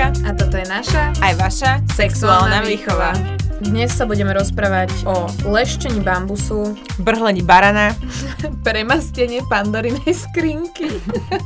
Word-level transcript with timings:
Miška. 0.00 0.24
A 0.24 0.32
toto 0.32 0.56
je 0.56 0.64
naša 0.64 1.12
Aj 1.20 1.34
vaša 1.36 1.84
sexuálna 1.92 2.64
výchova. 2.64 3.12
Dnes 3.60 3.92
sa 3.92 4.08
budeme 4.08 4.32
rozprávať 4.32 5.04
o 5.04 5.28
leštení 5.44 6.00
bambusu, 6.00 6.72
Brhlení 7.04 7.44
barana, 7.44 7.92
premastenie 8.66 9.44
pandorinej 9.44 10.08
skrinky, 10.16 10.88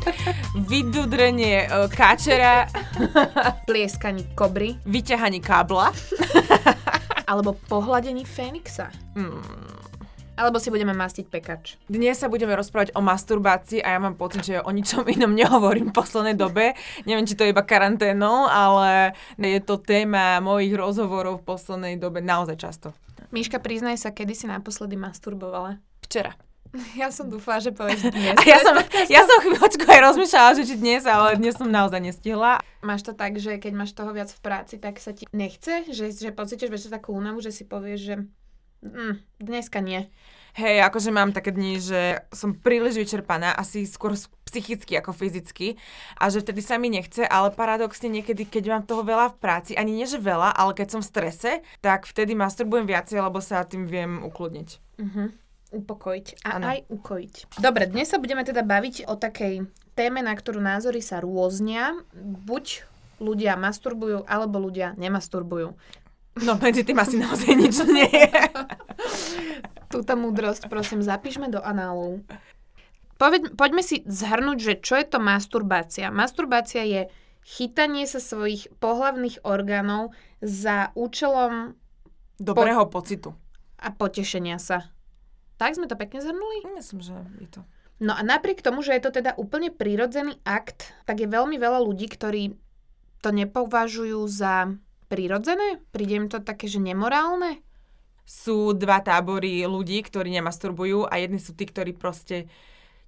vydudrenie 0.71 1.67
e, 1.67 1.91
káčera, 1.91 2.71
plieskaní 3.67 4.23
kobry 4.39 4.79
vyťahaní 4.87 5.43
kábla. 5.43 5.91
alebo 7.27 7.59
pohľadení 7.67 8.23
Fénixa. 8.23 8.95
Mm. 9.19 9.84
Alebo 10.35 10.59
si 10.59 10.67
budeme 10.67 10.91
mastiť 10.91 11.31
pekač. 11.31 11.79
Dnes 11.87 12.19
sa 12.19 12.27
budeme 12.27 12.59
rozprávať 12.59 12.91
o 12.99 13.01
masturbácii 13.07 13.79
a 13.87 13.95
ja 13.95 13.99
mám 14.03 14.19
pocit, 14.19 14.43
že 14.43 14.59
o 14.59 14.71
ničom 14.75 15.07
inom 15.07 15.31
nehovorím 15.31 15.95
v 15.95 15.97
poslednej 15.97 16.35
dobe. 16.35 16.75
Neviem, 17.07 17.23
či 17.23 17.39
to 17.39 17.47
je 17.47 17.55
iba 17.55 17.63
karanténou, 17.63 18.51
ale 18.51 19.15
je 19.39 19.63
to 19.63 19.79
téma 19.79 20.43
mojich 20.43 20.75
rozhovorov 20.75 21.39
v 21.39 21.47
poslednej 21.47 21.95
dobe 22.03 22.19
naozaj 22.19 22.59
často. 22.59 22.91
Miška, 23.31 23.63
priznaj 23.63 24.03
sa, 24.03 24.11
kedy 24.11 24.35
si 24.35 24.51
naposledy 24.51 24.99
masturbovala? 24.99 25.79
Včera. 26.03 26.35
Ja 26.99 27.15
som 27.15 27.31
dúfala, 27.31 27.63
že 27.63 27.71
povieš 27.71 28.11
dnes. 28.11 28.35
A 28.35 28.43
ja 28.43 28.59
som, 28.59 28.75
ja 29.07 29.23
som 29.23 29.39
chvíľočku 29.47 29.87
aj 29.87 30.01
rozmýšľala, 30.11 30.51
že 30.59 30.63
či 30.67 30.75
dnes, 30.75 31.07
ale 31.07 31.39
dnes 31.39 31.55
som 31.55 31.71
naozaj 31.71 32.03
nestihla. 32.03 32.59
Máš 32.83 33.07
to 33.07 33.15
tak, 33.15 33.39
že 33.39 33.63
keď 33.63 33.73
máš 33.79 33.95
toho 33.95 34.11
viac 34.11 34.27
v 34.35 34.43
práci, 34.43 34.83
tak 34.83 34.99
sa 34.99 35.15
ti 35.15 35.31
nechce? 35.31 35.87
Že, 35.87 36.11
že 36.11 36.31
pocítiš 36.35 36.75
večer 36.75 36.91
takú 36.91 37.15
únavu, 37.15 37.39
že 37.39 37.55
si 37.55 37.63
povieš, 37.63 38.01
že 38.03 38.15
mm, 38.85 39.15
dneska 39.41 39.81
nie. 39.81 40.07
Hej, 40.55 40.87
akože 40.87 41.11
mám 41.11 41.35
také 41.35 41.51
dni, 41.51 41.83
že 41.83 42.23
som 42.31 42.55
príliš 42.55 42.95
vyčerpaná, 42.95 43.59
asi 43.59 43.91
skôr 43.91 44.15
psychicky 44.47 44.95
ako 44.95 45.11
fyzicky 45.11 45.75
a 46.15 46.31
že 46.31 46.47
vtedy 46.47 46.63
sa 46.63 46.79
mi 46.79 46.95
nechce, 46.95 47.27
ale 47.27 47.51
paradoxne 47.51 48.07
niekedy, 48.07 48.47
keď 48.47 48.65
mám 48.71 48.85
toho 48.87 49.03
veľa 49.03 49.35
v 49.35 49.41
práci, 49.43 49.73
ani 49.75 49.91
nie 49.99 50.07
že 50.07 50.23
veľa, 50.23 50.55
ale 50.55 50.79
keď 50.79 50.95
som 50.95 51.03
v 51.03 51.11
strese, 51.11 51.51
tak 51.83 52.07
vtedy 52.07 52.39
masturbujem 52.39 52.87
viacej, 52.87 53.19
lebo 53.19 53.43
sa 53.43 53.67
tým 53.67 53.91
viem 53.91 54.23
ukludniť. 54.23 54.69
Uh-huh. 55.03 55.35
Upokojiť 55.75 56.47
a 56.47 56.63
Áno. 56.63 56.71
aj 56.71 56.79
ukojiť. 56.87 57.59
Dobre, 57.59 57.91
dnes 57.91 58.07
sa 58.07 58.23
budeme 58.23 58.47
teda 58.47 58.63
baviť 58.63 59.11
o 59.11 59.19
takej 59.19 59.67
téme, 59.99 60.23
na 60.23 60.39
ktorú 60.39 60.63
názory 60.63 61.03
sa 61.03 61.19
rôznia. 61.19 61.99
Buď 62.47 62.87
ľudia 63.19 63.59
masturbujú, 63.59 64.23
alebo 64.31 64.63
ľudia 64.63 64.95
nemasturbujú. 64.95 65.75
No 66.43 66.59
medzi 66.59 66.83
tým 66.83 66.99
asi 66.99 67.15
naozaj 67.15 67.55
nič 67.55 67.77
nie 67.87 68.11
je. 68.11 68.43
Túto 69.95 70.19
múdrosť, 70.19 70.67
prosím, 70.67 70.99
zapíšme 70.99 71.47
do 71.47 71.63
análov. 71.63 72.27
Poved, 73.15 73.55
poďme 73.55 73.87
si 73.87 74.03
zhrnúť, 74.03 74.59
že 74.59 74.75
čo 74.83 74.99
je 74.99 75.07
to 75.07 75.23
masturbácia. 75.23 76.11
Masturbácia 76.11 76.83
je 76.83 77.01
chytanie 77.47 78.03
sa 78.11 78.19
svojich 78.19 78.67
pohlavných 78.83 79.47
orgánov 79.47 80.11
za 80.43 80.91
účelom 80.99 81.79
Dobrého 82.43 82.91
pocitu. 82.91 83.39
a 83.79 83.95
potešenia 83.95 84.59
sa. 84.59 84.91
Tak 85.55 85.79
sme 85.79 85.87
to 85.87 85.95
pekne 85.95 86.19
zhrnuli? 86.19 86.67
Myslím, 86.75 86.99
že 86.99 87.15
je 87.39 87.49
to. 87.55 87.61
No 88.03 88.11
a 88.11 88.27
napriek 88.27 88.59
tomu, 88.59 88.83
že 88.83 88.99
je 88.99 89.07
to 89.07 89.23
teda 89.23 89.39
úplne 89.39 89.71
prírodzený 89.71 90.35
akt, 90.43 90.91
tak 91.07 91.23
je 91.23 91.31
veľmi 91.31 91.55
veľa 91.55 91.79
ľudí, 91.79 92.11
ktorí 92.11 92.59
to 93.23 93.31
nepovažujú 93.31 94.27
za 94.27 94.75
prírodzené. 95.15 95.79
Príde 95.95 96.19
im 96.19 96.27
to 96.27 96.43
také, 96.43 96.67
že 96.67 96.83
nemorálne. 96.83 97.63
Sú 98.27 98.75
dva 98.75 98.99
tábory 98.99 99.63
ľudí, 99.63 100.03
ktorí 100.03 100.35
nemasturbujú 100.35 101.07
a 101.07 101.23
jedni 101.23 101.39
sú 101.39 101.55
tí, 101.55 101.71
ktorí 101.71 101.95
proste 101.95 102.51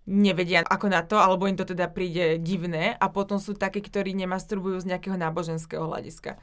nevedia 0.06 0.62
ako 0.62 0.86
na 0.86 1.02
to, 1.02 1.18
alebo 1.18 1.50
im 1.50 1.58
to 1.58 1.66
teda 1.66 1.90
príde 1.90 2.38
divné 2.38 2.94
a 2.94 3.10
potom 3.10 3.42
sú 3.42 3.58
takí, 3.58 3.82
ktorí 3.82 4.14
nemasturbujú 4.14 4.86
z 4.86 4.94
nejakého 4.94 5.18
náboženského 5.18 5.82
hľadiska. 5.82 6.38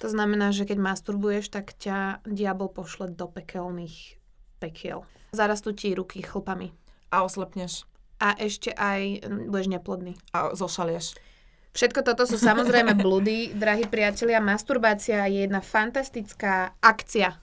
To 0.00 0.08
znamená, 0.08 0.50
že 0.56 0.64
keď 0.64 0.80
masturbuješ, 0.80 1.52
tak 1.52 1.76
ťa 1.76 2.24
diabol 2.24 2.72
pošle 2.72 3.12
do 3.12 3.28
pekelných 3.28 4.16
pekiel. 4.58 5.04
Zarastú 5.36 5.76
ti 5.76 5.92
ruky 5.92 6.24
chlpami. 6.24 6.72
A 7.12 7.22
oslepneš 7.22 7.84
A 8.18 8.34
ešte 8.40 8.72
aj 8.74 9.26
budeš 9.52 9.68
neplodný. 9.70 10.16
a 10.32 10.56
zošalieš. 10.56 11.14
Všetko 11.74 12.06
toto 12.06 12.22
sú 12.22 12.38
samozrejme 12.38 12.94
blúdy, 13.04 13.50
drahí 13.50 13.90
priatelia. 13.90 14.38
Masturbácia 14.38 15.26
je 15.26 15.42
jedna 15.42 15.58
fantastická 15.58 16.78
akcia. 16.78 17.34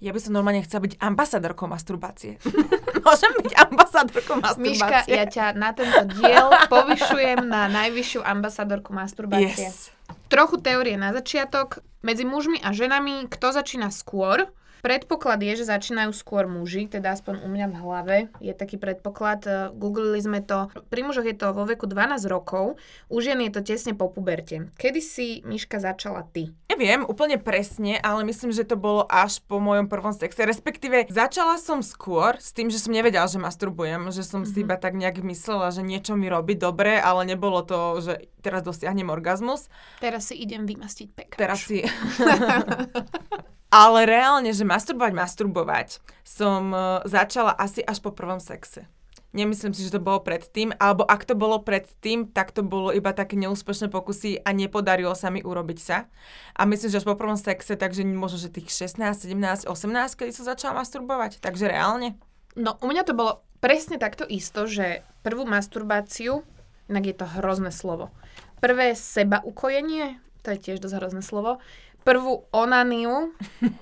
Ja 0.00 0.16
by 0.16 0.20
som 0.22 0.32
normálne 0.32 0.64
chcela 0.64 0.88
byť 0.88 0.96
ambasadorkou 0.96 1.68
masturbácie. 1.68 2.40
Môžem 3.06 3.32
byť 3.36 3.52
ambasadorkou 3.68 4.40
masturbácie? 4.40 4.80
Miška, 4.80 4.98
ja 5.10 5.24
ťa 5.28 5.46
na 5.58 5.76
tento 5.76 6.08
diel 6.16 6.48
povyšujem 6.72 7.44
na 7.44 7.68
najvyššiu 7.68 8.24
ambasadorku 8.24 8.96
masturbácie. 8.96 9.68
Yes. 9.68 9.92
Trochu 10.32 10.62
teórie 10.62 10.96
na 10.96 11.12
začiatok. 11.12 11.84
Medzi 12.00 12.24
mužmi 12.24 12.56
a 12.64 12.72
ženami, 12.72 13.28
kto 13.28 13.52
začína 13.52 13.92
skôr? 13.92 14.48
Predpoklad 14.80 15.40
je, 15.44 15.60
že 15.60 15.68
začínajú 15.68 16.10
skôr 16.16 16.48
muži, 16.48 16.88
teda 16.88 17.12
aspoň 17.12 17.44
u 17.44 17.48
mňa 17.52 17.66
v 17.68 17.76
hlave 17.76 18.16
je 18.40 18.52
taký 18.56 18.80
predpoklad. 18.80 19.40
E, 19.44 19.50
Googlili 19.76 20.20
sme 20.20 20.40
to. 20.40 20.72
Pri 20.88 21.04
mužoch 21.04 21.28
je 21.28 21.36
to 21.36 21.52
vo 21.52 21.68
veku 21.68 21.84
12 21.84 22.24
rokov, 22.26 22.80
u 23.12 23.16
žien 23.20 23.38
je 23.44 23.52
to 23.52 23.60
tesne 23.60 23.92
po 23.92 24.08
puberte. 24.08 24.72
Kedy 24.80 25.00
si, 25.04 25.44
Miška, 25.44 25.78
začala 25.78 26.24
ty? 26.24 26.56
Neviem 26.72 27.04
úplne 27.04 27.36
presne, 27.36 28.00
ale 28.00 28.24
myslím, 28.24 28.56
že 28.56 28.64
to 28.64 28.80
bolo 28.80 29.04
až 29.04 29.44
po 29.44 29.60
mojom 29.60 29.90
prvom 29.90 30.16
sexe. 30.16 30.48
Respektíve 30.48 31.12
začala 31.12 31.60
som 31.60 31.84
skôr 31.84 32.40
s 32.40 32.56
tým, 32.56 32.72
že 32.72 32.80
som 32.80 32.96
nevedela, 32.96 33.28
že 33.28 33.36
masturbujem, 33.36 34.08
že 34.08 34.24
som 34.24 34.48
si 34.48 34.64
iba 34.64 34.80
tak 34.80 34.96
nejak 34.96 35.20
myslela, 35.20 35.74
že 35.74 35.84
niečo 35.84 36.16
mi 36.16 36.32
robí 36.32 36.56
dobre, 36.56 36.96
ale 36.96 37.28
nebolo 37.28 37.60
to, 37.66 38.00
že 38.00 38.32
teraz 38.40 38.64
dosiahnem 38.64 39.12
orgazmus. 39.12 39.68
Teraz 40.00 40.32
si 40.32 40.40
idem 40.40 40.64
vymastiť 40.64 41.08
pekač. 41.12 41.36
Teraz 41.36 41.68
si... 41.68 41.84
ale 43.70 44.04
reálne, 44.04 44.50
že 44.50 44.66
masturbovať, 44.66 45.12
masturbovať 45.14 45.88
som 46.26 46.74
e, 46.74 46.78
začala 47.06 47.54
asi 47.54 47.80
až 47.86 48.02
po 48.02 48.10
prvom 48.10 48.42
sexe. 48.42 48.90
Nemyslím 49.30 49.70
si, 49.70 49.86
že 49.86 49.94
to 49.94 50.02
bolo 50.02 50.18
predtým, 50.26 50.74
alebo 50.74 51.06
ak 51.06 51.22
to 51.22 51.38
bolo 51.38 51.62
predtým, 51.62 52.34
tak 52.34 52.50
to 52.50 52.66
bolo 52.66 52.90
iba 52.90 53.14
také 53.14 53.38
neúspešné 53.38 53.86
pokusy 53.86 54.42
a 54.42 54.50
nepodarilo 54.50 55.14
sa 55.14 55.30
mi 55.30 55.38
urobiť 55.38 55.78
sa. 55.78 56.10
A 56.58 56.66
myslím, 56.66 56.90
že 56.90 56.98
až 56.98 57.06
po 57.06 57.14
prvom 57.14 57.38
sexe, 57.38 57.78
takže 57.78 58.02
možno, 58.02 58.42
že 58.42 58.50
tých 58.50 58.74
16, 58.74 58.98
17, 59.30 59.70
18, 59.70 60.18
kedy 60.18 60.34
som 60.34 60.50
začala 60.50 60.82
masturbovať. 60.82 61.38
Takže 61.38 61.70
reálne. 61.70 62.18
No, 62.58 62.74
u 62.82 62.90
mňa 62.90 63.06
to 63.06 63.14
bolo 63.14 63.46
presne 63.62 64.02
takto 64.02 64.26
isto, 64.26 64.66
že 64.66 65.06
prvú 65.22 65.46
masturbáciu, 65.46 66.42
inak 66.90 67.06
je 67.06 67.16
to 67.22 67.26
hrozné 67.38 67.70
slovo, 67.70 68.10
prvé 68.58 68.98
seba 68.98 69.38
ukojenie, 69.46 70.18
to 70.42 70.56
je 70.56 70.58
tiež 70.58 70.82
dosť 70.82 70.96
hrozné 70.98 71.22
slovo, 71.22 71.62
prvú 72.02 72.48
onaniu, 72.50 73.32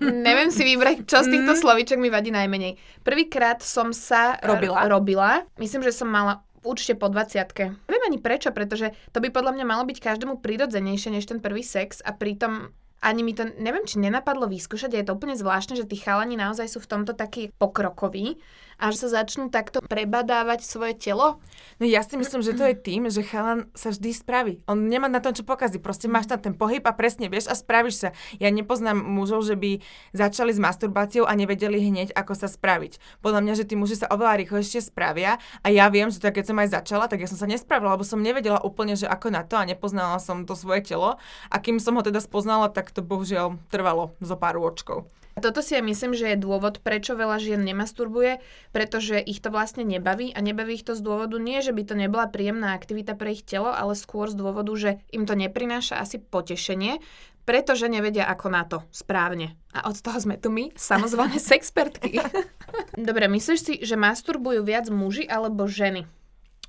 neviem 0.03 0.51
si 0.51 0.67
vybrať, 0.67 1.07
čo 1.07 1.23
z 1.23 1.39
týchto 1.39 1.55
slovíčok 1.55 1.99
mi 1.99 2.11
vadí 2.11 2.35
najmenej. 2.35 2.77
Prvýkrát 3.07 3.63
som 3.63 3.95
sa 3.95 4.37
Robila. 4.43 4.85
R- 4.85 4.91
robila, 4.91 5.31
myslím, 5.57 5.87
že 5.87 5.95
som 5.95 6.11
mala 6.11 6.43
určite 6.67 6.99
po 6.99 7.07
20 7.07 7.87
Neviem 7.87 8.05
ani 8.11 8.19
prečo, 8.19 8.51
pretože 8.51 8.91
to 9.15 9.23
by 9.23 9.31
podľa 9.31 9.55
mňa 9.55 9.65
malo 9.65 9.87
byť 9.87 9.99
každému 10.03 10.43
prirodzenejšie 10.43 11.15
než 11.15 11.25
ten 11.31 11.39
prvý 11.39 11.63
sex 11.63 12.03
a 12.03 12.13
pritom 12.13 12.75
ani 12.99 13.23
mi 13.23 13.31
to, 13.31 13.47
neviem, 13.63 13.87
či 13.87 14.03
nenapadlo 14.03 14.51
vyskúšať, 14.51 14.91
je 14.91 15.07
to 15.07 15.15
úplne 15.15 15.39
zvláštne, 15.39 15.79
že 15.79 15.87
tí 15.87 15.95
chalani 15.95 16.35
naozaj 16.35 16.67
sú 16.67 16.83
v 16.83 16.91
tomto 16.91 17.15
takí 17.15 17.55
pokrokoví 17.55 18.43
a 18.79 18.95
že 18.95 19.05
sa 19.05 19.21
začnú 19.21 19.51
takto 19.51 19.83
prebadávať 19.83 20.63
svoje 20.63 20.95
telo. 20.95 21.43
No 21.83 21.85
ja 21.85 22.07
si 22.07 22.15
myslím, 22.15 22.47
že 22.47 22.55
to 22.55 22.63
je 22.63 22.79
tým, 22.79 23.11
že 23.11 23.27
chalan 23.27 23.67
sa 23.75 23.91
vždy 23.91 24.11
spraví. 24.15 24.55
On 24.71 24.79
nemá 24.79 25.11
na 25.11 25.19
tom, 25.19 25.35
čo 25.35 25.43
pokazí. 25.43 25.83
Proste 25.83 26.07
máš 26.07 26.31
tam 26.31 26.39
ten 26.39 26.55
pohyb 26.55 26.83
a 26.87 26.95
presne 26.95 27.27
vieš 27.27 27.51
a 27.51 27.59
spravíš 27.59 27.97
sa. 27.99 28.09
Ja 28.39 28.55
nepoznám 28.55 29.03
mužov, 29.03 29.43
že 29.43 29.59
by 29.59 29.83
začali 30.15 30.55
s 30.55 30.63
masturbáciou 30.63 31.27
a 31.27 31.35
nevedeli 31.35 31.83
hneď, 31.83 32.15
ako 32.15 32.39
sa 32.39 32.47
spraviť. 32.47 33.03
Podľa 33.19 33.41
mňa, 33.43 33.55
že 33.59 33.67
tí 33.67 33.75
muži 33.75 33.99
sa 33.99 34.07
oveľa 34.15 34.47
rýchlejšie 34.47 34.87
spravia 34.87 35.43
a 35.67 35.69
ja 35.75 35.91
viem, 35.91 36.15
že 36.15 36.23
tak 36.23 36.39
keď 36.39 36.55
som 36.55 36.63
aj 36.63 36.69
začala, 36.71 37.11
tak 37.11 37.19
ja 37.19 37.29
som 37.29 37.39
sa 37.39 37.51
nespravila, 37.51 37.99
lebo 37.99 38.07
som 38.07 38.23
nevedela 38.23 38.63
úplne, 38.63 38.95
že 38.95 39.11
ako 39.11 39.35
na 39.35 39.43
to 39.43 39.59
a 39.59 39.67
nepoznala 39.67 40.23
som 40.23 40.47
to 40.47 40.55
svoje 40.55 40.87
telo. 40.87 41.19
A 41.51 41.57
kým 41.59 41.83
som 41.83 41.99
ho 41.99 42.03
teda 42.07 42.23
spoznala, 42.23 42.71
tak 42.71 42.95
to 42.95 43.03
bohužiaľ 43.03 43.59
trvalo 43.75 44.15
zo 44.23 44.39
pár 44.39 44.55
rôčkov. 44.63 45.11
Toto 45.39 45.65
si 45.65 45.75
ja 45.75 45.83
myslím, 45.83 46.13
že 46.15 46.35
je 46.35 46.39
dôvod, 46.39 46.83
prečo 46.83 47.19
veľa 47.19 47.39
žien 47.41 47.63
nemasturbuje, 47.63 48.43
pretože 48.71 49.19
ich 49.19 49.39
to 49.39 49.49
vlastne 49.49 49.83
nebaví 49.87 50.35
a 50.35 50.43
nebaví 50.45 50.79
ich 50.79 50.87
to 50.87 50.99
z 50.99 51.03
dôvodu 51.03 51.39
nie, 51.41 51.63
že 51.65 51.73
by 51.73 51.83
to 51.87 51.95
nebola 51.97 52.29
príjemná 52.29 52.75
aktivita 52.75 53.15
pre 53.15 53.35
ich 53.35 53.47
telo, 53.47 53.71
ale 53.71 53.99
skôr 53.99 54.29
z 54.31 54.37
dôvodu, 54.37 54.73
že 54.77 54.91
im 55.11 55.25
to 55.25 55.39
neprináša 55.39 55.99
asi 55.99 56.21
potešenie, 56.21 57.01
pretože 57.49 57.89
nevedia 57.89 58.29
ako 58.29 58.47
na 58.53 58.69
to 58.69 58.85
správne. 58.93 59.57
A 59.73 59.89
od 59.89 59.97
toho 59.97 60.21
sme 60.21 60.37
tu 60.37 60.53
my, 60.53 60.77
samozvané 60.77 61.41
sexpertky. 61.53 62.21
Dobre, 63.09 63.25
myslíš 63.33 63.61
si, 63.65 63.75
že 63.81 63.97
masturbujú 63.97 64.61
viac 64.61 64.93
muži 64.93 65.25
alebo 65.25 65.65
ženy? 65.65 66.05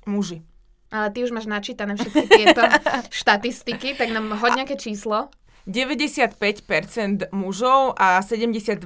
Muži. 0.08 0.40
Ale 0.90 1.14
ty 1.14 1.22
už 1.22 1.30
máš 1.30 1.46
načítané 1.46 1.94
všetky 1.94 2.26
tieto 2.26 2.64
štatistiky, 3.22 3.94
tak 3.94 4.10
nám 4.10 4.34
hoď 4.34 4.64
nejaké 4.64 4.74
číslo. 4.80 5.30
95% 5.68 7.32
mužov 7.34 7.96
a 7.98 8.20
72% 8.20 8.80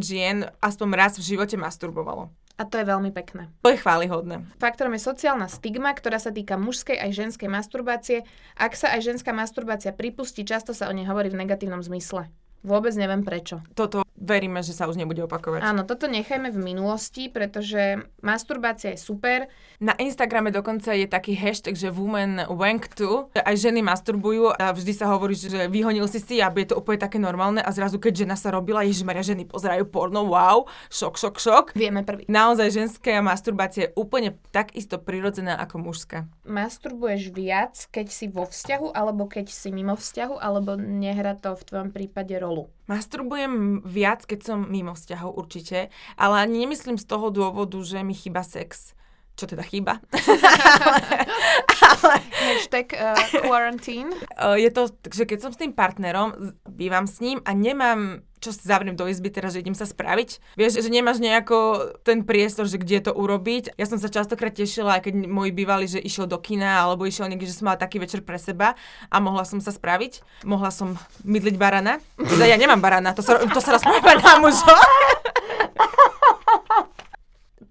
žien 0.00 0.48
aspoň 0.60 0.88
raz 0.96 1.16
v 1.16 1.24
živote 1.24 1.56
masturbovalo. 1.56 2.28
A 2.60 2.68
to 2.68 2.76
je 2.76 2.84
veľmi 2.84 3.08
pekné. 3.08 3.48
To 3.64 3.72
je 3.72 3.80
chválihodné. 3.80 4.44
Faktorom 4.60 4.92
je 4.92 5.00
sociálna 5.00 5.48
stigma, 5.48 5.96
ktorá 5.96 6.20
sa 6.20 6.28
týka 6.28 6.60
mužskej 6.60 7.00
aj 7.00 7.10
ženskej 7.16 7.48
masturbácie. 7.48 8.28
Ak 8.52 8.76
sa 8.76 8.92
aj 8.92 9.00
ženská 9.00 9.32
masturbácia 9.32 9.96
pripustí, 9.96 10.44
často 10.44 10.76
sa 10.76 10.92
o 10.92 10.96
nej 10.96 11.08
hovorí 11.08 11.32
v 11.32 11.40
negatívnom 11.40 11.80
zmysle. 11.80 12.28
Vôbec 12.60 12.92
neviem 13.00 13.24
prečo. 13.24 13.64
Toto 13.72 14.04
veríme, 14.20 14.60
že 14.60 14.76
sa 14.76 14.86
už 14.86 15.00
nebude 15.00 15.24
opakovať. 15.24 15.64
Áno, 15.64 15.88
toto 15.88 16.04
nechajme 16.06 16.52
v 16.52 16.60
minulosti, 16.60 17.32
pretože 17.32 18.04
masturbácia 18.20 18.92
je 18.92 19.00
super. 19.00 19.48
Na 19.80 19.96
Instagrame 19.96 20.52
dokonca 20.52 20.92
je 20.92 21.08
taký 21.08 21.32
hashtag, 21.32 21.74
že 21.74 21.88
women 21.88 22.44
wank 22.52 22.92
to. 22.92 23.32
Aj 23.32 23.56
ženy 23.56 23.80
masturbujú 23.80 24.52
a 24.52 24.76
vždy 24.76 24.92
sa 24.92 25.08
hovorí, 25.08 25.32
že 25.32 25.66
vyhonil 25.72 26.04
si 26.06 26.20
si 26.20 26.44
a 26.44 26.52
je 26.52 26.68
to 26.68 26.76
úplne 26.76 27.00
také 27.00 27.16
normálne 27.16 27.64
a 27.64 27.72
zrazu 27.72 27.96
keď 27.96 28.28
žena 28.28 28.36
sa 28.36 28.52
robila, 28.52 28.84
ježišmaria, 28.84 29.24
ženy 29.24 29.48
pozerajú 29.48 29.88
porno, 29.88 30.28
wow, 30.28 30.68
šok, 30.92 31.16
šok, 31.16 31.36
šok. 31.40 31.66
Vieme 31.72 32.04
prvý. 32.04 32.28
Naozaj 32.28 32.68
ženská 32.76 33.24
masturbácia 33.24 33.88
je 33.88 33.94
úplne 33.96 34.36
takisto 34.52 35.00
prirodzená 35.00 35.56
ako 35.56 35.80
mužská. 35.80 36.28
Masturbuješ 36.44 37.32
viac, 37.32 37.74
keď 37.88 38.06
si 38.12 38.28
vo 38.28 38.44
vzťahu, 38.44 38.92
alebo 38.92 39.24
keď 39.24 39.48
si 39.48 39.72
mimo 39.72 39.96
vzťahu, 39.96 40.36
alebo 40.36 40.76
nehra 40.76 41.32
to 41.40 41.56
v 41.56 41.64
tvojom 41.64 41.88
prípade 41.96 42.36
rolu? 42.36 42.68
Masturbujem 42.90 43.86
viac, 43.86 44.26
keď 44.26 44.40
som 44.42 44.58
mimo 44.66 44.98
vzťahov 44.98 45.38
určite, 45.38 45.94
ale 46.18 46.34
ani 46.42 46.66
nemyslím 46.66 46.98
z 46.98 47.06
toho 47.06 47.30
dôvodu, 47.30 47.78
že 47.86 48.02
mi 48.02 48.18
chýba 48.18 48.42
sex. 48.42 48.98
Čo 49.38 49.46
teda 49.46 49.62
chýba? 49.62 50.02
ale, 51.86 52.14
Hashtag 52.18 52.90
uh, 52.98 53.14
quarantine. 53.46 54.10
Uh, 54.34 54.58
je 54.58 54.74
to, 54.74 54.90
že 55.06 55.22
keď 55.22 55.38
som 55.38 55.50
s 55.54 55.60
tým 55.62 55.70
partnerom, 55.70 56.58
bývam 56.66 57.06
s 57.06 57.22
ním 57.22 57.38
a 57.46 57.54
nemám 57.54 58.26
čo 58.40 58.50
si 58.56 58.64
zavriem 58.64 58.96
do 58.96 59.04
izby 59.04 59.28
teraz, 59.28 59.52
že 59.52 59.60
idem 59.60 59.76
sa 59.76 59.84
spraviť. 59.84 60.56
Vieš, 60.56 60.80
že 60.80 60.90
nemáš 60.90 61.20
nejako 61.20 61.92
ten 62.00 62.24
priestor, 62.24 62.64
že 62.64 62.80
kde 62.80 63.04
to 63.04 63.12
urobiť. 63.12 63.76
Ja 63.76 63.84
som 63.84 64.00
sa 64.00 64.08
častokrát 64.08 64.56
tešila, 64.56 64.98
aj 64.98 65.12
keď 65.12 65.14
môj 65.28 65.52
bývalý, 65.52 65.86
že 65.86 66.00
išiel 66.00 66.24
do 66.24 66.40
kina, 66.40 66.80
alebo 66.80 67.04
išiel 67.04 67.28
niekde, 67.28 67.46
že 67.46 67.60
som 67.60 67.68
mala 67.68 67.76
taký 67.76 68.00
večer 68.00 68.24
pre 68.24 68.40
seba 68.40 68.74
a 69.12 69.16
mohla 69.20 69.44
som 69.44 69.60
sa 69.60 69.70
spraviť. 69.70 70.44
Mohla 70.48 70.72
som 70.72 70.96
mydliť 71.22 71.56
barana. 71.60 72.00
Teda 72.16 72.48
ja 72.48 72.56
nemám 72.56 72.80
barana, 72.80 73.12
to 73.12 73.20
sa, 73.20 73.38
to 73.44 73.60
sa 73.60 73.76
rozpráva 73.76 74.16
na 74.16 74.32
mužo. 74.40 74.74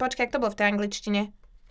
Počkaj, 0.00 0.30
ak 0.30 0.32
to 0.32 0.40
bolo 0.40 0.54
v 0.54 0.58
tej 0.58 0.66
angličtine? 0.72 1.20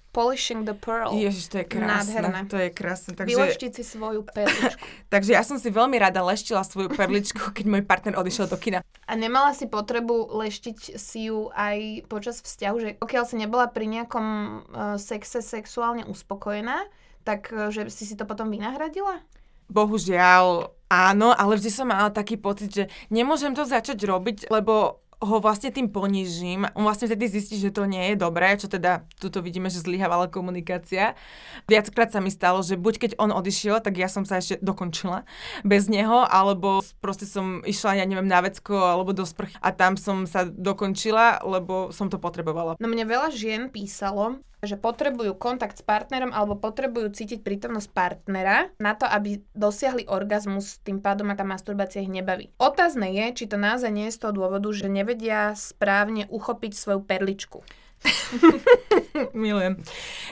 Polishing 0.10 0.66
the 0.66 0.74
Pearl. 0.74 1.14
Ježiš, 1.14 1.54
to 1.54 1.62
je 1.62 1.66
krásne. 1.70 2.18
Nádherné. 2.18 2.40
To 2.50 2.58
je 2.58 2.70
krásne. 2.74 3.14
Takže... 3.14 3.30
Vyleštiť 3.30 3.72
si 3.78 3.84
svoju 3.86 4.26
perličku. 4.26 4.82
takže 5.14 5.32
ja 5.38 5.46
som 5.46 5.62
si 5.62 5.70
veľmi 5.70 6.02
rada 6.02 6.26
leštila 6.26 6.66
svoju 6.66 6.90
perličku, 6.90 7.54
keď 7.54 7.66
môj 7.70 7.84
partner 7.86 8.18
odišiel 8.18 8.50
do 8.50 8.58
kina. 8.58 8.82
A 9.10 9.18
nemala 9.18 9.58
si 9.58 9.66
potrebu 9.66 10.38
leštiť 10.38 11.02
si 11.02 11.34
ju 11.34 11.50
aj 11.50 12.06
počas 12.06 12.46
vzťahu, 12.46 12.78
že 12.78 12.90
pokiaľ 13.02 13.24
si 13.26 13.42
nebola 13.42 13.66
pri 13.66 13.90
nejakom 13.90 14.26
uh, 14.30 15.02
sexe 15.02 15.42
sexuálne 15.42 16.06
uspokojená, 16.06 16.86
tak 17.26 17.50
uh, 17.50 17.74
že 17.74 17.90
si 17.90 18.06
si 18.06 18.14
to 18.14 18.30
potom 18.30 18.54
vynahradila? 18.54 19.26
Bohužiaľ, 19.66 20.78
áno, 20.94 21.34
ale 21.34 21.58
vždy 21.58 21.70
som 21.74 21.90
mala 21.90 22.14
taký 22.14 22.38
pocit, 22.38 22.70
že 22.70 22.86
nemôžem 23.10 23.58
to 23.58 23.66
začať 23.66 23.98
robiť, 24.06 24.54
lebo 24.54 25.02
ho 25.20 25.38
vlastne 25.44 25.68
tým 25.68 25.92
ponížim. 25.92 26.64
On 26.80 26.88
vlastne 26.88 27.12
vtedy 27.12 27.28
zistí, 27.28 27.60
že 27.60 27.76
to 27.76 27.84
nie 27.84 28.12
je 28.12 28.16
dobré, 28.16 28.56
čo 28.56 28.72
teda 28.72 29.04
tuto 29.20 29.44
vidíme, 29.44 29.68
že 29.68 29.84
zlyhávala 29.84 30.32
komunikácia. 30.32 31.20
Viackrát 31.68 32.08
sa 32.16 32.24
mi 32.24 32.32
stalo, 32.32 32.64
že 32.64 32.80
buď 32.80 32.96
keď 32.96 33.12
on 33.20 33.36
odišiel, 33.36 33.84
tak 33.84 34.00
ja 34.00 34.08
som 34.08 34.24
sa 34.24 34.40
ešte 34.40 34.64
dokončila 34.64 35.28
bez 35.68 35.92
neho, 35.92 36.24
alebo 36.24 36.80
proste 37.04 37.28
som 37.28 37.60
išla, 37.68 38.00
ja 38.00 38.06
neviem, 38.08 38.32
na 38.32 38.40
vecko 38.40 38.80
alebo 38.80 39.12
do 39.12 39.28
sprchy 39.28 39.60
a 39.60 39.76
tam 39.76 40.00
som 40.00 40.24
sa 40.24 40.48
dokončila, 40.48 41.44
lebo 41.44 41.92
som 41.92 42.08
to 42.08 42.16
potrebovala. 42.16 42.80
No 42.80 42.88
mne 42.88 43.04
veľa 43.04 43.30
žien 43.36 43.68
písalo, 43.68 44.40
že 44.60 44.76
potrebujú 44.76 45.36
kontakt 45.40 45.80
s 45.80 45.84
partnerom 45.84 46.36
alebo 46.36 46.60
potrebujú 46.60 47.16
cítiť 47.16 47.40
prítomnosť 47.44 47.90
partnera 47.96 48.68
na 48.80 48.94
to, 48.96 49.08
aby 49.08 49.40
dosiahli 49.56 50.08
orgazmus, 50.12 50.84
tým 50.84 51.00
pádom 51.00 51.32
aká 51.32 51.48
masturbácia 51.48 52.04
ich 52.04 52.12
nebaví. 52.12 52.52
Otázne 52.60 53.12
je, 53.16 53.44
či 53.44 53.46
to 53.48 53.56
naozaj 53.56 53.92
nie 53.92 54.12
je 54.12 54.16
z 54.20 54.22
toho 54.28 54.34
dôvodu, 54.36 54.68
že 54.76 54.92
nevedia 54.92 55.56
správne 55.56 56.28
uchopiť 56.28 56.72
svoju 56.76 57.02
perličku. 57.08 57.64
Milujem. 59.38 59.82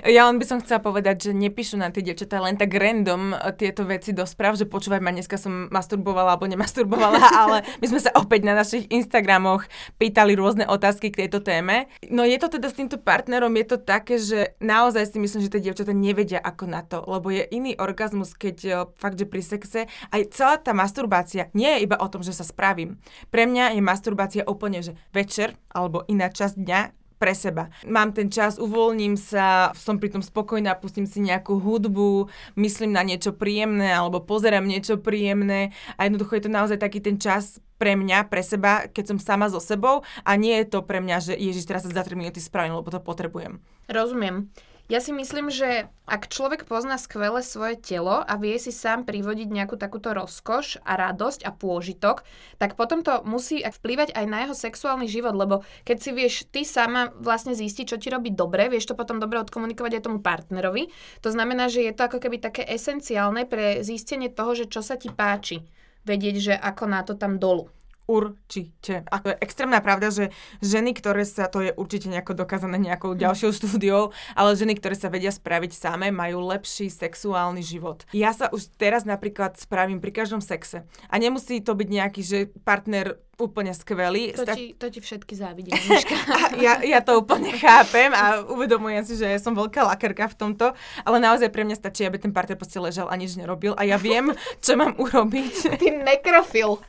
Ja 0.06 0.30
len 0.30 0.38
by 0.38 0.46
som 0.46 0.58
chcela 0.62 0.82
povedať, 0.82 1.30
že 1.30 1.32
nepíšu 1.34 1.78
na 1.80 1.90
tie 1.90 2.06
dievčatá 2.06 2.42
len 2.42 2.56
tak 2.56 2.74
random 2.74 3.34
eh, 3.34 3.54
tieto 3.56 3.84
veci 3.88 4.14
do 4.14 4.24
správ, 4.24 4.58
že 4.58 4.70
počúvaj 4.70 5.02
ma, 5.02 5.14
dneska 5.14 5.38
som 5.40 5.70
masturbovala 5.70 6.36
alebo 6.36 6.50
nemasturbovala, 6.50 7.22
ale 7.44 7.58
my 7.82 7.86
sme 7.88 8.00
sa 8.02 8.12
opäť 8.16 8.46
na 8.46 8.54
našich 8.58 8.86
Instagramoch 8.90 9.66
pýtali 9.98 10.38
rôzne 10.38 10.66
otázky 10.70 11.10
k 11.10 11.26
tejto 11.26 11.42
téme. 11.42 11.90
No 12.10 12.24
je 12.24 12.38
to 12.38 12.52
teda 12.52 12.70
s 12.70 12.78
týmto 12.78 12.98
partnerom, 13.02 13.54
je 13.58 13.66
to 13.66 13.78
také, 13.82 14.16
že 14.22 14.58
naozaj 14.62 15.14
si 15.14 15.18
myslím, 15.22 15.42
že 15.46 15.54
tie 15.54 15.64
dievčatá 15.70 15.94
nevedia 15.94 16.40
ako 16.42 16.66
na 16.70 16.82
to, 16.86 17.02
lebo 17.06 17.34
je 17.34 17.44
iný 17.50 17.74
orgazmus, 17.78 18.38
keď 18.38 18.58
eh, 18.66 18.74
fakt, 18.98 19.18
že 19.18 19.26
pri 19.26 19.42
sexe 19.44 19.82
aj 20.14 20.22
celá 20.34 20.56
tá 20.62 20.72
masturbácia 20.72 21.50
nie 21.58 21.70
je 21.78 21.84
iba 21.90 21.98
o 21.98 22.08
tom, 22.12 22.22
že 22.22 22.36
sa 22.36 22.46
spravím. 22.46 23.00
Pre 23.34 23.44
mňa 23.44 23.78
je 23.78 23.82
masturbácia 23.82 24.44
úplne, 24.46 24.84
že 24.84 24.96
večer 25.12 25.58
alebo 25.74 26.04
iná 26.08 26.30
časť 26.30 26.56
dňa 26.58 27.07
pre 27.18 27.34
seba. 27.34 27.74
Mám 27.84 28.14
ten 28.14 28.30
čas, 28.30 28.62
uvoľním 28.62 29.18
sa, 29.18 29.74
som 29.74 29.98
pritom 29.98 30.22
spokojná, 30.22 30.78
pustím 30.78 31.10
si 31.10 31.20
nejakú 31.22 31.58
hudbu, 31.58 32.30
myslím 32.56 32.94
na 32.94 33.02
niečo 33.02 33.34
príjemné 33.34 33.90
alebo 33.90 34.22
pozerám 34.22 34.66
niečo 34.66 35.02
príjemné 35.02 35.74
a 35.98 36.06
jednoducho 36.06 36.38
je 36.38 36.44
to 36.46 36.52
naozaj 36.54 36.78
taký 36.78 37.02
ten 37.02 37.18
čas 37.18 37.58
pre 37.78 37.94
mňa, 37.94 38.30
pre 38.30 38.42
seba, 38.42 38.90
keď 38.90 39.14
som 39.14 39.18
sama 39.22 39.50
so 39.54 39.62
sebou 39.62 40.02
a 40.26 40.32
nie 40.34 40.58
je 40.62 40.78
to 40.78 40.82
pre 40.82 40.98
mňa, 40.98 41.18
že 41.22 41.34
ježiš, 41.38 41.70
teraz 41.70 41.86
sa 41.86 41.94
za 41.94 42.06
3 42.06 42.18
minúty 42.18 42.42
spravím, 42.42 42.78
lebo 42.78 42.90
to 42.90 43.02
potrebujem. 43.02 43.62
Rozumiem. 43.86 44.50
Ja 44.88 45.04
si 45.04 45.12
myslím, 45.12 45.52
že 45.52 45.92
ak 46.08 46.32
človek 46.32 46.64
pozná 46.64 46.96
skvele 46.96 47.44
svoje 47.44 47.76
telo 47.76 48.24
a 48.24 48.34
vie 48.40 48.56
si 48.56 48.72
sám 48.72 49.04
privodiť 49.04 49.52
nejakú 49.52 49.76
takúto 49.76 50.16
rozkoš 50.16 50.80
a 50.88 50.96
radosť 50.96 51.44
a 51.44 51.52
pôžitok, 51.52 52.24
tak 52.56 52.80
potom 52.80 53.04
to 53.04 53.20
musí 53.28 53.60
vplývať 53.60 54.16
aj 54.16 54.26
na 54.32 54.48
jeho 54.48 54.56
sexuálny 54.56 55.12
život, 55.12 55.36
lebo 55.36 55.68
keď 55.84 55.98
si 56.00 56.10
vieš 56.16 56.48
ty 56.48 56.64
sama 56.64 57.12
vlastne 57.20 57.52
zistiť, 57.52 57.84
čo 57.84 58.00
ti 58.00 58.08
robí 58.08 58.32
dobre, 58.32 58.72
vieš 58.72 58.88
to 58.88 58.96
potom 58.96 59.20
dobre 59.20 59.44
odkomunikovať 59.44 60.00
aj 60.00 60.06
tomu 60.08 60.24
partnerovi. 60.24 60.88
To 61.20 61.36
znamená, 61.36 61.68
že 61.68 61.84
je 61.84 61.92
to 61.92 62.08
ako 62.08 62.24
keby 62.24 62.40
také 62.40 62.64
esenciálne 62.64 63.44
pre 63.44 63.84
zistenie 63.84 64.32
toho, 64.32 64.56
že 64.56 64.72
čo 64.72 64.80
sa 64.80 64.96
ti 64.96 65.12
páči. 65.12 65.68
Vedieť, 66.08 66.36
že 66.40 66.54
ako 66.56 66.84
na 66.88 67.04
to 67.04 67.20
tam 67.20 67.44
dolu. 67.44 67.68
Určite. 68.08 69.04
A 69.12 69.20
to 69.20 69.36
je 69.36 69.38
extrémna 69.44 69.84
pravda, 69.84 70.08
že 70.16 70.32
ženy, 70.64 70.96
ktoré 70.96 71.28
sa, 71.28 71.52
to 71.52 71.60
je 71.60 71.76
určite 71.76 72.08
nejako 72.08 72.40
dokázané 72.40 72.80
nejakou 72.80 73.12
hm. 73.14 73.20
ďalšou 73.20 73.52
štúdiou, 73.52 74.16
ale 74.32 74.56
ženy, 74.56 74.80
ktoré 74.80 74.96
sa 74.96 75.12
vedia 75.12 75.30
spraviť 75.30 75.76
same, 75.76 76.08
majú 76.16 76.40
lepší 76.48 76.88
sexuálny 76.88 77.60
život. 77.60 78.08
Ja 78.16 78.32
sa 78.32 78.48
už 78.48 78.72
teraz 78.80 79.04
napríklad 79.04 79.60
spravím 79.60 80.00
pri 80.00 80.16
každom 80.16 80.40
sexe. 80.40 80.88
A 81.12 81.16
nemusí 81.20 81.60
to 81.60 81.76
byť 81.76 81.88
nejaký, 81.92 82.22
že 82.24 82.40
partner 82.64 83.20
úplne 83.38 83.70
skvelý. 83.70 84.34
To, 84.34 84.50
ti, 84.50 84.74
to 84.74 84.90
ti 84.90 84.98
všetky 84.98 85.38
závidím, 85.38 85.78
ja, 86.66 86.82
ja 86.82 87.00
to 87.06 87.22
úplne 87.22 87.54
chápem 87.54 88.10
a 88.10 88.42
uvedomujem 88.42 89.06
si, 89.06 89.14
že 89.14 89.38
som 89.38 89.54
veľká 89.54 89.86
lakerka 89.86 90.26
v 90.34 90.36
tomto, 90.36 90.66
ale 91.06 91.18
naozaj 91.22 91.54
pre 91.54 91.62
mňa 91.62 91.78
stačí, 91.78 92.02
aby 92.02 92.18
ten 92.18 92.34
partner 92.34 92.58
proste 92.58 92.82
ležal 92.82 93.06
a 93.06 93.14
nič 93.14 93.38
nerobil 93.38 93.78
a 93.78 93.86
ja 93.86 94.02
viem, 94.02 94.34
čo 94.66 94.74
mám 94.74 94.98
urobiť. 94.98 95.78
Ty 95.78 95.88
nekrofil. 96.02 96.82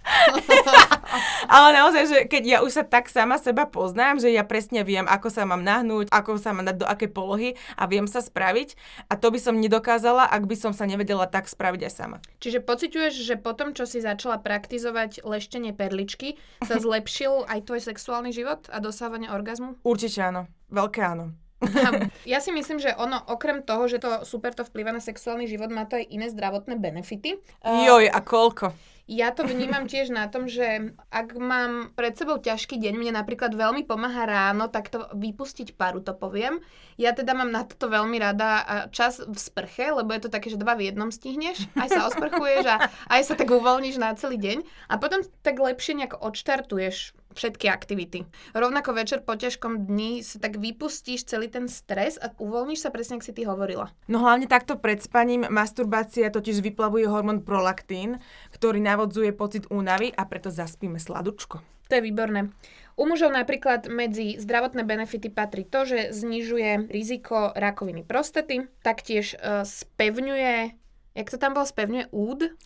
ale 1.53 1.69
naozaj, 1.77 2.03
že 2.09 2.19
keď 2.25 2.43
ja 2.49 2.59
už 2.65 2.81
sa 2.81 2.85
tak 2.85 3.13
sama 3.13 3.37
seba 3.37 3.69
poznám, 3.69 4.17
že 4.17 4.33
ja 4.33 4.41
presne 4.41 4.89
viem, 4.89 5.05
ako 5.05 5.29
sa 5.29 5.45
mám 5.45 5.61
nahnúť, 5.61 6.09
ako 6.09 6.41
sa 6.41 6.57
mám 6.57 6.65
dať 6.65 6.81
do 6.81 6.89
akej 6.89 7.13
polohy 7.13 7.61
a 7.77 7.85
viem 7.85 8.09
sa 8.09 8.25
spraviť 8.25 8.73
a 9.13 9.21
to 9.21 9.29
by 9.29 9.37
som 9.37 9.61
nedokázala, 9.61 10.25
ak 10.25 10.49
by 10.49 10.57
som 10.57 10.73
sa 10.73 10.89
nevedela 10.89 11.29
tak 11.29 11.45
spraviť 11.45 11.81
aj 11.85 11.93
sama. 11.93 12.17
Čiže 12.41 12.65
pociťuješ, 12.65 13.15
že 13.21 13.37
potom, 13.37 13.77
čo 13.77 13.85
si 13.85 14.01
začala 14.01 14.41
praktizovať 14.41 15.29
leštenie 15.29 15.77
perličky, 15.77 16.38
sa 16.65 16.77
zlepšil 16.79 17.47
aj 17.47 17.69
tvoj 17.69 17.81
sexuálny 17.83 18.31
život 18.35 18.67
a 18.73 18.83
dosávanie 18.83 19.31
orgazmu? 19.31 19.79
Určite 19.87 20.25
áno. 20.25 20.51
Veľké 20.69 21.01
áno. 21.03 21.33
ja 22.33 22.39
si 22.39 22.55
myslím, 22.55 22.79
že 22.79 22.95
ono, 22.95 23.19
okrem 23.27 23.67
toho, 23.67 23.91
že 23.91 23.99
to 23.99 24.23
super 24.23 24.55
to 24.55 24.63
vplýva 24.63 24.95
na 24.95 25.03
sexuálny 25.03 25.51
život, 25.51 25.75
má 25.75 25.91
to 25.91 25.99
aj 25.99 26.07
iné 26.07 26.31
zdravotné 26.31 26.79
benefity. 26.79 27.43
Joj, 27.67 28.07
a 28.07 28.19
koľko? 28.23 28.71
Ja 29.09 29.33
to 29.33 29.49
vnímam 29.49 29.89
tiež 29.89 30.13
na 30.13 30.29
tom, 30.29 30.53
že 30.53 30.93
ak 31.09 31.33
mám 31.41 31.97
pred 31.97 32.13
sebou 32.13 32.37
ťažký 32.37 32.77
deň, 32.77 32.93
mne 32.93 33.17
napríklad 33.17 33.57
veľmi 33.57 33.89
pomáha 33.89 34.29
ráno 34.29 34.69
takto 34.69 35.09
vypustiť 35.17 35.81
paru, 35.81 36.05
to 36.05 36.13
poviem. 36.13 36.61
Ja 37.01 37.17
teda 37.17 37.33
mám 37.33 37.49
na 37.49 37.65
toto 37.65 37.89
veľmi 37.89 38.21
rada 38.21 38.85
čas 38.93 39.25
v 39.25 39.39
sprche, 39.41 39.89
lebo 39.97 40.13
je 40.13 40.29
to 40.29 40.35
také, 40.35 40.53
že 40.53 40.61
dva 40.61 40.77
v 40.77 40.93
jednom 40.93 41.09
stihneš, 41.09 41.73
aj 41.81 41.89
sa 41.89 42.05
osprchuješ 42.05 42.69
a 42.69 42.77
aj 43.09 43.21
sa 43.25 43.33
tak 43.33 43.49
uvoľníš 43.49 43.97
na 43.97 44.13
celý 44.13 44.37
deň 44.37 44.69
a 44.93 45.01
potom 45.01 45.25
tak 45.41 45.57
lepšie 45.57 45.97
nejak 46.05 46.21
odštartuješ 46.21 47.17
všetky 47.29 47.71
aktivity. 47.71 48.27
Rovnako 48.51 48.99
večer 48.99 49.23
po 49.23 49.39
ťažkom 49.39 49.87
dni 49.87 50.27
si 50.27 50.43
tak 50.43 50.59
vypustíš 50.59 51.23
celý 51.29 51.47
ten 51.47 51.71
stres 51.71 52.19
a 52.19 52.35
uvoľníš 52.35 52.83
sa 52.83 52.91
presne, 52.91 53.21
ako 53.21 53.31
si 53.31 53.37
ty 53.37 53.47
hovorila. 53.47 53.95
No 54.11 54.25
hlavne 54.27 54.51
takto 54.51 54.75
pred 54.75 54.99
spaním 54.99 55.47
masturbácia 55.47 56.35
totiž 56.35 56.65
vyplavuje 56.65 57.07
hormón 57.07 57.47
prolaktín, 57.47 58.19
ktorý 58.59 58.83
navodzuje 58.83 59.31
pocit 59.31 59.71
únavy 59.71 60.11
a 60.11 60.27
preto 60.27 60.51
zaspíme 60.51 60.99
sladučko. 60.99 61.63
To 61.89 61.93
je 61.95 62.03
výborné. 62.03 62.51
U 62.99 63.07
mužov 63.07 63.31
napríklad 63.31 63.87
medzi 63.87 64.35
zdravotné 64.37 64.83
benefity 64.83 65.31
patrí 65.31 65.63
to, 65.63 65.87
že 65.87 66.11
znižuje 66.11 66.91
riziko 66.91 67.55
rakoviny 67.55 68.03
prostety, 68.03 68.67
taktiež 68.83 69.39
uh, 69.39 69.63
spevňuje, 69.63 70.75
jak 71.15 71.29
to 71.31 71.39
tam 71.39 71.55
bolo, 71.55 71.65
spevňuje 71.65 72.11
úd, 72.11 72.59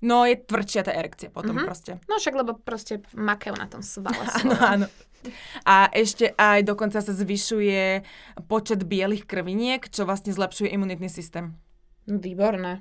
No 0.00 0.24
je 0.24 0.32
tvrdšia 0.32 0.88
tá 0.88 0.96
erekcia 0.96 1.28
potom 1.28 1.60
Mhm. 1.60 1.64
proste. 1.68 1.92
No 2.08 2.16
však, 2.16 2.32
lebo 2.32 2.56
proste 2.56 3.04
makajú 3.12 3.52
na 3.52 3.68
tom 3.68 3.84
svale. 3.84 4.16
Áno, 4.40 4.56
áno. 4.56 4.86
A 5.68 5.92
ešte 5.92 6.32
aj 6.40 6.64
dokonca 6.64 7.04
sa 7.04 7.12
zvyšuje 7.12 8.00
počet 8.48 8.88
bielých 8.88 9.28
krviniek, 9.28 9.84
čo 9.92 10.08
vlastne 10.08 10.32
zlepšuje 10.32 10.72
imunitný 10.72 11.12
systém. 11.12 11.52
Výborné. 12.08 12.80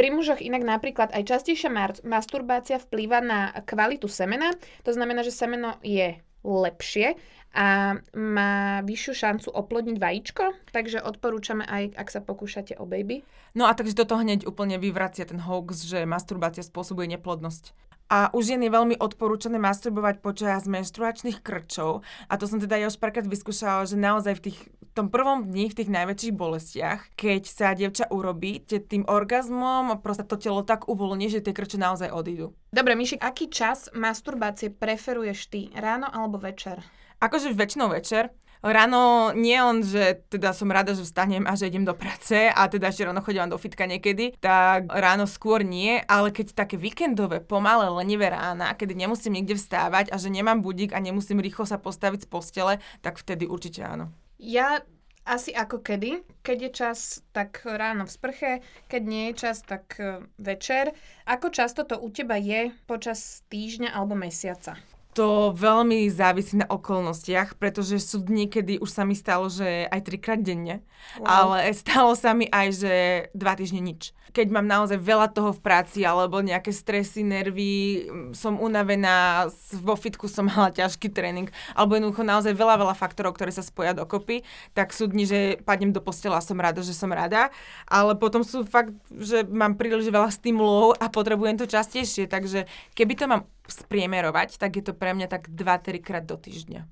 Pri 0.00 0.08
mužoch 0.08 0.40
inak 0.40 0.64
napríklad 0.64 1.12
aj 1.12 1.28
častejšia 1.28 1.68
masturbácia 2.08 2.80
vplýva 2.80 3.20
na 3.20 3.52
kvalitu 3.68 4.08
semena. 4.08 4.48
To 4.88 4.96
znamená, 4.96 5.20
že 5.20 5.28
semeno 5.28 5.76
je 5.84 6.16
lepšie 6.40 7.20
a 7.52 8.00
má 8.16 8.80
vyššiu 8.80 9.12
šancu 9.12 9.52
oplodniť 9.52 10.00
vajíčko, 10.00 10.56
takže 10.72 11.04
odporúčame 11.04 11.68
aj, 11.68 12.00
ak 12.00 12.08
sa 12.08 12.24
pokúšate 12.24 12.80
o 12.80 12.88
baby. 12.88 13.28
No 13.52 13.68
a 13.68 13.76
takže 13.76 13.92
toto 13.92 14.16
hneď 14.16 14.48
úplne 14.48 14.80
vyvracia 14.80 15.28
ten 15.28 15.36
hoax, 15.36 15.84
že 15.84 16.08
masturbácia 16.08 16.64
spôsobuje 16.64 17.04
neplodnosť. 17.20 17.76
A 18.10 18.26
už 18.34 18.58
je 18.58 18.58
veľmi 18.58 18.98
odporúčané 18.98 19.62
masturbovať 19.62 20.18
počas 20.18 20.66
menštruačných 20.66 21.46
krčov. 21.46 22.02
A 22.26 22.34
to 22.34 22.50
som 22.50 22.58
teda 22.58 22.74
ja 22.74 22.90
už 22.90 22.98
párkrát 22.98 23.22
vyskúšala, 23.22 23.86
že 23.86 23.94
naozaj 23.94 24.42
v 24.42 24.44
tých, 24.50 24.58
tom 24.98 25.14
prvom 25.14 25.46
dni, 25.46 25.70
v 25.70 25.78
tých 25.78 25.90
najväčších 25.94 26.34
bolestiach, 26.34 27.14
keď 27.14 27.42
sa 27.46 27.70
dievča 27.70 28.10
urobí, 28.10 28.66
tým 28.66 29.06
orgazmom 29.06 30.02
proste 30.02 30.26
to 30.26 30.34
telo 30.34 30.66
tak 30.66 30.90
uvoľní, 30.90 31.30
že 31.30 31.38
tie 31.38 31.54
krče 31.54 31.78
naozaj 31.78 32.10
odídu. 32.10 32.50
Dobre, 32.74 32.98
Mišik, 32.98 33.22
aký 33.22 33.46
čas 33.46 33.86
masturbácie 33.94 34.74
preferuješ 34.74 35.46
ty? 35.46 35.70
Ráno 35.70 36.10
alebo 36.10 36.42
večer? 36.42 36.82
Akože 37.22 37.54
väčšinou 37.54 37.94
večer. 37.94 38.34
Ráno 38.60 39.32
nie 39.32 39.56
on, 39.56 39.80
že 39.80 40.20
teda 40.28 40.52
som 40.52 40.68
rada, 40.68 40.92
že 40.92 41.00
vstanem 41.00 41.48
a 41.48 41.56
že 41.56 41.72
idem 41.72 41.88
do 41.88 41.96
práce 41.96 42.52
a 42.52 42.68
teda 42.68 42.92
ešte 42.92 43.08
ráno 43.08 43.24
chodím 43.24 43.48
do 43.48 43.56
fitka 43.56 43.88
niekedy, 43.88 44.36
tak 44.36 44.92
ráno 44.92 45.24
skôr 45.24 45.64
nie, 45.64 45.96
ale 46.04 46.28
keď 46.28 46.52
také 46.52 46.76
víkendové, 46.76 47.40
pomalé, 47.40 47.88
lenivé 47.88 48.28
rána, 48.28 48.76
kedy 48.76 48.92
nemusím 48.92 49.40
nikde 49.40 49.56
vstávať 49.56 50.12
a 50.12 50.20
že 50.20 50.28
nemám 50.28 50.60
budík 50.60 50.92
a 50.92 51.00
nemusím 51.00 51.40
rýchlo 51.40 51.64
sa 51.64 51.80
postaviť 51.80 52.24
z 52.24 52.28
postele, 52.28 52.74
tak 53.00 53.16
vtedy 53.16 53.48
určite 53.48 53.80
áno. 53.80 54.12
Ja 54.36 54.84
asi 55.24 55.52
ako 55.52 55.84
kedy. 55.84 56.24
Keď 56.40 56.58
je 56.60 56.70
čas, 56.72 56.98
tak 57.30 57.60
ráno 57.64 58.08
v 58.08 58.12
sprche, 58.12 58.50
keď 58.88 59.02
nie 59.04 59.24
je 59.30 59.34
čas, 59.36 59.60
tak 59.62 59.96
e, 60.00 60.24
večer. 60.40 60.96
Ako 61.28 61.52
často 61.52 61.84
to 61.84 62.00
u 62.00 62.08
teba 62.08 62.40
je 62.40 62.72
počas 62.88 63.44
týždňa 63.52 63.92
alebo 63.92 64.16
mesiaca? 64.16 64.80
To 65.10 65.50
veľmi 65.50 66.06
závisí 66.06 66.54
na 66.54 66.70
okolnostiach, 66.70 67.58
pretože 67.58 67.98
sú 67.98 68.22
dni, 68.22 68.46
kedy 68.46 68.78
už 68.78 68.90
sa 68.94 69.02
mi 69.02 69.18
stalo, 69.18 69.50
že 69.50 69.90
aj 69.90 70.00
trikrát 70.06 70.38
denne, 70.38 70.86
Wow. 71.18 71.26
ale 71.26 71.58
stalo 71.80 72.12
sa 72.14 72.36
mi 72.36 72.46
aj, 72.46 72.68
že 72.76 72.92
dva 73.34 73.56
týždne 73.56 73.80
nič. 73.80 74.12
Keď 74.30 74.46
mám 74.54 74.62
naozaj 74.62 75.00
veľa 75.02 75.34
toho 75.34 75.50
v 75.50 75.58
práci, 75.58 76.06
alebo 76.06 76.38
nejaké 76.38 76.70
stresy, 76.70 77.26
nervy, 77.26 78.06
mm, 78.06 78.30
som 78.30 78.62
unavená, 78.62 79.48
vo 79.82 79.98
fitku 79.98 80.30
som 80.30 80.46
mala 80.52 80.70
ťažký 80.70 81.10
tréning, 81.10 81.50
alebo 81.74 81.98
jednoducho 81.98 82.22
naozaj 82.22 82.54
veľa, 82.54 82.78
veľa 82.78 82.94
faktorov, 82.94 83.34
ktoré 83.34 83.50
sa 83.50 83.66
spoja 83.66 83.90
dokopy, 83.90 84.46
tak 84.70 84.94
sú 84.94 85.10
dni, 85.10 85.24
že 85.26 85.38
padnem 85.66 85.90
do 85.90 85.98
postela 85.98 86.38
a 86.38 86.44
som 86.44 86.54
rada, 86.54 86.78
že 86.84 86.94
som 86.94 87.10
rada, 87.10 87.50
ale 87.90 88.14
potom 88.14 88.46
sú 88.46 88.62
fakt, 88.62 88.94
že 89.10 89.42
mám 89.50 89.74
príliš 89.74 90.12
veľa 90.12 90.30
stimulov 90.30 90.94
a 91.02 91.10
potrebujem 91.10 91.58
to 91.58 91.66
častejšie, 91.66 92.30
takže 92.30 92.70
keby 92.94 93.18
to 93.18 93.26
mám 93.26 93.42
spriemerovať, 93.70 94.58
tak 94.58 94.78
je 94.78 94.84
to 94.84 94.94
pre 95.00 95.16
mňa 95.16 95.32
tak 95.32 95.48
2-3 95.48 96.04
krát 96.04 96.24
do 96.28 96.36
týždňa. 96.36 96.84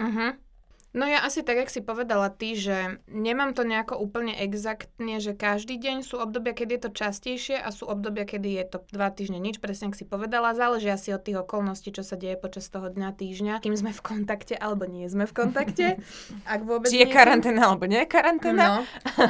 Uh-huh. 0.00 0.32
No 0.90 1.06
ja 1.06 1.22
asi 1.22 1.46
tak, 1.46 1.54
jak 1.54 1.70
si 1.70 1.78
povedala 1.78 2.34
ty, 2.34 2.58
že 2.58 2.98
nemám 3.06 3.54
to 3.54 3.62
nejako 3.62 3.94
úplne 3.94 4.34
exaktne, 4.34 5.22
že 5.22 5.38
každý 5.38 5.78
deň 5.78 6.02
sú 6.02 6.18
obdobia, 6.18 6.50
kedy 6.50 6.74
je 6.74 6.82
to 6.82 6.90
častejšie 6.90 7.56
a 7.62 7.70
sú 7.70 7.86
obdobia, 7.86 8.26
kedy 8.26 8.58
je 8.58 8.64
to 8.66 8.78
dva 8.90 9.14
týždne 9.14 9.38
nič, 9.38 9.62
presne 9.62 9.94
ak 9.94 9.94
si 9.94 10.02
povedala. 10.02 10.50
Záleží 10.50 10.90
asi 10.90 11.14
od 11.14 11.22
tých 11.22 11.46
okolností, 11.46 11.94
čo 11.94 12.02
sa 12.02 12.18
deje 12.18 12.34
počas 12.34 12.66
toho 12.66 12.90
dňa, 12.90 13.14
týždňa, 13.14 13.62
kým 13.62 13.78
sme 13.78 13.94
v 13.94 14.02
kontakte 14.02 14.58
alebo 14.58 14.82
nie 14.90 15.06
sme 15.06 15.30
v 15.30 15.34
kontakte. 15.34 15.86
Ak 16.50 16.66
vôbec 16.66 16.90
Či 16.90 17.06
je 17.06 17.06
nie- 17.06 17.14
karanténa 17.14 17.70
alebo 17.70 17.86
nie 17.86 18.02
je 18.02 18.08
karanténa. 18.10 18.64
No. 18.66 18.78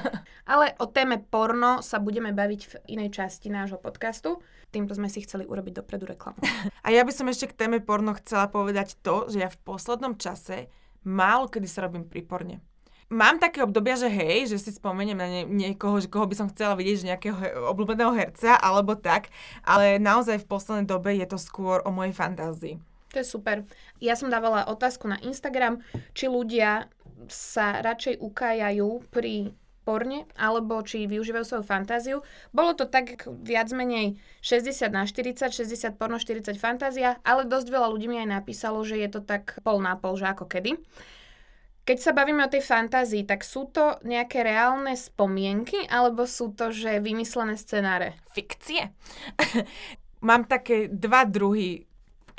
Ale 0.53 0.73
o 0.81 0.89
téme 0.89 1.21
porno 1.21 1.85
sa 1.85 2.01
budeme 2.01 2.33
baviť 2.33 2.61
v 2.67 2.75
inej 2.97 3.21
časti 3.21 3.53
nášho 3.53 3.77
podcastu. 3.77 4.41
Týmto 4.73 4.97
sme 4.97 5.13
si 5.13 5.21
chceli 5.21 5.45
urobiť 5.45 5.85
dopredu 5.85 6.09
reklamu. 6.09 6.41
A 6.87 6.89
ja 6.89 7.05
by 7.05 7.13
som 7.13 7.29
ešte 7.29 7.53
k 7.53 7.67
téme 7.67 7.85
porno 7.85 8.17
chcela 8.17 8.49
povedať 8.49 8.97
to, 9.05 9.29
že 9.29 9.45
ja 9.45 9.53
v 9.53 9.61
poslednom 9.61 10.17
čase 10.17 10.73
málo 11.05 11.49
kedy 11.49 11.69
sa 11.69 11.87
robím 11.87 12.05
pri 12.07 12.23
porne. 12.25 12.57
Mám 13.11 13.43
také 13.43 13.67
obdobia, 13.67 13.99
že 13.99 14.07
hej, 14.07 14.55
že 14.55 14.63
si 14.63 14.71
spomeniem 14.71 15.19
na 15.19 15.27
nie, 15.27 15.43
niekoho, 15.43 15.99
že 15.99 16.07
koho 16.07 16.31
by 16.31 16.35
som 16.39 16.47
chcela 16.47 16.79
vidieť, 16.79 16.97
že 17.03 17.09
nejakého 17.11 17.37
obľúbeného 17.67 18.15
herca 18.15 18.55
alebo 18.55 18.95
tak, 18.95 19.35
ale 19.67 19.99
naozaj 19.99 20.39
v 20.39 20.47
poslednej 20.47 20.87
dobe 20.87 21.19
je 21.19 21.27
to 21.27 21.35
skôr 21.35 21.83
o 21.83 21.91
mojej 21.91 22.15
fantázii. 22.15 22.79
To 23.11 23.19
je 23.19 23.27
super. 23.27 23.67
Ja 23.99 24.15
som 24.15 24.31
dávala 24.31 24.71
otázku 24.71 25.11
na 25.11 25.19
Instagram, 25.27 25.83
či 26.15 26.31
ľudia 26.31 26.87
sa 27.27 27.83
radšej 27.83 28.23
ukájajú 28.23 29.03
pri 29.11 29.51
porne, 29.91 30.31
alebo 30.39 30.79
či 30.87 31.11
využívajú 31.11 31.43
svoju 31.43 31.65
fantáziu. 31.67 32.23
Bolo 32.55 32.79
to 32.79 32.87
tak 32.87 33.27
viac 33.43 33.75
menej 33.75 34.23
60 34.39 34.87
na 34.95 35.03
40, 35.03 35.51
60 35.51 35.99
porno, 35.99 36.23
40 36.23 36.55
fantázia, 36.55 37.19
ale 37.27 37.43
dosť 37.43 37.67
veľa 37.75 37.91
ľudí 37.91 38.07
mi 38.07 38.23
aj 38.23 38.39
napísalo, 38.39 38.87
že 38.87 39.03
je 39.03 39.11
to 39.11 39.27
tak 39.27 39.59
pol 39.67 39.83
na 39.83 39.99
pol, 39.99 40.15
že 40.15 40.31
ako 40.31 40.47
kedy. 40.47 40.79
Keď 41.83 41.99
sa 41.99 42.15
bavíme 42.15 42.47
o 42.47 42.53
tej 42.53 42.63
fantázii, 42.63 43.27
tak 43.27 43.43
sú 43.43 43.67
to 43.67 43.99
nejaké 44.07 44.47
reálne 44.47 44.95
spomienky, 44.95 45.91
alebo 45.91 46.23
sú 46.23 46.55
to, 46.55 46.71
že 46.71 47.03
vymyslené 47.03 47.59
scenáre? 47.59 48.15
Fikcie. 48.31 48.95
Mám 50.29 50.47
také 50.47 50.87
dva 50.87 51.27
druhy 51.27 51.90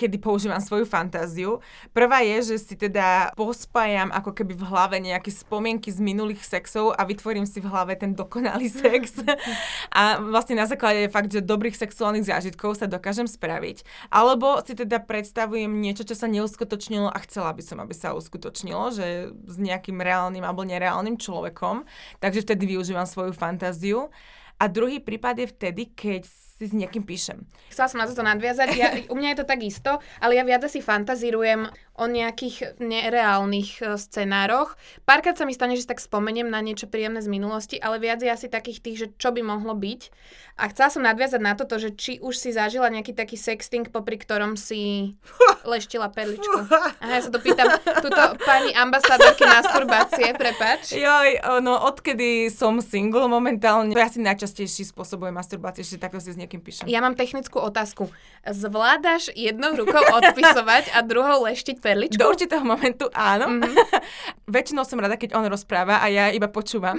kedy 0.01 0.17
používam 0.17 0.57
svoju 0.57 0.89
fantáziu. 0.89 1.61
Prvá 1.93 2.25
je, 2.25 2.53
že 2.53 2.55
si 2.57 2.73
teda 2.73 3.29
pospájam 3.37 4.09
ako 4.09 4.33
keby 4.33 4.57
v 4.57 4.65
hlave 4.65 4.97
nejaké 4.97 5.29
spomienky 5.29 5.93
z 5.93 6.01
minulých 6.01 6.41
sexov 6.41 6.97
a 6.97 7.05
vytvorím 7.05 7.45
si 7.45 7.61
v 7.61 7.69
hlave 7.69 7.93
ten 7.93 8.17
dokonalý 8.17 8.65
sex. 8.65 9.21
a 9.93 10.17
vlastne 10.17 10.57
na 10.57 10.65
základe 10.65 11.05
fakt, 11.13 11.29
že 11.29 11.45
dobrých 11.45 11.77
sexuálnych 11.77 12.25
zážitkov 12.25 12.81
sa 12.81 12.89
dokážem 12.89 13.29
spraviť. 13.29 13.85
Alebo 14.09 14.57
si 14.65 14.73
teda 14.73 14.97
predstavujem 15.05 15.69
niečo, 15.69 16.01
čo 16.01 16.17
sa 16.17 16.25
neuskutočnilo 16.25 17.13
a 17.13 17.17
chcela 17.21 17.53
by 17.53 17.61
som, 17.61 17.77
aby 17.77 17.93
sa 17.93 18.17
uskutočnilo, 18.17 18.89
že 18.89 19.29
s 19.45 19.55
nejakým 19.61 20.01
reálnym 20.01 20.41
alebo 20.41 20.65
nereálnym 20.65 21.21
človekom. 21.21 21.85
Takže 22.17 22.41
vtedy 22.41 22.73
využívam 22.73 23.05
svoju 23.05 23.37
fantáziu. 23.37 24.09
A 24.57 24.69
druhý 24.69 25.01
prípad 25.01 25.41
je 25.41 25.47
vtedy, 25.49 25.83
keď 25.93 26.29
si 26.61 26.69
s 26.69 26.77
niekým 26.77 27.01
píšem. 27.01 27.41
Chcela 27.73 27.89
som 27.89 27.97
na 27.97 28.05
toto 28.05 28.21
nadviazať. 28.21 28.69
Ja, 28.77 28.93
u 29.09 29.17
mňa 29.17 29.33
je 29.33 29.37
to 29.41 29.49
tak 29.49 29.65
isto, 29.65 29.97
ale 30.21 30.37
ja 30.37 30.45
viac 30.45 30.61
asi 30.61 30.77
fantazírujem 30.77 31.65
o 32.01 32.09
nejakých 32.09 32.81
nereálnych 32.81 33.77
e, 33.77 34.01
scenároch. 34.01 34.73
Párkrát 35.05 35.37
sa 35.37 35.45
mi 35.45 35.53
stane, 35.53 35.77
že 35.77 35.85
si 35.85 35.91
tak 35.93 36.01
spomeniem 36.01 36.49
na 36.49 36.57
niečo 36.57 36.89
príjemné 36.89 37.21
z 37.21 37.29
minulosti, 37.29 37.77
ale 37.77 38.01
viac 38.01 38.25
je 38.25 38.33
asi 38.33 38.49
takých 38.49 38.81
tých, 38.81 38.97
že 38.97 39.07
čo 39.21 39.29
by 39.29 39.45
mohlo 39.45 39.77
byť. 39.77 40.09
A 40.57 40.69
chcela 40.73 40.89
som 40.89 41.05
nadviazať 41.05 41.41
na 41.41 41.53
toto, 41.53 41.77
že 41.77 41.93
či 41.93 42.17
už 42.17 42.33
si 42.33 42.49
zažila 42.49 42.89
nejaký 42.89 43.13
taký 43.13 43.37
sexting, 43.37 43.93
popri 43.93 44.17
ktorom 44.17 44.57
si 44.57 45.13
leštila 45.71 46.09
perličku. 46.09 46.57
Aha, 46.65 46.97
ja 47.05 47.21
sa 47.21 47.29
to 47.29 47.37
pýtam, 47.37 47.69
túto 48.01 48.21
pani 48.41 48.73
ambasádorky 48.73 49.45
masturbácie, 49.45 50.33
prepač. 50.33 50.97
Joj, 50.97 51.61
no 51.61 51.77
odkedy 51.85 52.49
som 52.49 52.81
single 52.81 53.29
momentálne, 53.29 53.93
to 53.93 54.01
je 54.01 54.09
asi 54.09 54.19
najčastejší 54.25 54.89
spôsob 54.89 55.29
masturbácie, 55.29 55.85
že 55.85 56.01
takto 56.01 56.17
si 56.17 56.33
s 56.33 56.37
niekým 56.37 56.65
píšem. 56.65 56.89
Ja 56.89 57.05
mám 57.05 57.13
technickú 57.13 57.61
otázku. 57.61 58.09
Zvládaš 58.41 59.29
jednou 59.37 59.77
rukou 59.77 60.01
odpisovať 60.01 60.97
a 60.97 61.05
druhou 61.05 61.45
leštiť 61.45 61.77
perličku? 61.77 61.90
Do 62.17 62.27
určitého 62.29 62.63
momentu 62.63 63.07
áno. 63.11 63.47
Mhm. 63.47 63.61
Mm-hmm. 63.61 64.49
Väčšinou 64.55 64.83
som 64.83 64.99
rada, 64.99 65.15
keď 65.15 65.37
on 65.39 65.47
rozpráva 65.47 66.03
a 66.03 66.07
ja 66.11 66.27
iba 66.31 66.51
počúvam. 66.51 66.97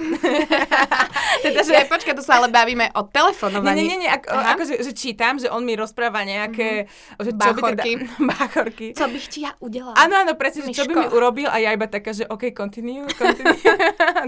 teda, 1.45 1.59
že... 1.61 1.73
Ja, 1.77 1.85
počkaj, 1.85 2.17
to 2.17 2.25
sa 2.25 2.41
ale 2.41 2.49
bavíme 2.49 2.89
o 2.97 3.05
telefonovaní. 3.05 3.85
nie, 3.85 3.93
nie, 3.93 4.07
nie 4.07 4.09
ako, 4.09 4.33
Aha. 4.33 4.57
akože, 4.57 4.81
že 4.81 4.91
čítam, 4.97 5.37
že 5.37 5.53
on 5.53 5.61
mi 5.61 5.77
rozpráva 5.77 6.25
nejaké... 6.25 6.89
Mm-hmm. 6.89 7.23
Že 7.23 7.31
čo 7.31 7.37
Báchorky. 7.37 7.91
By 7.93 8.03
teda, 8.09 8.27
báchorky. 8.33 8.87
Co 8.97 9.05
bych 9.09 9.25
ti 9.29 9.39
ja 9.45 9.51
udelala? 9.61 9.95
Áno, 9.99 10.13
áno, 10.17 10.33
presne, 10.33 10.65
že 10.65 10.81
čo 10.81 10.89
by 10.89 10.93
mi 10.97 11.07
urobil 11.13 11.47
a 11.49 11.61
ja 11.61 11.69
iba 11.73 11.85
taká, 11.85 12.09
že 12.15 12.25
OK, 12.25 12.53
continue, 12.57 13.05
continue, 13.13 13.53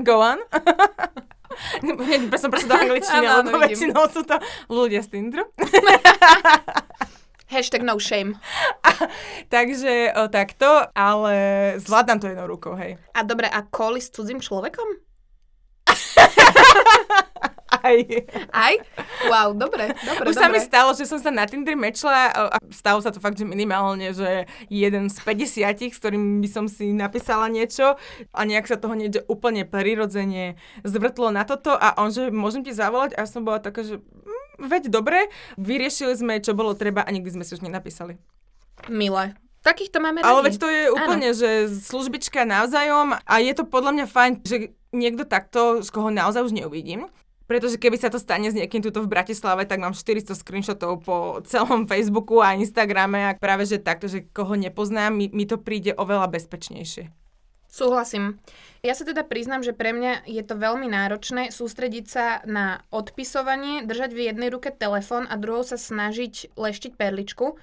go 0.08 0.22
on. 0.22 0.40
Hneď 1.82 2.36
som 2.36 2.52
prešla 2.52 2.68
do 2.68 2.76
angličtiny, 2.84 3.26
lebo 3.26 3.58
väčšinou 3.58 4.04
sú 4.12 4.28
to 4.28 4.36
ľudia 4.68 5.00
z 5.02 5.08
Tinderu. 5.12 5.48
Hashtag 7.46 7.86
no 7.86 8.00
shame. 8.00 8.42
Takže 9.54 10.14
o, 10.18 10.28
takto, 10.28 10.90
ale 10.96 11.36
zvládam 11.78 12.20
to 12.20 12.28
jednou 12.28 12.48
rukou, 12.48 12.74
hej. 12.74 12.98
A 13.14 13.22
dobre, 13.22 13.46
a 13.46 13.62
koli 13.62 14.02
s 14.02 14.10
cudzím 14.10 14.42
človekom? 14.42 14.88
Aj. 17.86 17.98
Aj? 18.50 18.74
Wow, 19.30 19.54
dobre, 19.54 19.94
dobre, 20.06 20.25
Už 20.32 20.38
sa 20.38 20.50
mi 20.50 20.58
dobre. 20.58 20.70
stalo, 20.70 20.90
že 20.98 21.06
som 21.06 21.22
sa 21.22 21.30
na 21.30 21.46
Tinder 21.46 21.78
mečla 21.78 22.34
a 22.34 22.58
stalo 22.74 22.98
sa 23.02 23.14
to 23.14 23.22
fakt, 23.22 23.38
že 23.38 23.46
minimálne, 23.46 24.10
že 24.10 24.50
jeden 24.70 25.06
z 25.10 25.18
50, 25.22 25.94
s 25.94 25.98
ktorým 26.02 26.42
by 26.42 26.50
som 26.50 26.66
si 26.66 26.94
napísala 26.94 27.46
niečo 27.46 27.98
a 28.34 28.42
nejak 28.42 28.66
sa 28.66 28.82
toho 28.82 28.98
niečo 28.98 29.22
úplne 29.30 29.70
prirodzene 29.70 30.58
zvrtlo 30.82 31.30
na 31.30 31.46
toto 31.46 31.74
a 31.78 31.94
on, 32.02 32.10
že 32.10 32.34
môžem 32.34 32.66
ti 32.66 32.74
zavolať 32.74 33.18
a 33.18 33.30
som 33.30 33.46
bola 33.46 33.62
taká, 33.62 33.86
že 33.86 34.02
veď 34.60 34.92
dobre, 34.92 35.30
vyriešili 35.60 36.14
sme, 36.16 36.34
čo 36.44 36.58
bolo 36.58 36.76
treba 36.76 37.04
a 37.04 37.10
nikdy 37.10 37.36
sme 37.36 37.44
si 37.44 37.56
už 37.56 37.64
nenapísali. 37.64 38.20
Milé. 38.92 39.36
Takýchto 39.66 39.98
máme 39.98 40.22
radi. 40.22 40.30
Ale 40.30 40.46
veď 40.46 40.56
to 40.62 40.70
je 40.70 40.84
úplne, 40.94 41.30
že 41.34 41.50
službička 41.90 42.46
navzájom 42.46 43.18
a 43.18 43.34
je 43.42 43.54
to 43.58 43.66
podľa 43.66 43.92
mňa 43.98 44.06
fajn, 44.06 44.32
že 44.46 44.78
niekto 44.94 45.26
takto, 45.26 45.82
z 45.82 45.90
koho 45.90 46.14
naozaj 46.14 46.46
už 46.46 46.54
neuvidím. 46.54 47.10
Pretože 47.46 47.78
keby 47.78 47.98
sa 48.02 48.10
to 48.10 48.18
stane 48.18 48.50
s 48.50 48.58
niekým 48.58 48.82
tuto 48.82 49.06
v 49.06 49.12
Bratislave, 49.14 49.70
tak 49.70 49.78
mám 49.78 49.94
400 49.94 50.34
screenshotov 50.34 51.06
po 51.06 51.42
celom 51.46 51.86
Facebooku 51.86 52.42
a 52.42 52.58
Instagrame 52.58 53.22
a 53.22 53.38
práve 53.38 53.70
že 53.70 53.78
takto, 53.78 54.10
že 54.10 54.26
koho 54.34 54.58
nepoznám, 54.58 55.14
mi, 55.14 55.30
mi 55.30 55.46
to 55.46 55.62
príde 55.62 55.94
oveľa 55.94 56.30
bezpečnejšie. 56.34 57.25
Súhlasím. 57.75 58.39
Ja 58.88 58.96
sa 58.96 59.03
teda 59.03 59.27
priznám, 59.27 59.60
že 59.60 59.75
pre 59.75 59.91
mňa 59.91 60.24
je 60.24 60.39
to 60.48 60.55
veľmi 60.55 60.88
náročné 60.88 61.51
sústrediť 61.51 62.05
sa 62.08 62.39
na 62.48 62.88
odpisovanie, 62.88 63.84
držať 63.84 64.15
v 64.15 64.32
jednej 64.32 64.48
ruke 64.48 64.72
telefón 64.72 65.27
a 65.27 65.36
druhou 65.36 65.67
sa 65.67 65.75
snažiť 65.75 66.55
leštiť 66.55 66.96
perličku. 66.96 67.60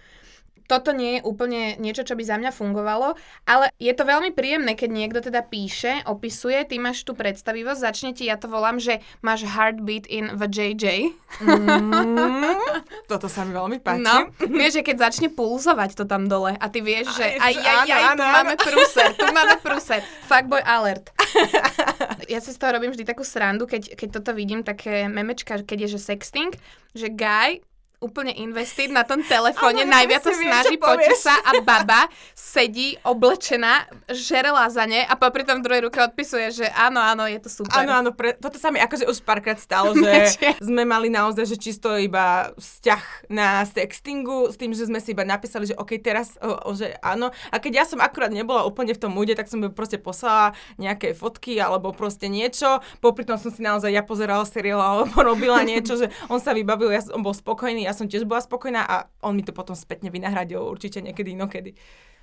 Toto 0.72 0.96
nie 0.96 1.20
je 1.20 1.24
úplne 1.28 1.76
niečo, 1.76 2.00
čo 2.00 2.16
by 2.16 2.24
za 2.24 2.40
mňa 2.40 2.48
fungovalo, 2.48 3.12
ale 3.44 3.68
je 3.76 3.92
to 3.92 4.08
veľmi 4.08 4.32
príjemné, 4.32 4.72
keď 4.72 4.88
niekto 4.88 5.20
teda 5.20 5.44
píše, 5.44 6.00
opisuje, 6.08 6.64
ty 6.64 6.80
máš 6.80 7.04
tú 7.04 7.12
predstavivosť, 7.12 7.84
začne 7.84 8.10
ti, 8.16 8.24
ja 8.24 8.40
to 8.40 8.48
volám, 8.48 8.80
že 8.80 9.04
máš 9.20 9.44
heartbeat 9.44 10.08
in 10.08 10.32
the 10.32 10.48
JJ. 10.48 11.12
Mm, 11.44 12.56
toto 13.12 13.28
sa 13.28 13.44
mi 13.44 13.52
veľmi 13.52 13.84
páči. 13.84 14.00
No, 14.00 14.32
vieš, 14.48 14.80
že 14.80 14.82
keď 14.88 15.12
začne 15.12 15.28
pulzovať 15.28 15.92
to 15.92 16.08
tam 16.08 16.24
dole 16.24 16.56
a 16.56 16.66
ty 16.72 16.80
vieš, 16.80 17.12
že 17.20 17.36
Aj, 17.36 17.52
aj, 17.52 17.84
aj, 17.84 17.90
aj, 17.92 18.04
tu 18.16 18.24
máme 18.24 18.54
prúser, 18.56 19.08
tu 19.12 19.26
máme 19.28 19.54
prúser. 19.60 20.00
Fuckboy 20.24 20.64
alert. 20.64 21.12
Ja 22.32 22.40
si 22.40 22.54
z 22.54 22.58
toho 22.58 22.72
robím 22.72 22.94
vždy 22.94 23.04
takú 23.04 23.26
srandu, 23.26 23.68
keď, 23.68 23.92
keď 23.92 24.08
toto 24.22 24.32
vidím, 24.32 24.64
také 24.64 25.04
memečka, 25.04 25.60
keď 25.60 25.84
je, 25.84 25.88
že 25.98 26.00
sexting, 26.00 26.54
že 26.96 27.12
guy 27.12 27.60
úplne 28.02 28.34
invested 28.34 28.90
na 28.90 29.06
tom 29.06 29.22
telefóne, 29.22 29.86
najviac 29.86 30.26
sa 30.26 30.34
snaží, 30.34 30.74
poči 30.76 31.14
sa 31.14 31.38
a 31.40 31.62
baba 31.62 32.10
sedí 32.34 32.98
oblečená, 33.06 33.86
žere 34.10 34.50
lázane 34.50 35.06
a 35.06 35.14
popri 35.14 35.46
tom 35.46 35.62
druhej 35.62 35.88
ruke 35.88 36.02
odpisuje, 36.02 36.50
že 36.50 36.66
áno, 36.74 36.98
áno, 37.00 37.24
je 37.30 37.38
to 37.38 37.48
super. 37.48 37.80
Áno, 37.80 37.92
áno, 37.94 38.10
pre, 38.10 38.34
toto 38.36 38.58
sa 38.58 38.74
mi 38.74 38.82
akože 38.82 39.06
už 39.06 39.22
párkrát 39.22 39.56
stalo, 39.56 39.94
že 40.02 40.34
sme 40.58 40.82
mali 40.82 41.08
naozaj, 41.08 41.46
že 41.46 41.56
čisto 41.56 41.94
iba 41.96 42.50
vzťah 42.58 43.30
na 43.30 43.62
sextingu, 43.64 44.50
s 44.50 44.58
tým, 44.58 44.74
že 44.74 44.90
sme 44.90 44.98
si 44.98 45.14
iba 45.14 45.22
napísali, 45.22 45.70
že 45.70 45.78
OK, 45.78 46.02
teraz, 46.02 46.36
o, 46.42 46.68
o, 46.68 46.74
že 46.74 46.98
áno. 47.00 47.30
A 47.48 47.62
keď 47.62 47.72
ja 47.72 47.84
som 47.86 48.02
akurát 48.02 48.34
nebola 48.34 48.66
úplne 48.66 48.92
v 48.92 49.00
tom 49.00 49.14
múde, 49.14 49.38
tak 49.38 49.46
som 49.46 49.62
proste 49.70 49.96
poslala 49.96 50.52
nejaké 50.76 51.14
fotky 51.14 51.62
alebo 51.62 51.94
proste 51.94 52.26
niečo. 52.26 52.82
Popri 52.98 53.22
tom 53.22 53.38
som 53.38 53.54
si 53.54 53.62
naozaj 53.62 53.92
ja 53.92 54.02
pozerala 54.02 54.42
seriál 54.42 54.82
alebo 54.82 55.22
robila 55.22 55.62
niečo, 55.62 55.94
že 56.00 56.10
on 56.26 56.42
sa 56.42 56.56
vybavil, 56.56 56.90
ja 56.90 57.04
som, 57.04 57.20
on 57.20 57.22
bol 57.22 57.36
spokojný, 57.36 57.86
ja 57.86 57.91
som 57.96 58.08
tiež 58.10 58.28
bola 58.28 58.40
spokojná 58.40 58.82
a 58.84 58.96
on 59.24 59.36
mi 59.36 59.44
to 59.44 59.54
potom 59.54 59.76
spätne 59.76 60.08
vynahradil 60.12 60.60
určite 60.60 61.00
niekedy 61.00 61.32
inokedy. 61.36 61.76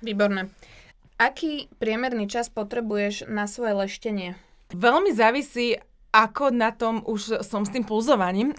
Výborné. 0.04 0.50
Aký 1.20 1.68
priemerný 1.76 2.30
čas 2.32 2.48
potrebuješ 2.48 3.28
na 3.28 3.44
svoje 3.44 3.76
leštenie? 3.76 4.28
Veľmi 4.72 5.12
závisí, 5.12 5.76
ako 6.10 6.50
na 6.50 6.74
tom 6.74 7.06
už 7.06 7.44
som 7.46 7.62
s 7.62 7.70
tým 7.70 7.86
pulzovaním. 7.86 8.50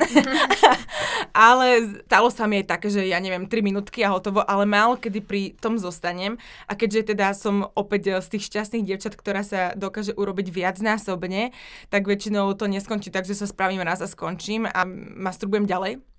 ale 1.35 1.99
stalo 2.07 2.29
sa 2.31 2.47
mi 2.47 2.63
aj 2.63 2.77
také, 2.77 2.87
že 2.91 3.03
ja 3.07 3.19
neviem, 3.19 3.47
3 3.47 3.65
minútky 3.65 4.03
a 4.03 4.11
hotovo, 4.11 4.43
ale 4.43 4.63
málo 4.67 4.99
kedy 4.99 5.19
pri 5.23 5.41
tom 5.59 5.75
zostanem. 5.75 6.39
A 6.67 6.75
keďže 6.75 7.15
teda 7.15 7.35
som 7.35 7.67
opäť 7.75 8.23
z 8.23 8.37
tých 8.37 8.47
šťastných 8.51 8.87
dievčat, 8.87 9.15
ktorá 9.15 9.43
sa 9.43 9.75
dokáže 9.75 10.15
urobiť 10.15 10.47
viac 10.51 10.77
násobne, 10.79 11.51
tak 11.91 12.07
väčšinou 12.07 12.55
to 12.55 12.67
neskončí 12.67 13.11
tak, 13.11 13.27
že 13.27 13.35
sa 13.35 13.47
spravím 13.47 13.83
raz 13.83 13.99
a 13.99 14.07
skončím 14.07 14.67
a 14.67 14.85
masturbujem 15.17 15.67
ďalej. 15.67 16.10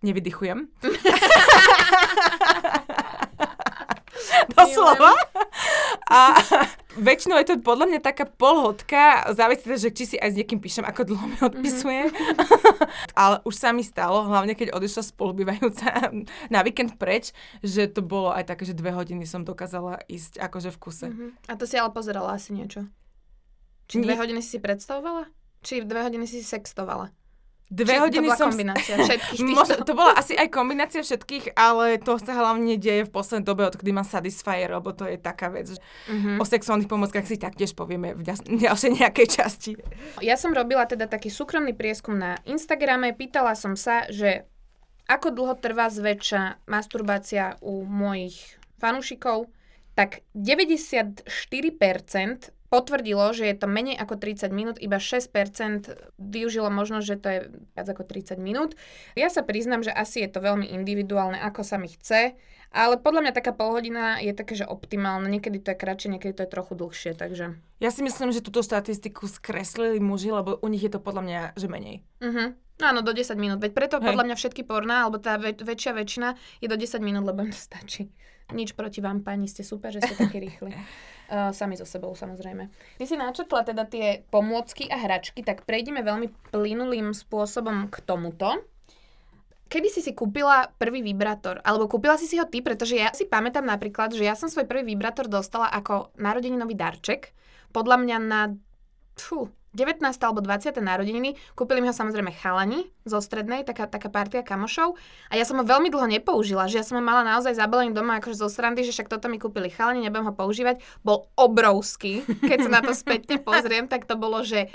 Nevydychujem. 0.00 0.68
Doslova. 4.56 5.12
A 6.10 6.34
väčšinou 6.98 7.38
je 7.38 7.54
to 7.54 7.54
podľa 7.62 7.86
mňa 7.86 8.00
taká 8.02 8.26
polhodka, 8.26 9.30
závisí 9.30 9.62
teda, 9.70 9.78
že 9.78 9.90
či 9.94 10.04
si 10.10 10.16
aj 10.18 10.34
s 10.34 10.38
niekým 10.42 10.58
píšem, 10.58 10.82
ako 10.82 11.06
dlho 11.06 11.26
mi 11.30 11.38
odpisuje. 11.38 12.10
Ale 13.20 13.38
už 13.46 13.54
sa 13.54 13.70
mi 13.70 13.86
stalo, 13.86 14.26
hlavne 14.26 14.58
keď 14.58 14.74
odišla 14.74 15.06
spolubývajúca 15.06 16.10
na 16.50 16.60
víkend 16.66 16.98
preč, 16.98 17.30
že 17.62 17.86
to 17.86 18.02
bolo 18.02 18.34
aj 18.34 18.50
také, 18.50 18.66
že 18.66 18.74
dve 18.74 18.90
hodiny 18.90 19.22
som 19.24 19.46
dokázala 19.46 20.02
ísť 20.10 20.42
akože 20.42 20.70
v 20.74 20.78
kuse. 20.82 21.06
Uh-huh. 21.08 21.30
A 21.46 21.54
to 21.54 21.64
si 21.64 21.78
ale 21.78 21.94
pozerala 21.94 22.34
asi 22.34 22.50
niečo. 22.52 22.90
Či 23.86 24.02
dve 24.02 24.14
Nie. 24.14 24.20
hodiny 24.22 24.40
si 24.42 24.58
si 24.58 24.58
predstavovala? 24.62 25.30
Či 25.62 25.86
dve 25.86 26.00
hodiny 26.06 26.26
si 26.26 26.42
sextovala? 26.42 27.10
Dve 27.70 27.94
Či 27.94 28.02
hodiny 28.02 28.26
to 28.26 28.30
bola 28.34 28.38
som... 28.38 28.50
kombinácia 28.50 28.94
všetkých 29.06 29.38
týchto? 29.38 29.54
Možno, 29.54 29.74
to 29.86 29.94
bola 29.94 30.12
asi 30.18 30.34
aj 30.34 30.48
kombinácia 30.50 31.00
všetkých, 31.06 31.54
ale 31.54 32.02
to 32.02 32.18
sa 32.18 32.34
hlavne 32.34 32.74
deje 32.74 33.06
v 33.06 33.10
poslednej 33.14 33.46
dobe, 33.46 33.62
odkedy 33.70 33.94
mám 33.94 34.02
Satisfyer, 34.02 34.74
lebo 34.74 34.90
to 34.90 35.06
je 35.06 35.14
taká 35.22 35.54
vec. 35.54 35.70
že 35.70 35.78
Mhm. 36.10 36.42
O 36.42 36.44
sexuálnych 36.44 36.90
pomockách 36.90 37.30
si 37.30 37.38
taktiež 37.38 37.78
povieme 37.78 38.18
v 38.18 38.26
ďalšej 38.58 38.90
nejakej 38.98 39.26
časti. 39.30 39.78
Ja 40.18 40.34
som 40.34 40.50
robila 40.50 40.82
teda 40.90 41.06
taký 41.06 41.30
súkromný 41.30 41.70
prieskum 41.78 42.18
na 42.18 42.42
Instagrame. 42.42 43.14
Pýtala 43.14 43.54
som 43.54 43.78
sa, 43.78 44.10
že 44.10 44.50
ako 45.06 45.30
dlho 45.30 45.54
trvá 45.58 45.86
zväčša 45.86 46.66
masturbácia 46.66 47.54
u 47.62 47.86
mojich 47.86 48.58
fanúšikov, 48.82 49.46
tak 49.94 50.26
94% 50.34 51.26
potvrdilo, 52.70 53.34
že 53.34 53.50
je 53.50 53.56
to 53.58 53.66
menej 53.66 53.98
ako 53.98 54.14
30 54.16 54.54
minút, 54.54 54.76
iba 54.78 55.02
6% 55.02 56.16
využilo 56.16 56.70
možnosť, 56.70 57.04
že 57.04 57.16
to 57.18 57.28
je 57.28 57.38
viac 57.74 57.88
ako 57.90 58.02
30 58.06 58.38
minút. 58.38 58.78
Ja 59.18 59.26
sa 59.26 59.42
priznam, 59.42 59.82
že 59.82 59.90
asi 59.90 60.22
je 60.22 60.30
to 60.30 60.38
veľmi 60.38 60.70
individuálne, 60.70 61.36
ako 61.42 61.66
sa 61.66 61.76
mi 61.76 61.90
chce, 61.90 62.38
ale 62.70 62.94
podľa 63.02 63.26
mňa 63.26 63.32
taká 63.34 63.50
polhodina 63.50 64.22
je 64.22 64.30
také, 64.30 64.54
že 64.54 64.62
optimálne. 64.62 65.26
Niekedy 65.26 65.58
to 65.58 65.74
je 65.74 65.78
kratšie, 65.82 66.08
niekedy 66.14 66.32
to 66.38 66.46
je 66.46 66.54
trochu 66.54 66.78
dlhšie, 66.78 67.12
takže... 67.18 67.58
Ja 67.82 67.90
si 67.90 68.06
myslím, 68.06 68.30
že 68.30 68.46
túto 68.46 68.62
štatistiku 68.62 69.26
skreslili 69.26 69.98
muži, 69.98 70.30
lebo 70.30 70.54
u 70.62 70.68
nich 70.70 70.86
je 70.86 70.94
to 70.94 71.02
podľa 71.02 71.22
mňa, 71.26 71.40
že 71.58 71.66
menej. 71.66 72.06
Mhm. 72.22 72.70
Áno, 72.80 73.04
do 73.04 73.12
10 73.12 73.36
minút. 73.36 73.60
Veď 73.60 73.76
preto 73.76 73.96
Hej. 74.00 74.08
podľa 74.08 74.24
mňa 74.24 74.36
všetky 74.40 74.64
porná, 74.64 75.04
alebo 75.04 75.20
tá 75.20 75.36
väč- 75.36 75.60
väčšia 75.60 75.92
väčšina 75.92 76.28
je 76.64 76.68
do 76.70 76.76
10 76.80 77.04
minút, 77.04 77.28
lebo 77.28 77.44
im 77.44 77.52
to 77.52 77.60
stačí. 77.60 78.08
Nič 78.56 78.72
proti 78.72 79.04
vám, 79.04 79.20
pani, 79.20 79.46
ste 79.46 79.60
super, 79.60 79.92
že 79.92 80.00
ste 80.00 80.16
takí 80.16 80.40
rýchli. 80.40 80.72
Uh, 81.30 81.54
sami 81.54 81.78
so 81.78 81.86
sebou, 81.86 82.10
samozrejme. 82.18 82.66
Ty 82.98 83.04
si 83.06 83.14
načetla 83.14 83.62
teda 83.62 83.86
tie 83.86 84.26
pomôcky 84.34 84.90
a 84.90 84.98
hračky, 84.98 85.46
tak 85.46 85.62
prejdeme 85.62 86.02
veľmi 86.02 86.26
plynulým 86.50 87.14
spôsobom 87.14 87.86
k 87.86 88.02
tomuto. 88.02 88.66
Kedy 89.70 89.88
si 89.94 90.02
si 90.02 90.10
kúpila 90.10 90.74
prvý 90.74 91.06
vibrátor? 91.06 91.62
Alebo 91.62 91.86
kúpila 91.86 92.18
si 92.18 92.26
si 92.26 92.34
ho 92.34 92.50
ty? 92.50 92.66
Pretože 92.66 92.98
ja 92.98 93.14
si 93.14 93.30
pamätám 93.30 93.62
napríklad, 93.62 94.10
že 94.10 94.26
ja 94.26 94.34
som 94.34 94.50
svoj 94.50 94.66
prvý 94.66 94.82
vibrátor 94.82 95.30
dostala 95.30 95.70
ako 95.70 96.10
narodeninový 96.18 96.74
darček. 96.74 97.30
Podľa 97.70 98.02
mňa 98.02 98.16
na 98.18 98.50
fú, 99.14 99.46
19. 99.70 100.02
alebo 100.02 100.42
20. 100.42 100.74
narodeniny. 100.82 101.38
Kúpili 101.54 101.78
mi 101.78 101.86
ho 101.86 101.94
samozrejme 101.94 102.34
chalani 102.34 102.90
zo 103.06 103.22
strednej, 103.22 103.62
taká, 103.62 103.86
taká 103.86 104.10
partia 104.10 104.42
kamošov. 104.42 104.98
A 105.30 105.38
ja 105.38 105.46
som 105.46 105.62
ho 105.62 105.64
veľmi 105.64 105.94
dlho 105.94 106.10
nepoužila, 106.10 106.66
že 106.66 106.82
ja 106.82 106.84
som 106.86 106.98
ho 106.98 107.04
mala 107.04 107.22
naozaj 107.22 107.54
zabalený 107.54 107.94
doma 107.94 108.18
akože 108.18 108.36
zo 108.42 108.50
srandy, 108.50 108.82
že 108.82 108.90
však 108.90 109.06
toto 109.06 109.30
mi 109.30 109.38
kúpili 109.38 109.70
chalani, 109.70 110.02
nebudem 110.02 110.26
ho 110.26 110.34
používať. 110.34 110.82
Bol 111.06 111.30
obrovský. 111.38 112.26
Keď 112.26 112.66
sa 112.66 112.70
na 112.70 112.82
to 112.82 112.90
spätne 112.90 113.38
pozriem, 113.38 113.86
tak 113.86 114.10
to 114.10 114.18
bolo, 114.18 114.42
že 114.42 114.74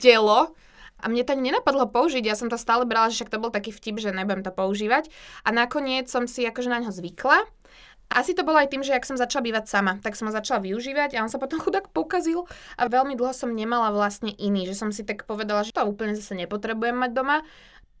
dielo. 0.00 0.56
A 1.00 1.08
mne 1.08 1.24
to 1.24 1.32
ani 1.32 1.48
nenapadlo 1.48 1.88
použiť, 1.88 2.24
ja 2.28 2.36
som 2.36 2.52
to 2.52 2.60
stále 2.60 2.84
brala, 2.84 3.08
že 3.08 3.24
však 3.24 3.32
to 3.32 3.40
bol 3.40 3.48
taký 3.48 3.72
vtip, 3.72 3.96
že 3.96 4.12
nebudem 4.12 4.44
to 4.44 4.52
používať. 4.52 5.08
A 5.44 5.52
nakoniec 5.52 6.12
som 6.12 6.28
si 6.28 6.44
akože 6.44 6.68
na 6.68 6.84
ňo 6.84 6.92
zvykla. 6.92 7.40
Asi 8.10 8.34
to 8.34 8.42
bolo 8.42 8.58
aj 8.58 8.74
tým, 8.74 8.82
že 8.82 8.90
ak 8.90 9.06
som 9.06 9.14
začala 9.14 9.46
bývať 9.46 9.70
sama, 9.70 10.02
tak 10.02 10.18
som 10.18 10.26
ho 10.26 10.34
začala 10.34 10.58
využívať 10.66 11.14
a 11.14 11.22
on 11.22 11.30
sa 11.30 11.38
potom 11.38 11.56
chudák 11.64 11.94
pokazil 11.94 12.42
a 12.74 12.90
veľmi 12.90 13.14
dlho 13.14 13.30
som 13.30 13.54
nemala 13.54 13.94
vlastne 13.94 14.34
iný, 14.34 14.66
že 14.66 14.74
som 14.74 14.90
si 14.90 15.06
tak 15.06 15.30
povedala, 15.30 15.62
že 15.62 15.70
to 15.70 15.86
úplne 15.86 16.18
zase 16.18 16.34
nepotrebujem 16.34 16.98
mať 16.98 17.10
doma. 17.14 17.46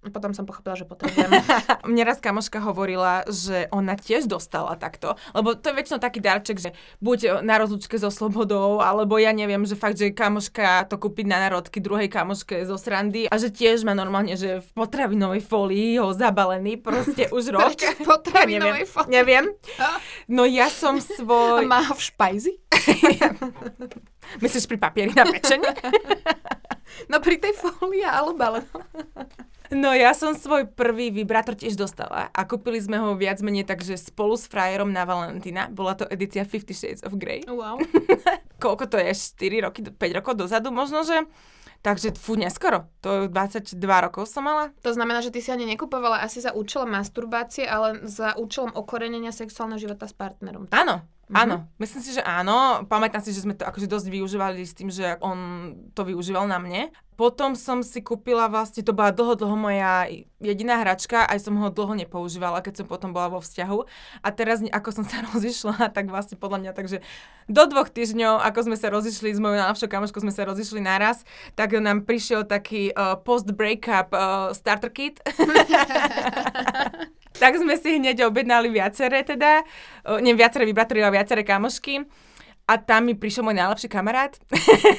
A 0.00 0.08
potom 0.08 0.32
som 0.32 0.48
pochopila, 0.48 0.80
že 0.80 0.88
potrebujem. 0.88 1.28
Mne 1.92 2.02
raz 2.08 2.24
kamoška 2.24 2.56
hovorila, 2.64 3.20
že 3.28 3.68
ona 3.68 4.00
tiež 4.00 4.24
dostala 4.24 4.72
takto, 4.72 5.12
lebo 5.36 5.52
to 5.52 5.68
je 5.68 5.76
väčšinou 5.76 6.00
taký 6.00 6.24
darček, 6.24 6.56
že 6.56 6.70
buď 7.04 7.44
na 7.44 7.60
rozlúčke 7.60 8.00
so 8.00 8.08
slobodou, 8.08 8.80
alebo 8.80 9.20
ja 9.20 9.36
neviem, 9.36 9.60
že 9.68 9.76
fakt, 9.76 10.00
že 10.00 10.08
kamoška 10.08 10.88
to 10.88 10.96
kúpiť 10.96 11.28
na 11.28 11.44
narodky 11.44 11.84
druhej 11.84 12.08
kamoške 12.08 12.64
zo 12.64 12.80
srandy 12.80 13.28
a 13.28 13.36
že 13.36 13.52
tiež 13.52 13.84
má 13.84 13.92
normálne, 13.92 14.40
že 14.40 14.64
v 14.64 14.68
potravinovej 14.72 15.44
folii 15.44 16.00
ho 16.00 16.16
zabalený 16.16 16.80
proste 16.80 17.28
už 17.28 17.44
rok. 17.60 17.76
V 17.76 18.00
potravinovej 18.00 18.88
neviem, 18.88 18.88
folii? 18.88 19.12
neviem. 19.12 19.44
No 20.30 20.46
ja 20.46 20.70
som 20.72 20.96
A 20.96 21.04
svoj... 21.04 21.66
má 21.68 21.84
ho 21.84 21.92
v 21.92 22.02
špajzi? 22.02 22.52
Myslíš 24.38 24.70
pri 24.70 24.78
papieri 24.78 25.10
na 25.10 25.26
pečenie? 25.26 25.74
No 27.06 27.22
pri 27.22 27.38
tej 27.38 27.54
fólii 27.54 28.02
alebo 28.02 28.42
ale... 28.42 28.58
No 29.70 29.94
ja 29.94 30.10
som 30.10 30.34
svoj 30.34 30.66
prvý 30.74 31.14
vibrátor 31.14 31.54
tiež 31.54 31.78
dostala 31.78 32.26
a 32.34 32.40
kúpili 32.42 32.82
sme 32.82 32.98
ho 32.98 33.14
viac 33.14 33.38
menej 33.38 33.62
takže 33.62 33.94
spolu 33.94 34.34
s 34.34 34.50
frajerom 34.50 34.90
na 34.90 35.06
Valentína. 35.06 35.70
Bola 35.70 35.94
to 35.94 36.10
edícia 36.10 36.42
Fifty 36.42 36.74
Shades 36.74 37.06
of 37.06 37.14
Grey. 37.14 37.46
Wow. 37.46 37.78
Koľko 38.62 38.90
to 38.90 38.98
je? 38.98 39.14
4 39.14 39.70
roky, 39.70 39.80
5 39.86 40.18
rokov 40.18 40.34
dozadu 40.34 40.74
možno, 40.74 41.06
že? 41.06 41.22
Takže 41.80 42.12
fú, 42.18 42.36
neskoro. 42.36 42.90
To 43.00 43.30
22 43.30 43.78
rokov 43.78 44.28
som 44.28 44.44
mala. 44.44 44.74
To 44.84 44.92
znamená, 44.92 45.24
že 45.24 45.32
ty 45.32 45.40
si 45.40 45.48
ani 45.48 45.64
nekupovala 45.64 46.20
asi 46.20 46.44
za 46.44 46.52
účelom 46.52 46.92
masturbácie, 46.92 47.64
ale 47.64 48.04
za 48.04 48.36
účelom 48.36 48.76
okorenenia 48.76 49.32
sexuálneho 49.32 49.80
života 49.80 50.04
s 50.04 50.12
partnerom. 50.12 50.68
Áno. 50.74 51.06
Áno, 51.30 51.70
myslím 51.78 52.02
si, 52.02 52.10
že 52.18 52.22
áno. 52.26 52.82
Pamätám 52.90 53.22
si, 53.22 53.30
že 53.30 53.46
sme 53.46 53.54
to 53.54 53.62
akože 53.62 53.86
dosť 53.86 54.06
využívali 54.10 54.66
s 54.66 54.74
tým, 54.74 54.90
že 54.90 55.14
on 55.22 55.38
to 55.94 56.02
využíval 56.02 56.50
na 56.50 56.58
mne. 56.58 56.90
Potom 57.14 57.52
som 57.52 57.84
si 57.84 58.00
kúpila 58.00 58.48
vlastne, 58.48 58.80
to 58.80 58.96
bola 58.96 59.12
dlho, 59.12 59.36
dlho 59.36 59.52
moja 59.52 60.08
jediná 60.40 60.80
hračka, 60.80 61.28
aj 61.28 61.44
som 61.44 61.52
ho 61.60 61.68
dlho 61.68 61.92
nepoužívala, 61.92 62.64
keď 62.64 62.82
som 62.82 62.86
potom 62.88 63.12
bola 63.12 63.28
vo 63.28 63.44
vzťahu. 63.44 63.78
A 64.24 64.28
teraz, 64.32 64.64
ako 64.64 64.88
som 64.90 65.04
sa 65.04 65.22
rozišla, 65.30 65.92
tak 65.92 66.08
vlastne 66.08 66.40
podľa 66.40 66.58
mňa, 66.64 66.72
takže 66.72 67.04
do 67.46 67.62
dvoch 67.68 67.92
týždňov, 67.92 68.40
ako 68.40 68.72
sme 68.72 68.76
sa 68.80 68.88
rozišli 68.88 69.36
s 69.36 69.38
mojou 69.38 69.60
najlepšou 69.60 69.88
kamoškou, 69.92 70.24
sme 70.24 70.34
sa 70.34 70.48
rozišli 70.48 70.80
naraz, 70.80 71.22
tak 71.54 71.76
nám 71.76 72.08
prišiel 72.08 72.48
taký 72.48 72.90
uh, 72.96 73.20
post-breakup 73.20 74.10
uh, 74.16 74.50
starter 74.56 74.88
kit. 74.88 75.20
tak 77.40 77.56
sme 77.56 77.80
si 77.80 77.96
hneď 77.96 78.28
objednali 78.28 78.68
viaceré 78.68 79.24
teda, 79.24 79.64
nie 80.20 80.36
viaceré 80.36 80.68
vibrátory, 80.68 81.00
ale 81.00 81.16
viaceré 81.16 81.40
kamošky. 81.40 82.04
A 82.70 82.78
tam 82.78 83.10
mi 83.10 83.18
prišiel 83.18 83.42
môj 83.42 83.58
najlepší 83.58 83.90
kamarát. 83.90 84.38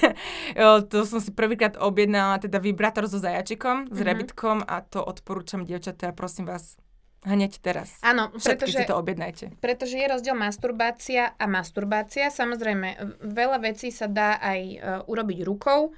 to 0.91 1.07
som 1.07 1.23
si 1.23 1.31
prvýkrát 1.31 1.79
objednala 1.79 2.41
teda 2.41 2.59
vibrátor 2.59 3.07
so 3.07 3.15
zajačikom, 3.15 3.87
mm-hmm. 3.87 3.95
s 3.95 3.99
mhm. 4.01 4.07
rebitkom 4.11 4.57
a 4.65 4.83
to 4.83 4.99
odporúčam 4.99 5.63
dievčatá, 5.63 6.11
prosím 6.11 6.51
vás, 6.51 6.75
Hneď 7.21 7.61
teraz. 7.61 8.01
Áno, 8.01 8.33
pretože, 8.33 8.81
si 8.81 8.89
to 8.89 8.97
objednajte. 8.97 9.61
Pretože 9.61 9.93
je 9.93 10.09
rozdiel 10.09 10.33
masturbácia 10.33 11.37
a 11.37 11.45
masturbácia. 11.45 12.33
Samozrejme, 12.33 12.97
veľa 13.21 13.61
vecí 13.61 13.93
sa 13.93 14.09
dá 14.09 14.41
aj 14.41 14.61
uh, 14.81 14.81
urobiť 15.05 15.45
rukou. 15.45 15.93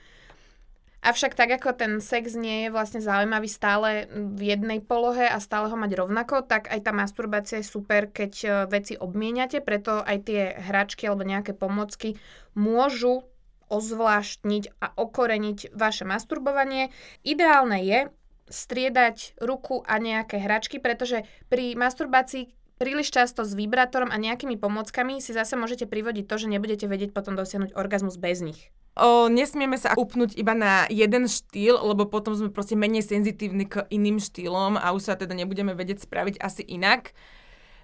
Avšak 1.03 1.35
tak 1.35 1.51
ako 1.51 1.75
ten 1.75 1.99
sex 1.99 2.31
nie 2.31 2.63
je 2.63 2.69
vlastne 2.71 3.03
zaujímavý 3.03 3.51
stále 3.51 4.07
v 4.07 4.55
jednej 4.55 4.79
polohe 4.79 5.27
a 5.27 5.35
stále 5.43 5.67
ho 5.67 5.75
mať 5.75 5.99
rovnako, 5.99 6.47
tak 6.47 6.71
aj 6.71 6.79
tá 6.79 6.95
masturbácia 6.95 7.59
je 7.59 7.67
super, 7.67 8.07
keď 8.07 8.31
e, 8.39 8.47
veci 8.71 8.95
obmieniate, 8.95 9.59
preto 9.59 9.99
aj 9.99 10.17
tie 10.23 10.55
hračky 10.55 11.11
alebo 11.11 11.27
nejaké 11.27 11.51
pomocky 11.51 12.15
môžu 12.55 13.27
ozvláštniť 13.67 14.79
a 14.79 14.95
okoreniť 14.95 15.75
vaše 15.75 16.07
masturbovanie. 16.07 16.95
Ideálne 17.27 17.83
je 17.83 17.99
striedať 18.47 19.35
ruku 19.43 19.83
a 19.83 19.99
nejaké 19.99 20.39
hračky, 20.39 20.79
pretože 20.79 21.27
pri 21.51 21.75
masturbácii 21.75 22.47
príliš 22.79 23.11
často 23.11 23.43
s 23.43 23.51
vibrátorom 23.59 24.07
a 24.07 24.15
nejakými 24.15 24.55
pomockami 24.55 25.19
si 25.19 25.35
zase 25.35 25.59
môžete 25.59 25.83
privodiť 25.83 26.31
to, 26.31 26.35
že 26.39 26.47
nebudete 26.47 26.87
vedieť 26.87 27.11
potom 27.11 27.35
dosiahnuť 27.35 27.75
orgazmus 27.75 28.15
bez 28.15 28.39
nich. 28.39 28.71
O, 28.93 29.25
nesmieme 29.25 29.73
sa 29.82 29.97
upnúť 29.97 30.38
iba 30.38 30.53
na 30.53 30.86
jeden 30.86 31.25
štýl, 31.25 31.82
lebo 31.82 32.06
potom 32.06 32.38
sme 32.38 32.53
proste 32.53 32.77
menej 32.77 33.01
senzitívni 33.10 33.65
k 33.65 33.89
iným 33.89 34.21
štýlom 34.21 34.77
a 34.77 34.93
už 34.93 35.10
sa 35.10 35.17
teda 35.17 35.34
nebudeme 35.34 35.73
vedieť 35.73 36.06
spraviť 36.06 36.38
asi 36.38 36.62
inak. 36.62 37.17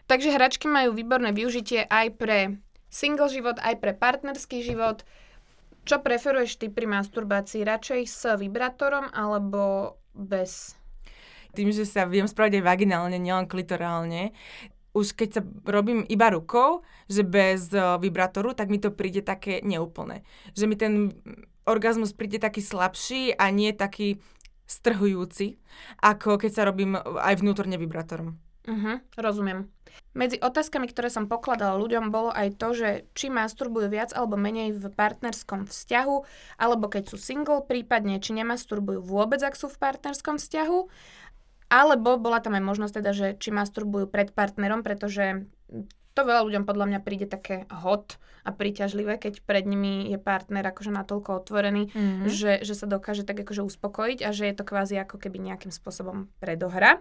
Takže 0.05 0.37
hračky 0.37 0.69
majú 0.69 0.93
výborné 0.93 1.33
využitie 1.33 1.89
aj 1.89 2.13
pre 2.17 2.61
single 2.93 3.29
život, 3.29 3.57
aj 3.57 3.81
pre 3.81 3.97
partnerský 3.97 4.61
život. 4.61 5.01
Čo 5.89 6.05
preferuješ 6.05 6.61
ty 6.61 6.69
pri 6.69 6.85
masturbácii? 6.85 7.65
Radšej 7.65 8.01
s 8.05 8.21
vibrátorom 8.37 9.09
alebo 9.09 9.97
bez? 10.13 10.77
Tým, 11.57 11.73
že 11.73 11.89
sa 11.89 12.05
viem 12.05 12.29
spraviť 12.29 12.61
aj 12.61 12.67
vaginálne, 12.69 13.17
nielen 13.17 13.49
klitorálne, 13.49 14.29
už 14.93 15.13
keď 15.13 15.29
sa 15.29 15.41
robím 15.69 16.01
iba 16.09 16.33
rukou, 16.33 16.81
že 17.05 17.21
bez 17.21 17.69
uh, 17.71 18.01
vibrátoru, 18.01 18.57
tak 18.57 18.73
mi 18.73 18.81
to 18.81 18.89
príde 18.89 19.21
také 19.21 19.61
neúplné. 19.61 20.25
Že 20.57 20.65
mi 20.65 20.75
ten 20.75 20.93
orgazmus 21.69 22.17
príde 22.17 22.41
taký 22.41 22.65
slabší 22.65 23.37
a 23.37 23.53
nie 23.53 23.69
taký 23.73 24.17
strhujúci, 24.69 25.57
ako 26.01 26.37
keď 26.37 26.51
sa 26.53 26.63
robím 26.65 26.97
aj 26.97 27.41
vnútorne 27.41 27.77
vibrátorom. 27.77 28.37
Uh-huh, 28.69 29.01
rozumiem. 29.17 29.65
Medzi 30.13 30.37
otázkami, 30.37 30.85
ktoré 30.93 31.09
som 31.09 31.25
pokladala 31.25 31.73
ľuďom, 31.81 32.13
bolo 32.13 32.29
aj 32.29 32.61
to, 32.61 32.77
že 32.77 32.89
či 33.17 33.33
masturbujú 33.33 33.89
viac 33.89 34.13
alebo 34.13 34.37
menej 34.37 34.77
v 34.77 34.93
partnerskom 34.93 35.65
vzťahu, 35.65 36.15
alebo 36.61 36.85
keď 36.85 37.09
sú 37.09 37.17
single, 37.17 37.65
prípadne 37.65 38.21
či 38.21 38.37
nemasturbujú 38.37 39.01
vôbec, 39.01 39.41
ak 39.41 39.57
sú 39.57 39.73
v 39.73 39.81
partnerskom 39.81 40.37
vzťahu. 40.37 40.79
Alebo 41.69 42.17
bola 42.17 42.41
tam 42.41 42.57
aj 42.57 42.63
možnosť 42.65 42.93
teda, 42.97 43.11
že 43.13 43.27
či 43.37 43.53
masturbujú 43.53 44.09
pred 44.09 44.33
partnerom, 44.33 44.81
pretože 44.81 45.45
to 46.17 46.21
veľa 46.25 46.41
ľuďom 46.49 46.65
podľa 46.65 46.85
mňa 46.89 46.99
príde 47.05 47.29
také 47.29 47.69
hot 47.69 48.17
a 48.43 48.49
príťažlivé, 48.51 49.21
keď 49.21 49.45
pred 49.45 49.63
nimi 49.63 50.09
je 50.09 50.17
partner 50.17 50.65
akože 50.67 50.91
natoľko 50.91 51.45
otvorený, 51.45 51.93
mm-hmm. 51.93 52.27
že, 52.27 52.65
že 52.65 52.73
sa 52.73 52.89
dokáže 52.89 53.23
tak 53.23 53.39
akože 53.45 53.63
uspokojiť 53.63 54.19
a 54.25 54.29
že 54.33 54.49
je 54.49 54.55
to 54.57 54.65
kvázi 54.65 54.97
ako 54.99 55.21
keby 55.21 55.39
nejakým 55.39 55.69
spôsobom 55.69 56.27
predohra. 56.41 56.99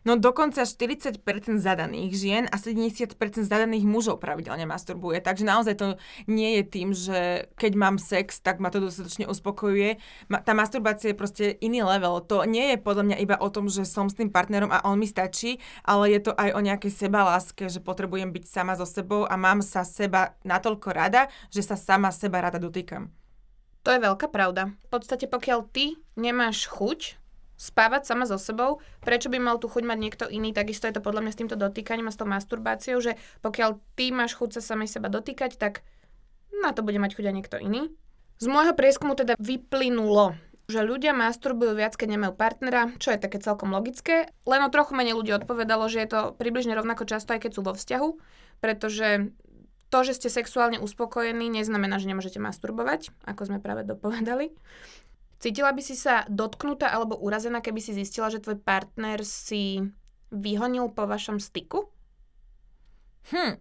No 0.00 0.16
dokonca 0.16 0.64
40% 0.64 1.20
zadaných 1.60 2.12
žien 2.16 2.44
a 2.48 2.56
70% 2.56 3.20
zadaných 3.44 3.84
mužov 3.84 4.16
pravidelne 4.16 4.64
masturbuje. 4.64 5.20
Takže 5.20 5.44
naozaj 5.44 5.74
to 5.76 5.86
nie 6.24 6.56
je 6.56 6.62
tým, 6.64 6.88
že 6.96 7.52
keď 7.60 7.72
mám 7.76 7.96
sex, 8.00 8.40
tak 8.40 8.64
ma 8.64 8.72
to 8.72 8.80
dostatočne 8.80 9.28
uspokojuje. 9.28 10.00
Tá 10.32 10.56
masturbácia 10.56 11.12
je 11.12 11.20
proste 11.20 11.44
iný 11.60 11.84
level. 11.84 12.24
To 12.32 12.48
nie 12.48 12.72
je 12.72 12.76
podľa 12.80 13.12
mňa 13.12 13.16
iba 13.20 13.36
o 13.36 13.52
tom, 13.52 13.68
že 13.68 13.84
som 13.84 14.08
s 14.08 14.16
tým 14.16 14.32
partnerom 14.32 14.72
a 14.72 14.80
on 14.88 14.96
mi 14.96 15.04
stačí, 15.04 15.60
ale 15.84 16.16
je 16.16 16.20
to 16.24 16.32
aj 16.32 16.56
o 16.56 16.64
nejakej 16.64 16.92
sebaláske, 16.96 17.68
že 17.68 17.84
potrebujem 17.84 18.32
byť 18.32 18.44
sama 18.48 18.80
so 18.80 18.88
sebou 18.88 19.28
a 19.28 19.36
mám 19.36 19.60
sa 19.60 19.84
seba 19.84 20.32
natoľko 20.48 20.88
rada, 20.96 21.28
že 21.52 21.60
sa 21.60 21.76
sama 21.76 22.08
seba 22.08 22.40
rada 22.40 22.56
dotýkam. 22.56 23.12
To 23.84 23.92
je 23.92 24.00
veľká 24.00 24.28
pravda. 24.28 24.72
V 24.84 24.88
podstate 24.92 25.28
pokiaľ 25.28 25.68
ty 25.72 25.96
nemáš 26.16 26.68
chuť 26.68 27.19
spávať 27.60 28.08
sama 28.08 28.24
so 28.24 28.40
sebou, 28.40 28.80
prečo 29.04 29.28
by 29.28 29.36
mal 29.36 29.60
tu 29.60 29.68
chuť 29.68 29.84
mať 29.84 29.98
niekto 30.00 30.24
iný, 30.32 30.56
takisto 30.56 30.88
je 30.88 30.96
to 30.96 31.04
podľa 31.04 31.28
mňa 31.28 31.32
s 31.36 31.40
týmto 31.44 31.56
dotýkaním 31.60 32.08
a 32.08 32.12
s 32.12 32.16
tou 32.16 32.24
masturbáciou, 32.24 33.04
že 33.04 33.20
pokiaľ 33.44 33.76
ty 34.00 34.08
máš 34.16 34.40
chuť 34.40 34.56
sa 34.56 34.72
samej 34.72 34.88
seba 34.88 35.12
dotýkať, 35.12 35.60
tak 35.60 35.84
na 36.64 36.72
to 36.72 36.80
bude 36.80 36.96
mať 36.96 37.20
chuť 37.20 37.24
aj 37.28 37.36
niekto 37.36 37.56
iný. 37.60 37.92
Z 38.40 38.48
môjho 38.48 38.72
prieskumu 38.72 39.12
teda 39.12 39.36
vyplynulo, 39.36 40.32
že 40.72 40.80
ľudia 40.80 41.12
masturbujú 41.12 41.76
viac, 41.76 41.92
keď 42.00 42.16
nemajú 42.16 42.32
partnera, 42.32 42.88
čo 42.96 43.12
je 43.12 43.20
také 43.20 43.36
celkom 43.36 43.68
logické, 43.68 44.32
len 44.48 44.64
o 44.64 44.72
trochu 44.72 44.96
menej 44.96 45.12
ľudí 45.12 45.36
odpovedalo, 45.36 45.92
že 45.92 46.00
je 46.00 46.08
to 46.08 46.20
približne 46.40 46.72
rovnako 46.72 47.04
často, 47.04 47.36
aj 47.36 47.44
keď 47.44 47.52
sú 47.52 47.60
vo 47.60 47.76
vzťahu, 47.76 48.08
pretože 48.64 49.28
to, 49.90 49.98
že 50.06 50.16
ste 50.16 50.28
sexuálne 50.30 50.78
uspokojení, 50.78 51.50
neznamená, 51.50 51.98
že 51.98 52.06
nemôžete 52.06 52.38
masturbovať, 52.38 53.10
ako 53.26 53.42
sme 53.50 53.58
práve 53.58 53.82
dopovedali. 53.82 54.54
Cítila 55.40 55.72
by 55.72 55.80
si 55.80 55.96
sa 55.96 56.28
dotknutá 56.28 56.92
alebo 56.92 57.16
urazená, 57.16 57.64
keby 57.64 57.80
si 57.80 57.96
zistila, 57.96 58.28
že 58.28 58.44
tvoj 58.44 58.60
partner 58.60 59.24
si 59.24 59.80
vyhonil 60.28 60.92
po 60.92 61.08
vašom 61.08 61.40
styku? 61.40 61.88
Hm, 63.32 63.56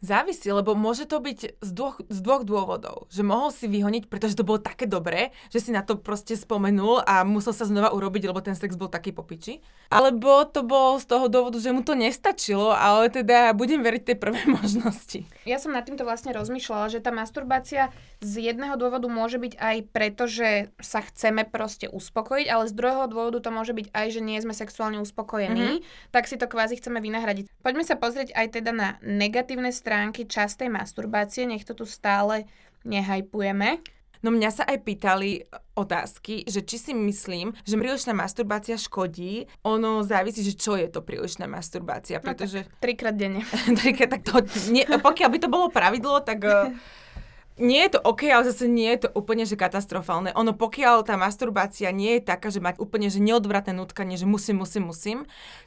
Závisí, 0.00 0.48
lebo 0.48 0.72
môže 0.72 1.04
to 1.04 1.20
byť 1.20 1.60
z 1.60 1.70
dvoch, 1.76 2.00
z 2.08 2.18
dvoch 2.24 2.48
dôvodov. 2.48 3.04
Že 3.12 3.20
mohol 3.20 3.52
si 3.52 3.68
vyhoniť, 3.68 4.08
pretože 4.08 4.32
to 4.32 4.48
bolo 4.48 4.56
také 4.56 4.88
dobré, 4.88 5.28
že 5.52 5.60
si 5.60 5.70
na 5.76 5.84
to 5.84 6.00
proste 6.00 6.40
spomenul 6.40 7.04
a 7.04 7.20
musel 7.20 7.52
sa 7.52 7.68
znova 7.68 7.92
urobiť, 7.92 8.32
lebo 8.32 8.40
ten 8.40 8.56
sex 8.56 8.80
bol 8.80 8.88
taký 8.88 9.12
popiči. 9.12 9.60
Alebo 9.92 10.48
to 10.48 10.64
bolo 10.64 10.96
z 10.96 11.04
toho 11.04 11.28
dôvodu, 11.28 11.60
že 11.60 11.76
mu 11.76 11.84
to 11.84 11.92
nestačilo, 11.92 12.72
ale 12.72 13.12
teda 13.12 13.52
budem 13.52 13.84
veriť 13.84 14.02
tej 14.08 14.16
prvej 14.16 14.46
možnosti. 14.56 15.20
Ja 15.44 15.60
som 15.60 15.76
nad 15.76 15.84
týmto 15.84 16.08
vlastne 16.08 16.32
rozmýšľala, 16.32 16.96
že 16.96 17.04
tá 17.04 17.12
masturbácia 17.12 17.92
z 18.24 18.48
jedného 18.48 18.80
dôvodu 18.80 19.04
môže 19.04 19.36
byť 19.36 19.52
aj 19.60 19.76
preto, 19.92 20.24
že 20.24 20.72
sa 20.80 21.04
chceme 21.04 21.44
proste 21.44 21.92
uspokojiť, 21.92 22.48
ale 22.48 22.64
z 22.64 22.72
druhého 22.72 23.04
dôvodu 23.04 23.44
to 23.44 23.52
môže 23.52 23.76
byť 23.76 23.92
aj, 23.92 24.06
že 24.16 24.20
nie 24.24 24.40
sme 24.40 24.56
sexuálne 24.56 24.96
uspokojení, 25.04 25.84
mm-hmm. 25.84 26.08
tak 26.08 26.24
si 26.24 26.40
to 26.40 26.48
kvázi 26.48 26.80
chceme 26.80 27.04
vynahradiť. 27.04 27.52
Poďme 27.60 27.84
sa 27.84 28.00
pozrieť 28.00 28.32
aj 28.32 28.46
teda 28.56 28.72
na 28.72 28.88
negatívne 29.04 29.68
strany 29.68 29.89
stránky 29.90 30.22
častej 30.22 30.70
masturbácie, 30.70 31.50
nech 31.50 31.66
to 31.66 31.74
tu 31.74 31.82
stále 31.82 32.46
nehajpujeme. 32.86 33.82
No 34.22 34.30
mňa 34.30 34.50
sa 34.54 34.62
aj 34.62 34.86
pýtali 34.86 35.50
otázky, 35.74 36.46
že 36.46 36.62
či 36.62 36.78
si 36.78 36.92
myslím, 36.94 37.50
že 37.66 37.74
prílišná 37.74 38.14
masturbácia 38.14 38.78
škodí. 38.78 39.50
Ono 39.66 40.06
závisí, 40.06 40.46
že 40.46 40.54
čo 40.54 40.78
je 40.78 40.86
to 40.86 41.02
prílišná 41.02 41.50
masturbácia, 41.50 42.22
pretože... 42.22 42.62
No 42.62 42.70
tak, 42.70 42.78
trikrát 42.78 43.16
denne. 43.18 43.42
trikrát, 43.82 44.14
tak 44.14 44.22
to, 44.22 44.46
nie, 44.70 44.86
pokiaľ 44.86 45.28
by 45.34 45.38
to 45.42 45.48
bolo 45.50 45.66
pravidlo, 45.74 46.22
tak... 46.22 46.38
Eh, 46.46 46.70
nie 47.60 47.84
je 47.84 47.90
to 47.94 48.00
OK, 48.00 48.24
ale 48.32 48.48
zase 48.48 48.64
nie 48.66 48.88
je 48.96 49.06
to 49.06 49.08
úplne 49.12 49.44
že 49.44 49.54
katastrofálne. 49.54 50.32
Ono 50.32 50.56
pokiaľ 50.56 51.04
tá 51.04 51.20
masturbácia 51.20 51.92
nie 51.92 52.18
je 52.18 52.22
taká, 52.24 52.48
že 52.48 52.58
mať 52.58 52.80
úplne 52.80 53.12
že 53.12 53.20
neodvratné 53.20 53.76
nutkanie, 53.76 54.16
že 54.16 54.24
musím, 54.24 54.64
musím, 54.64 54.88
musím, 54.88 55.18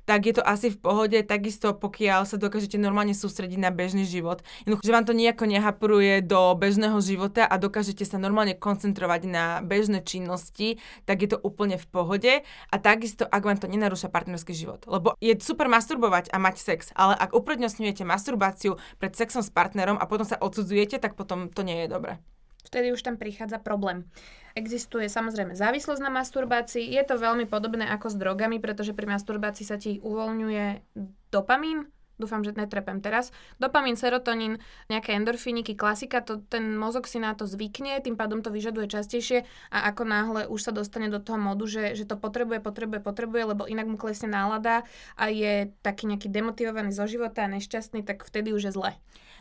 tak 0.04 0.28
je 0.28 0.34
to 0.36 0.44
asi 0.44 0.72
v 0.72 0.78
pohode. 0.80 1.18
Takisto 1.24 1.72
pokiaľ 1.76 2.28
sa 2.28 2.36
dokážete 2.36 2.76
normálne 2.76 3.16
sústrediť 3.16 3.60
na 3.60 3.72
bežný 3.72 4.04
život. 4.04 4.44
Že 4.68 4.92
vám 4.92 5.06
to 5.08 5.16
nejako 5.16 5.46
nehapruje 5.48 6.24
do 6.24 6.56
bežného 6.60 7.00
života 7.00 7.48
a 7.48 7.56
dokážete 7.56 8.04
sa 8.04 8.20
normálne 8.20 8.56
koncentrovať 8.56 9.22
na 9.28 9.46
bežné 9.64 10.04
činnosti, 10.04 10.80
tak 11.08 11.24
je 11.24 11.36
to 11.36 11.42
úplne 11.42 11.80
v 11.80 11.88
pohode. 11.88 12.34
A 12.44 12.76
takisto, 12.80 13.24
ak 13.28 13.44
vám 13.44 13.60
to 13.60 13.72
nenarúša 13.72 14.12
partnerský 14.12 14.52
život. 14.52 14.84
Lebo 14.88 15.16
je 15.24 15.36
super 15.40 15.72
masturbovať 15.72 16.32
a 16.32 16.38
mať 16.40 16.56
sex, 16.60 16.92
ale 16.94 17.16
ak 17.16 17.32
uprednostňujete 17.32 18.04
masturbáciu 18.04 18.76
pred 19.00 19.16
sexom 19.16 19.42
s 19.42 19.50
partnerom 19.50 19.96
a 19.96 20.06
potom 20.08 20.28
sa 20.28 20.40
odsudzujete, 20.40 21.00
tak 21.00 21.16
potom 21.16 21.48
to 21.48 21.64
nie 21.64 21.86
je 21.86 21.88
dobre. 21.88 22.20
Vtedy 22.64 22.96
už 22.96 23.04
tam 23.04 23.20
prichádza 23.20 23.60
problém. 23.60 24.08
Existuje 24.54 25.10
samozrejme 25.10 25.58
závislosť 25.58 26.02
na 26.02 26.14
masturbácii. 26.14 26.94
Je 26.94 27.02
to 27.02 27.18
veľmi 27.18 27.50
podobné 27.50 27.90
ako 27.90 28.14
s 28.14 28.16
drogami, 28.22 28.62
pretože 28.62 28.94
pri 28.94 29.10
masturbácii 29.10 29.66
sa 29.66 29.82
ti 29.82 29.98
uvoľňuje 29.98 30.94
dopamín, 31.34 31.90
dúfam, 32.24 32.40
že 32.40 32.56
netrepem 32.56 33.04
teraz, 33.04 33.36
dopamín, 33.60 34.00
serotonín, 34.00 34.64
nejaké 34.88 35.20
endorfiniky, 35.20 35.76
klasika, 35.76 36.24
to, 36.24 36.40
ten 36.48 36.80
mozog 36.80 37.04
si 37.12 37.20
na 37.20 37.36
to 37.36 37.44
zvykne, 37.44 38.00
tým 38.00 38.16
pádom 38.16 38.40
to 38.40 38.48
vyžaduje 38.48 38.88
častejšie 38.88 39.44
a 39.68 39.92
ako 39.92 40.04
náhle 40.08 40.42
už 40.48 40.60
sa 40.64 40.72
dostane 40.72 41.12
do 41.12 41.20
toho 41.20 41.36
modu, 41.36 41.68
že, 41.68 42.00
že 42.00 42.08
to 42.08 42.16
potrebuje, 42.16 42.64
potrebuje, 42.64 43.04
potrebuje, 43.04 43.44
lebo 43.52 43.68
inak 43.68 43.92
mu 43.92 44.00
klesne 44.00 44.32
nálada 44.32 44.88
a 45.20 45.28
je 45.28 45.68
taký 45.84 46.08
nejaký 46.08 46.32
demotivovaný 46.32 46.96
zo 46.96 47.04
života 47.04 47.44
a 47.44 47.52
nešťastný, 47.52 48.08
tak 48.08 48.24
vtedy 48.24 48.56
už 48.56 48.72
je 48.72 48.74
zle. 48.74 48.92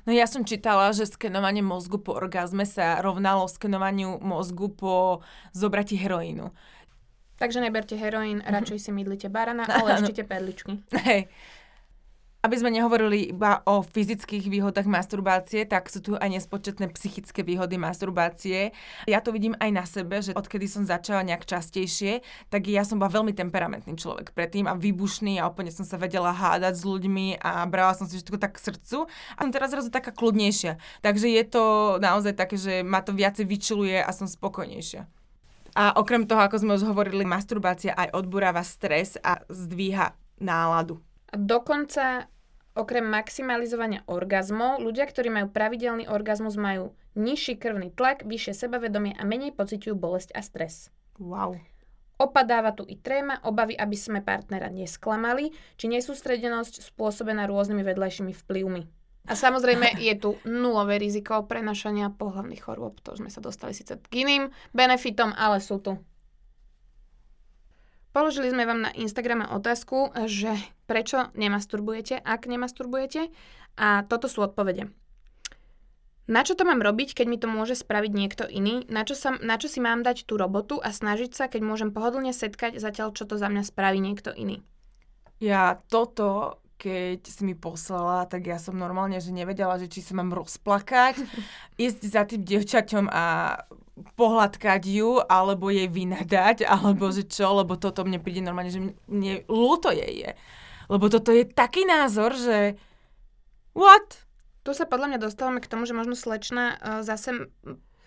No 0.02 0.10
ja 0.10 0.26
som 0.26 0.42
čítala, 0.42 0.90
že 0.90 1.06
skenovanie 1.06 1.62
mozgu 1.62 2.02
po 2.02 2.18
orgazme 2.18 2.66
sa 2.66 2.98
rovnalo 2.98 3.46
skenovaniu 3.46 4.18
mozgu 4.18 4.66
po 4.74 5.22
zobratí 5.54 5.94
heroínu. 5.94 6.50
Takže 7.38 7.58
neberte 7.58 7.98
heroín, 7.98 8.38
radšej 8.42 8.78
si 8.78 8.90
mydlite 8.94 9.26
barana, 9.30 9.66
ale 9.78 10.02
ešte 10.02 10.26
perličky. 10.26 10.82
Hej. 11.06 11.30
Aby 12.42 12.58
sme 12.58 12.74
nehovorili 12.74 13.30
iba 13.30 13.62
o 13.70 13.86
fyzických 13.86 14.50
výhodách 14.50 14.90
masturbácie, 14.90 15.62
tak 15.62 15.86
sú 15.86 16.02
tu 16.02 16.18
aj 16.18 16.26
nespočetné 16.26 16.90
psychické 16.90 17.46
výhody 17.46 17.78
masturbácie. 17.78 18.74
Ja 19.06 19.22
to 19.22 19.30
vidím 19.30 19.54
aj 19.62 19.70
na 19.70 19.86
sebe, 19.86 20.18
že 20.18 20.34
odkedy 20.34 20.66
som 20.66 20.82
začala 20.82 21.22
nejak 21.22 21.46
častejšie, 21.46 22.18
tak 22.50 22.66
ja 22.66 22.82
som 22.82 22.98
bola 22.98 23.14
veľmi 23.14 23.30
temperamentný 23.30 23.94
človek 23.94 24.34
predtým 24.34 24.66
a 24.66 24.74
výbušný 24.74 25.38
a 25.38 25.46
úplne 25.46 25.70
som 25.70 25.86
sa 25.86 25.94
vedela 25.94 26.34
hádať 26.34 26.74
s 26.74 26.82
ľuďmi 26.82 27.38
a 27.38 27.62
brala 27.70 27.94
som 27.94 28.10
si 28.10 28.18
všetko 28.18 28.42
tak 28.42 28.58
k 28.58 28.74
srdcu. 28.74 29.06
A 29.38 29.38
som 29.38 29.54
teraz 29.54 29.70
zrazu 29.70 29.94
taká 29.94 30.10
kľudnejšia. 30.10 30.82
Takže 30.98 31.30
je 31.30 31.44
to 31.46 31.62
naozaj 32.02 32.34
také, 32.34 32.58
že 32.58 32.82
ma 32.82 33.06
to 33.06 33.14
viacej 33.14 33.46
vyčiluje 33.46 34.02
a 34.02 34.10
som 34.10 34.26
spokojnejšia. 34.26 35.06
A 35.78 35.94
okrem 35.94 36.26
toho, 36.26 36.42
ako 36.42 36.58
sme 36.58 36.74
už 36.74 36.90
hovorili, 36.90 37.22
masturbácia 37.22 37.94
aj 37.94 38.18
odburáva 38.18 38.66
stres 38.66 39.14
a 39.22 39.46
zdvíha 39.46 40.18
náladu. 40.42 40.98
Dokonca 41.32 42.28
okrem 42.72 43.04
maximalizovania 43.04 44.04
orgazmov, 44.08 44.80
ľudia, 44.80 45.04
ktorí 45.08 45.28
majú 45.28 45.48
pravidelný 45.52 46.08
orgazmus, 46.08 46.56
majú 46.56 46.96
nižší 47.14 47.60
krvný 47.60 47.92
tlak, 47.92 48.24
vyššie 48.24 48.66
sebavedomie 48.66 49.12
a 49.16 49.22
menej 49.28 49.52
pociťujú 49.52 49.94
bolesť 49.96 50.32
a 50.32 50.40
stres. 50.40 50.88
Wow. 51.20 51.60
Opadáva 52.22 52.70
tu 52.72 52.86
i 52.86 52.94
tréma, 52.96 53.42
obavy, 53.42 53.74
aby 53.74 53.96
sme 53.98 54.22
partnera 54.22 54.70
nesklamali, 54.70 55.50
či 55.74 55.90
nesústredenosť 55.90 56.84
spôsobená 56.94 57.50
rôznymi 57.50 57.82
vedľajšími 57.82 58.32
vplyvmi. 58.46 58.82
A 59.22 59.38
samozrejme 59.38 60.02
je 60.02 60.14
tu 60.18 60.30
nulové 60.46 60.98
riziko 60.98 61.46
prenašania 61.46 62.10
pohľavných 62.10 62.62
chorôb. 62.62 62.98
To 63.06 63.14
sme 63.14 63.30
sa 63.30 63.38
dostali 63.38 63.70
síce 63.70 63.94
k 63.94 64.14
iným 64.26 64.50
benefitom, 64.74 65.30
ale 65.34 65.62
sú 65.62 65.78
tu. 65.78 65.94
Položili 68.12 68.52
sme 68.52 68.68
vám 68.68 68.84
na 68.84 68.90
Instagrame 68.92 69.48
otázku, 69.48 70.12
že 70.28 70.52
prečo 70.84 71.32
nemasturbujete, 71.32 72.20
ak 72.20 72.44
nemasturbujete 72.44 73.32
a 73.80 74.04
toto 74.04 74.28
sú 74.28 74.44
odpovede. 74.44 74.92
Na 76.30 76.46
čo 76.46 76.54
to 76.54 76.62
mám 76.62 76.84
robiť, 76.84 77.18
keď 77.18 77.26
mi 77.26 77.40
to 77.40 77.50
môže 77.50 77.82
spraviť 77.82 78.12
niekto 78.14 78.44
iný? 78.46 78.86
Na 78.86 79.02
čo, 79.02 79.18
sa, 79.18 79.34
na 79.42 79.58
čo 79.58 79.66
si 79.66 79.82
mám 79.82 80.06
dať 80.06 80.28
tú 80.28 80.38
robotu 80.38 80.78
a 80.78 80.94
snažiť 80.94 81.34
sa, 81.34 81.44
keď 81.50 81.66
môžem 81.66 81.90
pohodlne 81.90 82.30
setkať, 82.30 82.78
zatiaľ 82.78 83.10
čo 83.16 83.26
to 83.26 83.34
za 83.40 83.50
mňa 83.50 83.66
spraví 83.66 83.98
niekto 83.98 84.30
iný? 84.30 84.62
Ja 85.42 85.82
toto 85.90 86.61
keď 86.82 87.22
si 87.22 87.46
mi 87.46 87.54
poslala, 87.54 88.26
tak 88.26 88.50
ja 88.50 88.58
som 88.58 88.74
normálne, 88.74 89.22
že 89.22 89.30
nevedela, 89.30 89.78
že 89.78 89.86
či 89.86 90.02
sa 90.02 90.18
mám 90.18 90.34
rozplakať, 90.34 91.22
ísť 91.78 92.00
za 92.02 92.26
tým 92.26 92.42
dievčaťom 92.42 93.06
a 93.06 93.54
pohľadkať 94.18 94.82
ju, 94.82 95.22
alebo 95.22 95.70
jej 95.70 95.86
vynadať, 95.86 96.66
alebo 96.66 97.14
že 97.14 97.22
čo, 97.30 97.54
lebo 97.62 97.78
toto 97.78 98.02
mne 98.02 98.18
príde 98.18 98.42
normálne, 98.42 98.74
že 98.74 98.82
mne 99.06 99.46
ľúto 99.46 99.94
jej 99.94 100.26
je. 100.26 100.30
Lebo 100.90 101.06
toto 101.06 101.30
je 101.30 101.46
taký 101.46 101.86
názor, 101.86 102.34
že 102.34 102.74
what? 103.78 104.26
Tu 104.66 104.74
sa 104.74 104.86
podľa 104.90 105.14
mňa 105.14 105.18
dostávame 105.22 105.62
k 105.62 105.70
tomu, 105.70 105.86
že 105.86 105.94
možno 105.94 106.18
slečna 106.18 106.78
uh, 106.78 107.06
zase 107.06 107.50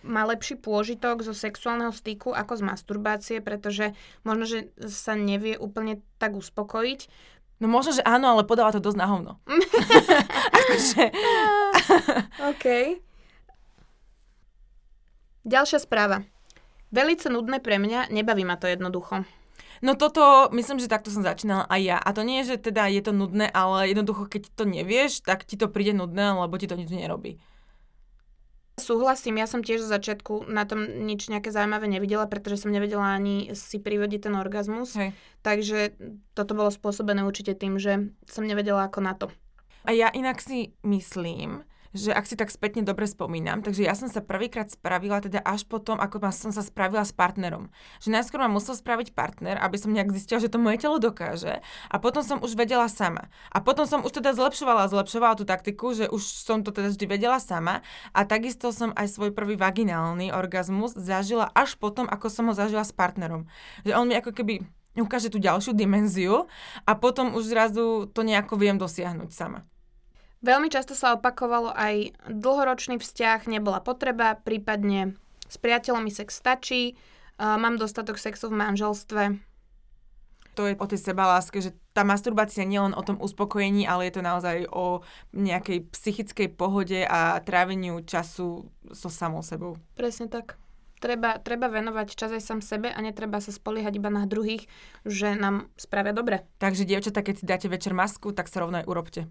má 0.05 0.21
lepší 0.23 0.55
pôžitok 0.55 1.25
zo 1.25 1.33
sexuálneho 1.33 1.89
styku 1.89 2.31
ako 2.31 2.61
z 2.61 2.63
masturbácie, 2.63 3.37
pretože 3.41 3.97
možno, 4.21 4.45
že 4.45 4.69
sa 4.85 5.17
nevie 5.17 5.57
úplne 5.57 5.99
tak 6.21 6.37
uspokojiť. 6.37 7.09
No 7.55 7.71
možno, 7.71 7.95
že 7.95 8.03
áno, 8.03 8.35
ale 8.35 8.43
podáva 8.43 8.75
to 8.75 8.83
dosť 8.83 8.99
na 8.99 9.07
hovno. 9.07 9.31
akože... 10.59 11.03
OK. 12.51 12.65
Ďalšia 15.47 15.79
správa. 15.79 16.27
Velice 16.91 17.31
nudné 17.31 17.63
pre 17.63 17.79
mňa, 17.79 18.11
nebaví 18.11 18.43
ma 18.43 18.59
to 18.59 18.67
jednoducho. 18.67 19.23
No 19.83 19.93
toto, 19.99 20.49
myslím, 20.55 20.79
že 20.79 20.91
takto 20.91 21.11
som 21.11 21.23
začínala 21.23 21.67
aj 21.67 21.81
ja. 21.83 21.97
A 21.99 22.09
to 22.15 22.23
nie 22.23 22.43
je, 22.43 22.55
že 22.55 22.71
teda 22.71 22.87
je 22.87 23.03
to 23.03 23.11
nudné, 23.11 23.51
ale 23.51 23.91
jednoducho, 23.91 24.27
keď 24.27 24.51
to 24.55 24.63
nevieš, 24.63 25.21
tak 25.21 25.43
ti 25.43 25.59
to 25.59 25.67
príde 25.67 25.91
nudné, 25.91 26.35
lebo 26.35 26.55
ti 26.55 26.67
to 26.67 26.79
nič 26.79 26.91
nerobí. 26.91 27.39
Súhlasím, 28.75 29.39
ja 29.39 29.47
som 29.47 29.63
tiež 29.63 29.87
zo 29.87 29.89
začiatku 29.91 30.51
na 30.51 30.67
tom 30.67 30.83
nič 30.83 31.31
nejaké 31.31 31.51
zaujímavé 31.51 31.87
nevidela, 31.87 32.27
pretože 32.27 32.63
som 32.63 32.75
nevedela 32.75 33.15
ani 33.15 33.55
si 33.55 33.79
privodiť 33.79 34.27
ten 34.27 34.35
orgazmus. 34.35 34.95
Hej. 34.99 35.15
Takže 35.43 35.95
toto 36.35 36.53
bolo 36.55 36.71
spôsobené 36.71 37.23
určite 37.23 37.55
tým, 37.55 37.79
že 37.79 38.11
som 38.27 38.43
nevedela 38.43 38.87
ako 38.87 38.99
na 38.99 39.13
to. 39.15 39.27
A 39.85 39.95
ja 39.95 40.11
inak 40.11 40.41
si 40.41 40.75
myslím, 40.83 41.67
že 41.95 42.11
ak 42.11 42.27
si 42.27 42.35
tak 42.35 42.51
spätne 42.51 42.83
dobre 42.83 43.07
spomínam, 43.07 43.63
takže 43.63 43.87
ja 43.87 43.95
som 43.95 44.11
sa 44.11 44.19
prvýkrát 44.19 44.67
spravila 44.67 45.23
teda 45.23 45.39
až 45.39 45.63
potom, 45.63 45.95
ako 45.95 46.19
som 46.35 46.51
sa 46.51 46.59
spravila 46.59 47.07
s 47.07 47.15
partnerom. 47.15 47.71
Že 48.03 48.19
najskôr 48.19 48.43
ma 48.43 48.51
musel 48.51 48.75
spraviť 48.75 49.15
partner, 49.15 49.55
aby 49.63 49.79
som 49.79 49.95
nejak 49.95 50.11
zistila, 50.11 50.43
že 50.43 50.51
to 50.51 50.59
moje 50.59 50.83
telo 50.83 50.99
dokáže 50.99 51.63
a 51.87 51.95
potom 51.95 52.19
som 52.19 52.43
už 52.43 52.59
vedela 52.59 52.91
sama. 52.91 53.31
A 53.55 53.63
potom 53.63 53.87
som 53.87 54.03
už 54.03 54.19
teda 54.19 54.35
zlepšovala, 54.35 54.91
zlepšovala 54.91 55.39
tú 55.39 55.47
taktiku, 55.47 55.95
že 55.95 56.11
už 56.11 56.19
som 56.19 56.59
to 56.61 56.75
teda 56.75 56.91
vždy 56.91 57.05
vedela 57.07 57.39
sama 57.39 57.79
a 58.11 58.27
takisto 58.27 58.75
som 58.75 58.91
aj 58.99 59.15
svoj 59.15 59.31
prvý 59.31 59.55
vaginálny 59.55 60.35
orgazmus 60.35 60.91
zažila 60.99 61.47
až 61.55 61.79
potom, 61.79 62.03
ako 62.11 62.27
som 62.27 62.51
ho 62.51 62.53
zažila 62.53 62.83
s 62.83 62.91
partnerom. 62.91 63.47
Že 63.87 63.95
on 63.95 64.05
mi 64.11 64.19
ako 64.19 64.35
keby 64.35 64.67
ukáže 64.99 65.31
tú 65.31 65.39
ďalšiu 65.39 65.75
dimenziu 65.75 66.47
a 66.87 66.91
potom 66.95 67.35
už 67.35 67.51
zrazu 67.51 68.07
to 68.11 68.23
nejako 68.23 68.55
viem 68.55 68.79
dosiahnuť 68.79 69.31
sama. 69.31 69.67
Veľmi 70.45 70.69
často 70.69 70.93
sa 70.93 71.17
opakovalo 71.17 71.73
aj 71.73 72.13
dlhoročný 72.29 73.01
vzťah, 73.01 73.49
nebola 73.49 73.81
potreba, 73.81 74.37
prípadne 74.37 75.17
s 75.49 75.57
priateľom 75.57 76.05
mi 76.05 76.13
sex 76.13 76.37
stačí, 76.37 76.93
uh, 76.93 77.57
mám 77.57 77.81
dostatok 77.81 78.21
sexu 78.21 78.53
v 78.53 78.61
manželstve. 78.61 79.41
To 80.53 80.69
je 80.69 80.77
o 80.77 80.85
tej 80.85 81.01
sebaláske, 81.01 81.59
že 81.65 81.73
tá 81.97 82.05
masturbácia 82.05 82.61
nie 82.61 82.77
len 82.77 82.93
o 82.93 83.01
tom 83.01 83.17
uspokojení, 83.17 83.89
ale 83.89 84.07
je 84.07 84.13
to 84.15 84.23
naozaj 84.23 84.69
o 84.69 85.01
nejakej 85.33 85.89
psychickej 85.89 86.53
pohode 86.53 87.01
a 87.03 87.41
tráveniu 87.41 88.05
času 88.05 88.69
so 88.93 89.09
samou 89.09 89.41
sebou. 89.41 89.81
Presne 89.97 90.29
tak 90.29 90.61
treba, 90.99 91.37
treba 91.41 91.67
venovať 91.67 92.07
čas 92.15 92.31
aj 92.31 92.43
sám 92.43 92.59
sebe 92.63 92.89
a 92.91 92.99
netreba 93.03 93.39
sa 93.43 93.51
spoliehať 93.51 93.99
iba 93.99 94.09
na 94.09 94.25
druhých, 94.25 94.65
že 95.03 95.35
nám 95.35 95.69
spravia 95.75 96.15
dobre. 96.15 96.47
Takže 96.59 96.87
dievčatá, 96.87 97.21
keď 97.21 97.35
si 97.37 97.45
dáte 97.45 97.67
večer 97.67 97.93
masku, 97.93 98.31
tak 98.31 98.47
sa 98.47 98.63
rovno 98.63 98.81
aj 98.81 98.87
urobte. 98.87 99.21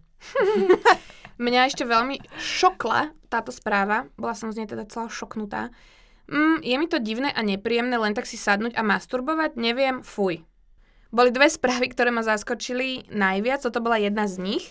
Mňa 1.44 1.61
ešte 1.66 1.83
veľmi 1.83 2.22
šokla 2.38 3.11
táto 3.27 3.50
správa, 3.50 4.07
bola 4.14 4.38
som 4.38 4.55
z 4.55 4.62
nej 4.62 4.68
teda 4.70 4.87
celá 4.87 5.11
šoknutá. 5.11 5.74
Mm, 6.31 6.64
je 6.64 6.77
mi 6.79 6.87
to 6.88 7.03
divné 7.03 7.29
a 7.35 7.40
nepríjemné 7.44 7.98
len 8.00 8.16
tak 8.16 8.24
si 8.24 8.40
sadnúť 8.40 8.79
a 8.79 8.83
masturbovať? 8.87 9.61
Neviem, 9.61 10.00
fuj. 10.00 10.46
Boli 11.14 11.31
dve 11.31 11.46
správy, 11.46 11.90
ktoré 11.92 12.11
ma 12.11 12.27
zaskočili 12.27 13.07
najviac, 13.12 13.62
toto 13.62 13.79
bola 13.85 14.00
jedna 14.00 14.27
z 14.27 14.40
nich. 14.40 14.64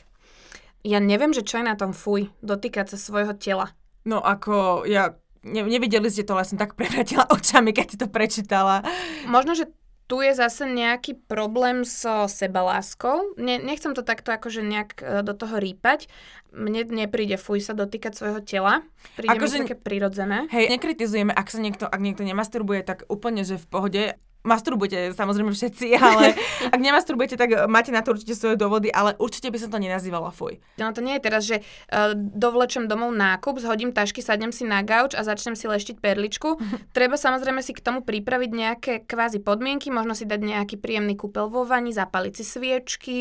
Ja 0.84 1.00
neviem, 1.00 1.32
že 1.32 1.46
čo 1.46 1.64
je 1.64 1.70
na 1.70 1.80
tom 1.80 1.96
fuj, 1.96 2.28
dotýkať 2.44 2.92
sa 2.92 2.98
svojho 3.00 3.32
tela. 3.40 3.72
No 4.04 4.20
ako, 4.20 4.84
ja 4.84 5.16
ne, 5.44 5.62
nevideli 5.64 6.08
ste 6.08 6.24
to, 6.24 6.36
ale 6.36 6.48
som 6.48 6.58
tak 6.58 6.76
prevratila 6.80 7.28
očami, 7.36 7.76
keď 7.76 7.88
si 7.88 7.98
to 8.00 8.08
prečítala. 8.08 8.82
Možno, 9.28 9.54
že 9.54 9.70
tu 10.08 10.20
je 10.20 10.36
zase 10.36 10.68
nejaký 10.68 11.16
problém 11.26 11.88
so 11.88 12.28
sebaláskou. 12.28 13.40
Ne, 13.40 13.56
nechcem 13.58 13.96
to 13.96 14.04
takto 14.04 14.36
akože 14.36 14.60
nejak 14.60 14.90
e, 15.00 15.24
do 15.24 15.32
toho 15.32 15.58
rýpať. 15.58 16.12
Mne 16.52 16.86
nepríde 16.92 17.40
fuj 17.40 17.64
sa 17.64 17.74
dotýkať 17.74 18.14
svojho 18.14 18.44
tela. 18.44 18.84
Príde 19.16 19.32
akože, 19.32 19.56
mi 19.58 19.66
také 19.66 19.80
prirodzené. 19.80 20.52
Hej, 20.52 20.76
nekritizujeme, 20.76 21.32
ak 21.32 21.48
sa 21.48 21.60
niekto, 21.64 21.88
ak 21.88 21.98
niekto 22.04 22.28
nemasturbuje, 22.28 22.84
tak 22.84 23.08
úplne, 23.08 23.48
že 23.48 23.56
v 23.56 23.68
pohode 23.72 24.02
masturbujete 24.44 25.16
samozrejme 25.16 25.56
všetci, 25.56 25.88
ale 26.04 26.36
ak 26.70 26.80
nemasturbujete, 26.80 27.40
tak 27.40 27.50
máte 27.72 27.90
na 27.96 28.04
to 28.04 28.14
určite 28.14 28.36
svoje 28.36 28.60
dôvody, 28.60 28.92
ale 28.92 29.16
určite 29.18 29.50
by 29.50 29.58
som 29.58 29.72
to 29.72 29.80
nenazývala 29.80 30.30
fuj. 30.30 30.60
No 30.78 30.92
to 30.92 31.00
nie 31.00 31.18
je 31.18 31.24
teraz, 31.24 31.42
že 31.48 31.64
uh, 31.64 32.14
dovlečem 32.14 32.92
domov 32.92 33.16
nákup, 33.16 33.58
zhodím 33.64 33.96
tašky, 33.96 34.20
sadnem 34.20 34.52
si 34.52 34.68
na 34.68 34.84
gauč 34.84 35.16
a 35.16 35.24
začnem 35.24 35.56
si 35.56 35.66
leštiť 35.66 35.98
perličku. 36.04 36.60
Treba 36.98 37.16
samozrejme 37.16 37.64
si 37.64 37.72
k 37.72 37.82
tomu 37.82 38.04
pripraviť 38.04 38.52
nejaké 38.52 38.94
kvázi 39.08 39.40
podmienky, 39.40 39.90
možno 39.90 40.14
si 40.14 40.28
dať 40.28 40.44
nejaký 40.44 40.76
príjemný 40.78 41.16
kúpel 41.16 41.48
vo 41.48 41.64
vani, 41.64 41.96
zapaliť 41.96 42.34
si 42.36 42.44
sviečky, 42.44 43.18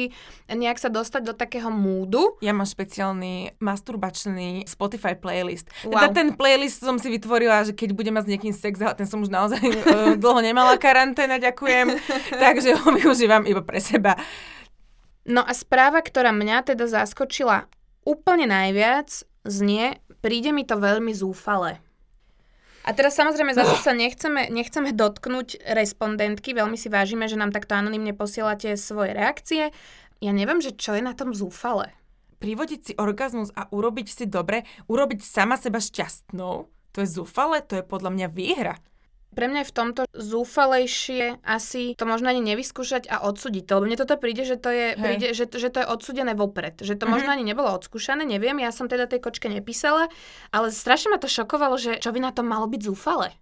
nejak 0.51 0.83
sa 0.83 0.91
dostať 0.91 1.23
do 1.23 1.35
takého 1.39 1.71
múdu. 1.71 2.35
Ja 2.43 2.51
mám 2.51 2.67
špeciálny 2.67 3.63
masturbačný 3.63 4.67
Spotify 4.67 5.15
playlist. 5.15 5.71
Wow. 5.87 5.95
Teda 5.95 6.09
ten 6.11 6.29
playlist 6.35 6.83
som 6.83 6.99
si 6.99 7.09
vytvorila, 7.09 7.63
že 7.63 7.73
keď 7.73 7.95
budem 7.95 8.19
mať 8.19 8.25
s 8.27 8.31
niekým 8.35 8.55
sex, 8.55 8.75
ten 8.83 9.07
som 9.07 9.23
už 9.23 9.31
naozaj 9.31 9.63
uh, 9.63 10.15
dlho 10.19 10.41
nemala 10.43 10.75
karant 10.81 11.12
karanténa, 11.13 11.37
ďakujem, 11.37 11.87
takže 12.43 12.81
ho 12.81 12.89
využívam 12.97 13.45
iba 13.45 13.61
pre 13.61 13.79
seba. 13.85 14.17
No 15.29 15.45
a 15.45 15.53
správa, 15.55 16.01
ktorá 16.01 16.33
mňa 16.33 16.73
teda 16.75 16.89
zaskočila 16.89 17.69
úplne 18.03 18.49
najviac, 18.49 19.29
znie, 19.47 20.01
príde 20.25 20.51
mi 20.51 20.65
to 20.67 20.81
veľmi 20.81 21.13
zúfale. 21.15 21.79
A 22.83 22.91
teraz 22.91 23.15
samozrejme 23.15 23.55
zase 23.55 23.79
sa 23.79 23.95
nechceme, 23.95 24.51
nechceme 24.51 24.91
dotknúť 24.91 25.63
respondentky, 25.71 26.51
veľmi 26.51 26.75
si 26.75 26.91
vážime, 26.91 27.31
že 27.31 27.39
nám 27.39 27.55
takto 27.55 27.79
anonymne 27.79 28.11
posielate 28.11 28.75
svoje 28.75 29.15
reakcie. 29.15 29.71
Ja 30.19 30.33
neviem, 30.35 30.59
že 30.59 30.75
čo 30.75 30.99
je 30.99 31.03
na 31.05 31.15
tom 31.15 31.31
zúfale. 31.31 31.95
Privodiť 32.43 32.81
si 32.83 32.93
orgazmus 32.99 33.55
a 33.55 33.71
urobiť 33.71 34.09
si 34.11 34.25
dobre, 34.27 34.67
urobiť 34.91 35.23
sama 35.23 35.55
seba 35.55 35.79
šťastnou, 35.79 36.67
to 36.91 36.99
je 36.99 37.09
zúfale, 37.09 37.63
to 37.63 37.79
je 37.79 37.87
podľa 37.87 38.11
mňa 38.19 38.29
výhra. 38.35 38.75
Pre 39.33 39.47
mňa 39.49 39.65
je 39.65 39.71
v 39.73 39.77
tomto 39.77 40.03
zúfalejšie 40.13 41.41
asi 41.41 41.97
to 41.97 42.05
možno 42.05 42.29
ani 42.29 42.45
nevyskúšať 42.53 43.09
a 43.09 43.25
odsúdiť 43.25 43.65
to, 43.65 43.73
lebo 43.81 43.89
mne 43.89 44.01
toto 44.01 44.21
príde, 44.21 44.45
že 44.45 44.61
to 44.61 44.69
je, 44.69 44.93
príde, 44.95 45.33
že, 45.33 45.49
že 45.49 45.69
to 45.73 45.81
je 45.81 45.87
odsúdené 45.89 46.37
vopred. 46.37 46.77
Že 46.79 47.01
to 47.01 47.05
mm-hmm. 47.05 47.13
možno 47.13 47.31
ani 47.33 47.45
nebolo 47.49 47.73
odskúšané, 47.73 48.29
neviem, 48.29 48.61
ja 48.61 48.69
som 48.69 48.93
teda 48.93 49.09
tej 49.09 49.25
kočke 49.25 49.49
nepísala, 49.49 50.13
ale 50.53 50.69
strašne 50.69 51.17
ma 51.17 51.19
to 51.19 51.33
šokovalo, 51.33 51.81
že 51.81 51.99
čo 51.99 52.13
by 52.13 52.21
na 52.21 52.31
to 52.31 52.45
malo 52.45 52.69
byť 52.69 52.81
zúfale. 52.85 53.33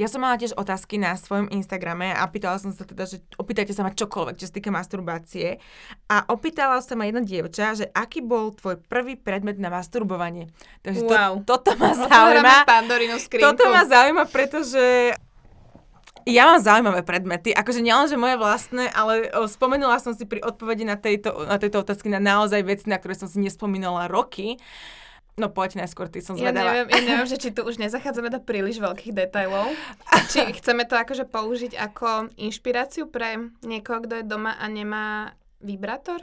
Ja 0.00 0.06
som 0.08 0.24
mala 0.24 0.40
tiež 0.40 0.56
otázky 0.56 0.96
na 0.96 1.16
svojom 1.18 1.50
Instagrame 1.52 2.12
a 2.12 2.24
pýtala 2.28 2.56
som 2.60 2.72
sa 2.72 2.84
teda, 2.86 3.04
že 3.04 3.20
opýtajte 3.36 3.72
sa 3.76 3.84
ma 3.84 3.92
čokoľvek, 3.92 4.38
čo 4.40 4.48
sa 4.48 4.54
týka 4.54 4.70
masturbácie. 4.72 5.60
A 6.08 6.24
opýtala 6.28 6.80
sa 6.80 6.96
ma 6.96 7.08
jedna 7.08 7.24
dievča, 7.24 7.76
že 7.76 7.86
aký 7.92 8.24
bol 8.24 8.52
tvoj 8.56 8.80
prvý 8.88 9.18
predmet 9.18 9.60
na 9.60 9.68
masturbovanie. 9.68 10.48
Takže 10.80 11.02
wow. 11.04 11.40
to, 11.44 11.60
toto 11.60 11.76
ma 11.76 11.92
zaujíma. 11.96 12.56
Toto 13.42 13.64
ma 13.68 13.82
zaujíma, 13.84 14.24
pretože 14.28 15.14
ja 16.22 16.46
mám 16.46 16.62
zaujímavé 16.62 17.02
predmety, 17.02 17.50
akože 17.50 17.82
nielen, 17.82 18.06
že 18.06 18.14
moje 18.14 18.38
vlastné, 18.38 18.86
ale 18.94 19.26
spomenula 19.50 19.98
som 19.98 20.14
si 20.14 20.22
pri 20.22 20.38
odpovedi 20.38 20.86
na 20.86 20.94
tejto, 20.94 21.34
na 21.50 21.58
tejto 21.58 21.82
otázky 21.82 22.06
na 22.06 22.22
naozaj 22.22 22.62
veci, 22.62 22.86
na 22.86 22.98
ktoré 22.98 23.18
som 23.18 23.26
si 23.26 23.42
nespomínala 23.42 24.06
roky. 24.06 24.58
No 25.40 25.48
poď 25.48 25.80
najskôr, 25.80 26.12
ty 26.12 26.20
som 26.20 26.36
zvedavá. 26.36 26.60
Ja 26.60 26.84
neviem, 26.84 26.88
ja 26.92 27.00
neviem, 27.00 27.28
že 27.28 27.40
či 27.40 27.56
tu 27.56 27.64
už 27.64 27.80
nezachádzame 27.80 28.28
do 28.28 28.44
príliš 28.44 28.84
veľkých 28.84 29.16
detailov. 29.16 29.72
Či 30.32 30.60
chceme 30.60 30.84
to 30.84 30.92
akože 30.92 31.24
použiť 31.24 31.72
ako 31.72 32.36
inšpiráciu 32.36 33.08
pre 33.08 33.48
niekoho, 33.64 34.04
kto 34.04 34.20
je 34.20 34.24
doma 34.28 34.60
a 34.60 34.68
nemá 34.68 35.32
vibrátor? 35.64 36.20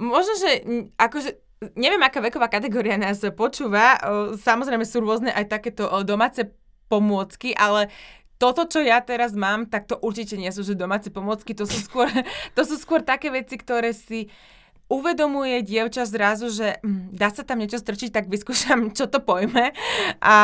Možno, 0.00 0.40
že 0.40 0.64
akože 0.96 1.36
neviem, 1.76 2.00
aká 2.00 2.24
veková 2.24 2.48
kategória 2.48 2.96
nás 2.96 3.20
počúva. 3.36 4.00
Samozrejme 4.40 4.88
sú 4.88 5.04
rôzne 5.04 5.34
aj 5.34 5.58
takéto 5.58 5.84
domáce 6.06 6.48
pomôcky, 6.88 7.52
ale 7.52 7.92
toto, 8.38 8.64
čo 8.70 8.80
ja 8.80 9.02
teraz 9.02 9.34
mám, 9.34 9.66
tak 9.66 9.90
to 9.90 9.98
určite 9.98 10.38
nie 10.38 10.48
sú 10.54 10.62
že 10.62 10.78
domáce 10.78 11.10
pomôcky, 11.10 11.52
to 11.52 11.66
sú 11.66 11.82
skôr, 11.82 12.06
to 12.56 12.62
sú 12.62 12.78
skôr 12.78 13.02
také 13.02 13.28
veci, 13.34 13.58
ktoré 13.58 13.90
si 13.92 14.30
uvedomuje 14.88 15.60
dievča 15.62 16.08
zrazu, 16.08 16.48
že 16.48 16.80
hm, 16.80 17.12
dá 17.12 17.28
sa 17.28 17.44
tam 17.44 17.60
niečo 17.60 17.76
strčiť, 17.80 18.10
tak 18.12 18.26
vyskúšam, 18.32 18.92
čo 18.96 19.06
to 19.06 19.20
pojme. 19.20 19.76
A 20.24 20.36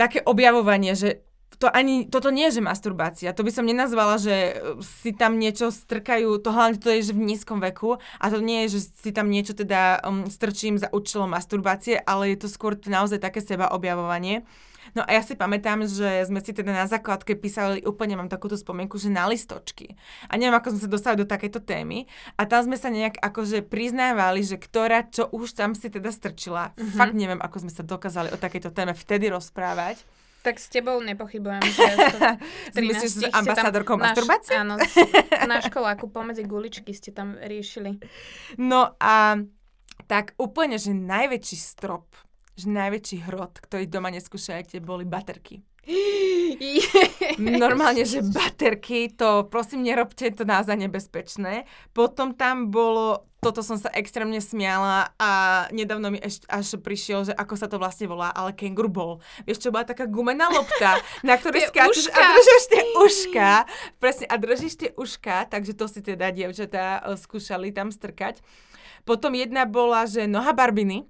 také 0.00 0.24
objavovanie, 0.24 0.96
že 0.96 1.20
to 1.60 1.68
ani, 1.68 2.08
toto 2.08 2.32
nie 2.32 2.48
je, 2.48 2.56
že 2.56 2.64
masturbácia. 2.64 3.36
To 3.36 3.44
by 3.44 3.52
som 3.52 3.68
nenazvala, 3.68 4.16
že 4.16 4.32
e, 4.32 4.52
si 4.80 5.12
tam 5.12 5.36
niečo 5.36 5.68
strkajú, 5.68 6.40
to 6.40 6.48
hlavne 6.56 6.80
to 6.80 6.88
je, 6.88 7.12
že 7.12 7.12
v 7.12 7.28
nízkom 7.28 7.60
veku 7.60 8.00
a 8.16 8.24
to 8.32 8.40
nie 8.40 8.64
je, 8.64 8.80
že 8.80 8.88
si 8.96 9.12
tam 9.12 9.28
niečo 9.28 9.52
teda 9.52 10.00
um, 10.00 10.24
strčím 10.24 10.80
za 10.80 10.88
účelom 10.88 11.28
masturbácie, 11.28 12.00
ale 12.00 12.32
je 12.32 12.40
to 12.40 12.48
skôr 12.48 12.80
naozaj 12.88 13.20
také 13.20 13.44
seba 13.44 13.68
objavovanie. 13.76 14.48
No 14.96 15.06
a 15.06 15.10
ja 15.14 15.22
si 15.22 15.38
pamätám, 15.38 15.86
že 15.86 16.26
sme 16.26 16.42
si 16.42 16.50
teda 16.50 16.74
na 16.74 16.86
základke 16.86 17.38
písali, 17.38 17.82
úplne 17.84 18.18
mám 18.18 18.30
takúto 18.30 18.58
spomienku, 18.58 18.98
že 18.98 19.12
na 19.12 19.26
listočky. 19.30 19.94
A 20.26 20.36
neviem, 20.36 20.56
ako 20.56 20.76
sme 20.76 20.80
sa 20.82 20.90
dostali 20.90 21.16
do 21.18 21.26
takejto 21.26 21.62
témy. 21.62 22.10
A 22.36 22.46
tam 22.46 22.66
sme 22.66 22.76
sa 22.76 22.90
nejak 22.90 23.18
akože 23.20 23.66
priznávali, 23.66 24.42
že 24.42 24.58
ktorá, 24.58 25.06
čo 25.06 25.30
už 25.30 25.54
tam 25.54 25.76
si 25.76 25.88
teda 25.92 26.10
strčila. 26.10 26.74
Mm-hmm. 26.74 26.98
Fakt 26.98 27.14
neviem, 27.14 27.40
ako 27.40 27.56
sme 27.66 27.72
sa 27.72 27.82
dokázali 27.86 28.34
o 28.34 28.40
takejto 28.40 28.70
téme 28.74 28.92
vtedy 28.96 29.30
rozprávať. 29.30 30.02
Tak 30.40 30.56
s 30.56 30.72
tebou 30.72 30.96
nepochybujem, 31.04 31.60
že 31.68 31.84
Myslíš, 32.80 33.12
že 33.20 33.28
ambasádorkou 33.28 34.00
masturbácie? 34.00 34.56
Áno, 34.56 34.80
na 35.44 35.60
školáku 35.60 36.08
pomedzi 36.08 36.48
guličky 36.48 36.96
ste 36.96 37.12
tam 37.12 37.36
riešili. 37.36 38.00
No 38.56 38.96
a 38.96 39.36
tak 40.08 40.32
úplne, 40.40 40.80
že 40.80 40.96
najväčší 40.96 41.56
strop 41.60 42.08
že 42.60 42.68
najväčší 42.68 43.24
hrot, 43.24 43.64
ktorý 43.64 43.88
doma 43.88 44.12
neskúšajte, 44.12 44.84
boli 44.84 45.08
baterky. 45.08 45.64
Normálne, 47.40 48.04
že 48.04 48.20
baterky, 48.20 49.10
to 49.16 49.48
prosím 49.48 49.88
nerobte, 49.88 50.28
to 50.30 50.44
naozaj 50.44 50.76
nebezpečné. 50.76 51.64
Potom 51.96 52.36
tam 52.36 52.68
bolo, 52.68 53.24
toto 53.40 53.64
som 53.64 53.80
sa 53.80 53.88
extrémne 53.96 54.38
smiala 54.44 55.16
a 55.16 55.30
nedávno 55.72 56.12
mi 56.12 56.20
ešte 56.20 56.44
až 56.52 56.76
prišiel, 56.76 57.32
že 57.32 57.34
ako 57.34 57.54
sa 57.56 57.66
to 57.66 57.80
vlastne 57.80 58.06
volá, 58.06 58.28
ale 58.28 58.52
kengur 58.52 58.92
bol. 58.92 59.24
Vieš, 59.48 59.66
čo 59.66 59.72
bola 59.72 59.88
taká 59.88 60.04
gumená 60.04 60.52
lopta, 60.52 61.00
na 61.28 61.40
ktorej 61.40 61.72
skáčeš 61.72 62.12
a 62.12 62.20
držíš 62.36 62.64
tie 62.68 62.82
uška. 63.00 63.50
Presne, 63.96 64.24
a 64.28 64.34
držíš 64.36 64.74
tie 64.76 64.90
uška, 65.00 65.48
takže 65.48 65.72
to 65.72 65.88
si 65.88 66.04
teda 66.04 66.28
dievčatá 66.28 67.00
eh, 67.00 67.16
skúšali 67.16 67.72
tam 67.72 67.88
strkať. 67.88 68.44
Potom 69.08 69.32
jedna 69.32 69.64
bola, 69.64 70.04
že 70.04 70.28
noha 70.28 70.52
barbiny, 70.52 71.08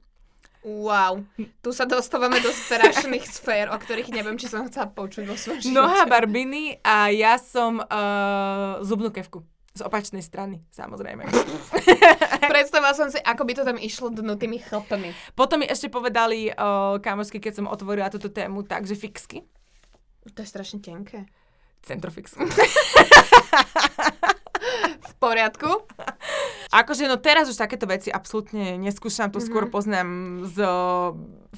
Wow, 0.61 1.25
tu 1.65 1.73
sa 1.73 1.89
dostávame 1.89 2.37
do 2.45 2.53
strašných 2.53 3.25
sfér, 3.41 3.73
o 3.73 3.81
ktorých 3.81 4.13
neviem, 4.13 4.37
či 4.37 4.45
som 4.45 4.69
chcela 4.69 4.93
počuť 4.93 5.25
vo 5.25 5.33
svojom 5.33 5.61
živote. 5.65 5.73
Noha 5.73 6.05
barbiny 6.05 6.77
a 6.85 7.09
ja 7.09 7.41
som 7.41 7.81
uh, 7.81 8.77
zubnú 8.85 9.09
kevku. 9.09 9.41
Z 9.71 9.87
opačnej 9.87 10.21
strany, 10.21 10.67
samozrejme. 10.75 11.31
Predstavila 12.53 12.91
som 12.91 13.07
si, 13.07 13.23
ako 13.23 13.47
by 13.47 13.53
to 13.55 13.63
tam 13.63 13.79
išlo 13.79 14.11
dnutými 14.11 14.59
chlpami. 14.59 15.15
Potom 15.39 15.63
mi 15.63 15.67
ešte 15.71 15.87
povedali 15.87 16.51
uh, 16.51 16.99
kamošky, 16.99 17.39
keď 17.39 17.63
som 17.63 17.71
otvorila 17.71 18.11
túto 18.11 18.29
tému, 18.29 18.67
takže 18.67 18.99
fixky. 18.99 19.47
To 20.27 20.43
je 20.43 20.49
strašne 20.51 20.83
tenké. 20.83 21.25
Centrofixky. 21.87 22.45
poriadku. 25.21 25.69
Akože 26.73 27.05
no 27.05 27.21
teraz 27.21 27.47
už 27.53 27.61
takéto 27.61 27.85
veci 27.85 28.09
absolútne 28.09 28.81
neskúšam, 28.81 29.29
to 29.29 29.37
mm-hmm. 29.37 29.47
skôr 29.47 29.65
poznám 29.69 30.09
z 30.49 30.59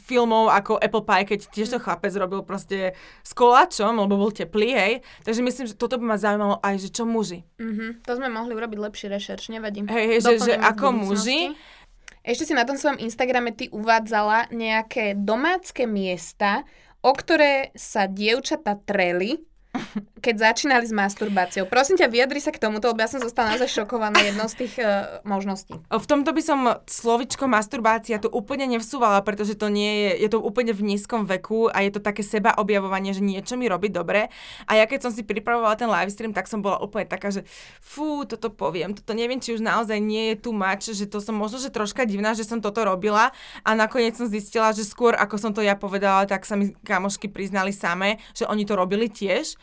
filmov 0.09 0.51
ako 0.51 0.81
Apple 0.83 1.05
Pie, 1.07 1.37
keď 1.37 1.41
tiež 1.53 1.69
to 1.71 1.79
chlapec 1.79 2.11
robil 2.19 2.43
proste 2.43 2.99
s 3.23 3.33
koláčom, 3.37 3.95
lebo 3.95 4.19
bol 4.19 4.35
teplý, 4.35 4.75
hej. 4.75 4.93
Takže 5.23 5.41
myslím, 5.45 5.67
že 5.71 5.79
toto 5.79 6.01
by 6.01 6.05
ma 6.05 6.17
zaujímalo 6.19 6.59
aj, 6.59 6.75
že 6.83 6.89
čo 6.91 7.07
muži. 7.07 7.47
Mm-hmm. 7.63 8.03
To 8.03 8.13
sme 8.19 8.29
mohli 8.33 8.53
urobiť 8.59 8.79
lepší 8.83 9.07
rešerš, 9.13 9.55
nevadí. 9.55 9.87
Hej, 9.87 10.07
hej, 10.11 10.19
že, 10.25 10.35
že 10.43 10.55
ako 10.59 11.07
muži. 11.07 11.55
Ešte 12.23 12.51
si 12.51 12.55
na 12.55 12.67
tom 12.67 12.79
svojom 12.79 13.03
Instagrame 13.03 13.53
ty 13.55 13.67
uvádzala 13.71 14.51
nejaké 14.55 15.19
domácké 15.19 15.91
miesta, 15.91 16.67
o 17.03 17.11
ktoré 17.11 17.75
sa 17.75 18.07
dievčata 18.07 18.79
treli 18.87 19.43
keď 20.23 20.53
začínali 20.53 20.87
s 20.87 20.95
masturbáciou. 20.95 21.67
Prosím 21.67 21.99
ťa, 21.99 22.09
vyjadri 22.09 22.39
sa 22.39 22.55
k 22.55 22.63
tomuto, 22.63 22.89
lebo 22.91 23.03
ja 23.03 23.11
som 23.11 23.19
zostala 23.19 23.55
naozaj 23.55 23.83
šokovaná 23.83 24.23
jednou 24.23 24.47
z 24.47 24.55
tých 24.65 24.75
uh, 24.79 25.21
možností. 25.27 25.75
V 25.91 26.07
tomto 26.07 26.31
by 26.31 26.43
som 26.43 26.59
slovičko 26.87 27.51
masturbácia 27.51 28.23
tu 28.23 28.31
úplne 28.31 28.65
nevsúvala, 28.71 29.21
pretože 29.27 29.59
to 29.59 29.67
nie 29.69 30.09
je, 30.09 30.27
je 30.27 30.29
to 30.31 30.39
úplne 30.39 30.71
v 30.71 30.95
nízkom 30.95 31.27
veku 31.27 31.69
a 31.69 31.83
je 31.83 31.91
to 31.93 32.01
také 32.01 32.23
seba 32.23 32.55
objavovanie, 32.55 33.13
že 33.13 33.21
niečo 33.21 33.59
mi 33.59 33.67
robí 33.67 33.91
dobre. 33.91 34.31
A 34.71 34.79
ja 34.79 34.87
keď 34.87 35.09
som 35.09 35.13
si 35.13 35.27
pripravovala 35.27 35.75
ten 35.75 35.91
live 35.91 36.13
stream, 36.15 36.33
tak 36.33 36.47
som 36.47 36.63
bola 36.63 36.79
úplne 36.81 37.05
taká, 37.05 37.35
že 37.35 37.43
fú, 37.83 38.23
toto 38.25 38.49
poviem, 38.49 38.95
toto 38.95 39.13
neviem, 39.13 39.43
či 39.43 39.59
už 39.59 39.61
naozaj 39.61 39.99
nie 39.99 40.33
je 40.33 40.37
tu 40.47 40.51
mač, 40.55 40.93
že 40.95 41.05
to 41.11 41.19
som 41.19 41.35
možno, 41.35 41.59
že 41.59 41.75
troška 41.75 42.07
divná, 42.07 42.33
že 42.33 42.47
som 42.47 42.63
toto 42.63 42.87
robila 42.87 43.35
a 43.67 43.71
nakoniec 43.75 44.15
som 44.15 44.31
zistila, 44.31 44.71
že 44.71 44.87
skôr 44.87 45.19
ako 45.19 45.37
som 45.37 45.51
to 45.51 45.61
ja 45.61 45.75
povedala, 45.75 46.25
tak 46.31 46.47
sa 46.47 46.55
mi 46.55 46.73
kamošky 46.87 47.27
priznali 47.27 47.75
samé, 47.75 48.23
že 48.33 48.47
oni 48.47 48.63
to 48.63 48.79
robili 48.79 49.11
tiež. 49.11 49.59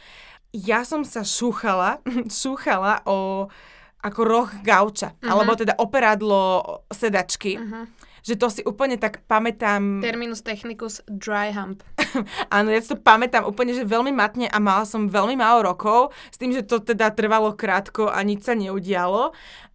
Ja 0.54 0.82
som 0.86 1.06
sa 1.06 1.22
šúchala, 1.22 2.02
šúchala 2.42 3.06
o 3.06 3.48
ako 4.00 4.22
roh 4.24 4.50
gauča, 4.64 5.12
uh-huh. 5.12 5.28
alebo 5.28 5.60
teda 5.60 5.76
operadlo 5.76 6.64
sedačky. 6.88 7.60
Uh-huh. 7.60 7.84
Že 8.20 8.36
to 8.36 8.48
si 8.52 8.62
úplne 8.68 9.00
tak 9.00 9.24
pamätám... 9.28 10.04
Terminus 10.04 10.44
technicus 10.44 11.04
dry 11.08 11.56
hump. 11.56 11.84
Áno, 12.56 12.68
ja 12.72 12.80
si 12.80 12.92
to 12.92 13.00
pamätám 13.00 13.48
úplne, 13.48 13.72
že 13.76 13.88
veľmi 13.88 14.12
matne 14.12 14.48
a 14.52 14.60
mala 14.60 14.84
som 14.84 15.08
veľmi 15.08 15.40
málo 15.40 15.64
rokov, 15.64 16.12
s 16.32 16.40
tým, 16.40 16.52
že 16.52 16.68
to 16.68 16.84
teda 16.84 17.16
trvalo 17.16 17.56
krátko 17.56 18.12
a 18.12 18.20
nič 18.24 18.44
sa 18.44 18.56
neudialo, 18.56 19.32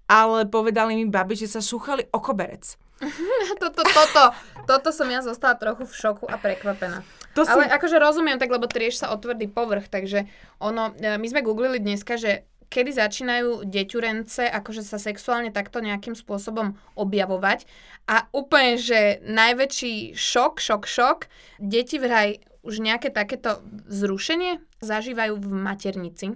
ale 0.08 0.38
povedali 0.48 0.96
mi 0.96 1.08
babi, 1.08 1.36
že 1.36 1.48
sa 1.48 1.64
šúchali 1.64 2.08
o 2.12 2.20
koberec. 2.20 2.76
toto, 3.62 3.82
toto, 3.82 4.24
toto 4.64 4.90
som 4.94 5.08
ja 5.10 5.20
zostala 5.20 5.58
trochu 5.58 5.84
v 5.86 5.94
šoku 5.94 6.24
a 6.30 6.38
prekvapená. 6.38 7.02
To 7.34 7.42
Ale 7.42 7.66
som... 7.66 7.74
akože 7.74 7.96
rozumiem 7.98 8.38
tak, 8.38 8.54
lebo 8.54 8.70
trieš 8.70 9.02
sa 9.02 9.10
o 9.10 9.18
tvrdý 9.18 9.50
povrch, 9.50 9.90
takže 9.90 10.30
ono, 10.62 10.94
e, 10.94 11.18
my 11.18 11.26
sme 11.26 11.42
googlili 11.42 11.82
dneska, 11.82 12.14
že 12.14 12.46
kedy 12.70 12.90
začínajú 12.90 13.70
deťurence 13.70 14.50
akože 14.50 14.82
sa 14.82 14.98
sexuálne 14.98 15.54
takto 15.54 15.78
nejakým 15.78 16.18
spôsobom 16.18 16.74
objavovať. 16.98 17.70
A 18.10 18.26
úplne, 18.34 18.74
že 18.74 19.22
najväčší 19.22 20.18
šok, 20.18 20.58
šok, 20.58 20.82
šok, 20.82 21.18
deti 21.62 22.02
vraj 22.02 22.42
už 22.64 22.80
nejaké 22.80 23.12
takéto 23.12 23.60
zrušenie 23.86 24.58
zažívajú 24.80 25.36
v 25.36 25.46
maternici. 25.52 26.26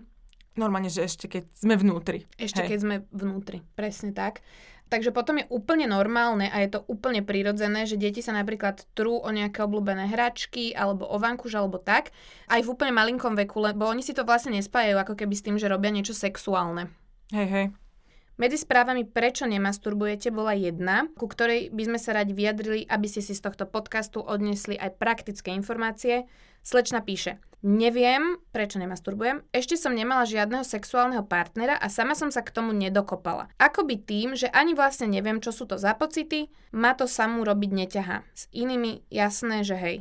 Normálne, 0.59 0.91
že 0.91 1.07
ešte 1.07 1.31
keď 1.31 1.45
sme 1.55 1.75
vnútri. 1.79 2.27
Ešte 2.35 2.67
Hej. 2.67 2.69
keď 2.69 2.79
sme 2.83 2.97
vnútri, 3.15 3.59
presne 3.79 4.11
tak. 4.11 4.43
Takže 4.89 5.13
potom 5.13 5.37
je 5.41 5.47
úplne 5.53 5.85
normálne 5.85 6.49
a 6.49 6.65
je 6.65 6.77
to 6.77 6.81
úplne 6.89 7.21
prirodzené, 7.21 7.85
že 7.85 8.01
deti 8.01 8.25
sa 8.25 8.33
napríklad 8.33 8.89
trú 8.97 9.21
o 9.21 9.29
nejaké 9.29 9.61
obľúbené 9.61 10.09
hračky 10.09 10.73
alebo 10.73 11.05
o 11.05 11.21
vankuš 11.21 11.61
alebo 11.61 11.77
tak, 11.77 12.13
aj 12.49 12.65
v 12.65 12.73
úplne 12.73 12.97
malinkom 12.97 13.37
veku, 13.37 13.61
lebo 13.61 13.85
oni 13.85 14.01
si 14.01 14.17
to 14.17 14.25
vlastne 14.25 14.57
nespájajú 14.57 14.97
ako 14.97 15.15
keby 15.15 15.35
s 15.37 15.45
tým, 15.45 15.57
že 15.61 15.69
robia 15.69 15.93
niečo 15.93 16.17
sexuálne. 16.17 16.89
Hej, 17.33 17.49
hej. 17.53 17.67
Medzi 18.39 18.55
správami 18.55 19.03
Prečo 19.03 19.51
nemasturbujete 19.51 20.31
bola 20.31 20.55
jedna, 20.55 21.11
ku 21.19 21.27
ktorej 21.27 21.75
by 21.75 21.83
sme 21.91 21.99
sa 21.99 22.15
radi 22.15 22.31
vyjadrili, 22.31 22.87
aby 22.87 23.11
ste 23.11 23.19
si 23.19 23.35
z 23.35 23.43
tohto 23.43 23.67
podcastu 23.67 24.23
odnesli 24.23 24.79
aj 24.79 24.95
praktické 24.95 25.51
informácie. 25.51 26.23
Slečna 26.63 27.03
píše, 27.03 27.43
neviem, 27.67 28.39
prečo 28.55 28.79
nemasturbujem, 28.79 29.43
ešte 29.51 29.75
som 29.75 29.91
nemala 29.91 30.23
žiadneho 30.23 30.63
sexuálneho 30.63 31.27
partnera 31.27 31.83
a 31.83 31.91
sama 31.91 32.15
som 32.15 32.31
sa 32.31 32.47
k 32.47 32.55
tomu 32.55 32.71
nedokopala. 32.71 33.51
Akoby 33.59 33.99
tým, 33.99 34.39
že 34.39 34.47
ani 34.55 34.71
vlastne 34.71 35.11
neviem, 35.11 35.43
čo 35.43 35.51
sú 35.51 35.67
to 35.67 35.75
za 35.75 35.99
pocity, 35.99 36.47
ma 36.71 36.95
to 36.95 37.11
samú 37.11 37.43
robiť 37.43 37.71
neťahá. 37.75 38.23
S 38.39 38.47
inými 38.55 39.03
jasné, 39.11 39.67
že 39.67 39.75
hej. 39.75 39.97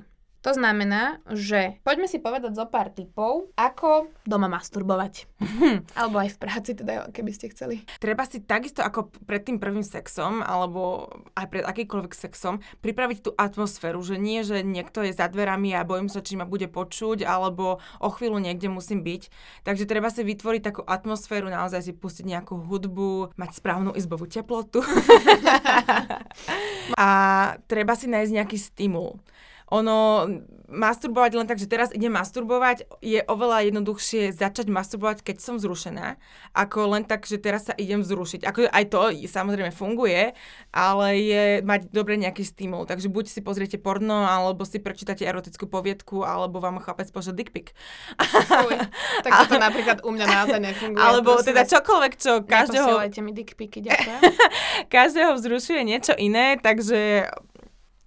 To 0.45 0.53
znamená, 0.53 1.17
že 1.33 1.81
poďme 1.81 2.05
si 2.05 2.21
povedať 2.21 2.53
zo 2.53 2.69
pár 2.69 2.93
typov, 2.93 3.49
ako 3.57 4.13
doma 4.23 4.45
masturbovať. 4.45 5.25
alebo 5.99 6.21
aj 6.21 6.37
v 6.37 6.37
práci, 6.37 6.71
teda, 6.77 7.09
keby 7.09 7.31
ste 7.33 7.49
chceli. 7.49 7.83
Treba 7.97 8.21
si 8.29 8.45
takisto 8.45 8.85
ako 8.85 9.09
pred 9.25 9.41
tým 9.41 9.57
prvým 9.57 9.81
sexom, 9.81 10.45
alebo 10.45 11.09
aj 11.33 11.45
pred 11.49 11.63
akýkoľvek 11.65 12.13
sexom, 12.13 12.61
pripraviť 12.85 13.17
tú 13.25 13.31
atmosféru, 13.33 13.97
že 14.05 14.21
nie, 14.21 14.45
že 14.45 14.61
niekto 14.61 15.01
je 15.01 15.17
za 15.17 15.25
dverami 15.25 15.73
a 15.73 15.87
bojím 15.87 16.07
sa, 16.07 16.21
či 16.21 16.37
ma 16.37 16.45
bude 16.45 16.69
počuť, 16.69 17.25
alebo 17.25 17.81
o 17.97 18.09
chvíľu 18.13 18.37
niekde 18.37 18.69
musím 18.69 19.01
byť. 19.01 19.33
Takže 19.65 19.89
treba 19.89 20.13
si 20.13 20.21
vytvoriť 20.21 20.61
takú 20.61 20.81
atmosféru, 20.85 21.49
naozaj 21.49 21.81
si 21.81 21.93
pustiť 21.97 22.29
nejakú 22.29 22.61
hudbu, 22.61 23.33
mať 23.35 23.57
správnu 23.57 23.97
izbovú 23.97 24.29
teplotu. 24.29 24.85
a 26.95 27.07
treba 27.65 27.97
si 27.97 28.05
nájsť 28.05 28.31
nejaký 28.31 28.57
stimul 28.61 29.17
ono, 29.67 30.27
masturbovať 30.67 31.31
len 31.39 31.47
tak, 31.47 31.59
že 31.59 31.67
teraz 31.67 31.95
idem 31.95 32.11
masturbovať, 32.11 32.87
je 32.99 33.23
oveľa 33.23 33.71
jednoduchšie 33.71 34.35
začať 34.35 34.67
masturbovať, 34.67 35.23
keď 35.23 35.37
som 35.39 35.55
vzrušená, 35.55 36.19
ako 36.51 36.95
len 36.95 37.03
tak, 37.07 37.23
že 37.23 37.39
teraz 37.39 37.71
sa 37.71 37.73
idem 37.75 38.03
vzrušiť. 38.03 38.43
Ako 38.43 38.67
aj 38.67 38.85
to 38.91 39.01
samozrejme 39.27 39.71
funguje, 39.71 40.35
ale 40.75 41.07
je 41.23 41.43
mať 41.63 41.91
dobre 41.91 42.19
nejaký 42.19 42.43
stimul. 42.43 42.83
Takže 42.83 43.07
buď 43.07 43.25
si 43.31 43.39
pozriete 43.39 43.79
porno, 43.79 44.27
alebo 44.27 44.67
si 44.67 44.79
prečítate 44.83 45.23
erotickú 45.23 45.71
poviedku, 45.71 46.27
alebo 46.27 46.59
vám 46.59 46.83
chlapec 46.83 47.07
pošle 47.11 47.35
dick 47.35 47.55
pic. 47.55 47.71
Tak 49.23 49.31
toto 49.47 49.59
napríklad 49.59 50.03
u 50.03 50.11
mňa 50.13 50.25
naozaj 50.27 50.59
nefunguje. 50.61 50.99
Alebo 50.99 51.39
teda 51.43 51.63
čokoľvek, 51.63 52.13
čo 52.15 52.43
každého... 52.43 52.87
mi 53.23 53.31
dick 53.35 53.55
ďakujem. 53.55 54.19
každého 54.95 55.31
vzrušuje 55.35 55.81
niečo 55.83 56.13
iné, 56.15 56.59
takže 56.59 57.27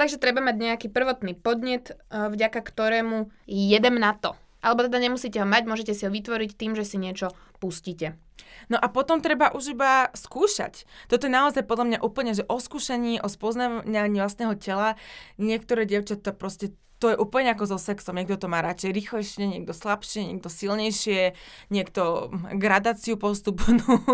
Takže 0.01 0.17
treba 0.17 0.41
mať 0.41 0.57
nejaký 0.57 0.89
prvotný 0.89 1.37
podnet, 1.37 1.93
eh, 1.93 2.33
vďaka 2.33 2.65
ktorému 2.65 3.29
jedem 3.45 4.01
na 4.01 4.17
to. 4.17 4.33
Alebo 4.65 4.89
teda 4.89 4.97
nemusíte 4.97 5.37
ho 5.37 5.45
mať, 5.45 5.69
môžete 5.69 5.93
si 5.93 6.09
ho 6.09 6.13
vytvoriť 6.13 6.57
tým, 6.57 6.73
že 6.73 6.89
si 6.89 6.97
niečo 6.97 7.37
pustíte. 7.61 8.17
No 8.73 8.81
a 8.81 8.89
potom 8.89 9.21
treba 9.21 9.53
už 9.53 9.77
iba 9.77 10.09
skúšať. 10.17 10.89
Toto 11.13 11.29
je 11.29 11.33
naozaj 11.33 11.69
podľa 11.69 11.85
mňa 11.85 11.99
úplne, 12.01 12.33
že 12.33 12.49
o 12.49 12.57
skúšaní, 12.57 13.21
o 13.21 13.29
spoznávaní 13.29 14.17
vlastného 14.21 14.57
tela. 14.57 14.97
Niektoré 15.37 15.85
dievčatá 15.85 16.33
proste 16.33 16.73
to 17.01 17.09
je 17.09 17.17
úplne 17.17 17.49
ako 17.57 17.65
so 17.65 17.79
sexom. 17.81 18.13
Niekto 18.13 18.37
to 18.37 18.47
má 18.53 18.61
radšej 18.61 18.93
rýchlejšie, 18.93 19.49
niekto 19.49 19.73
slabšie, 19.73 20.29
niekto 20.29 20.53
silnejšie, 20.53 21.33
niekto 21.73 22.29
gradáciu 22.61 23.17
postupnú. 23.17 23.81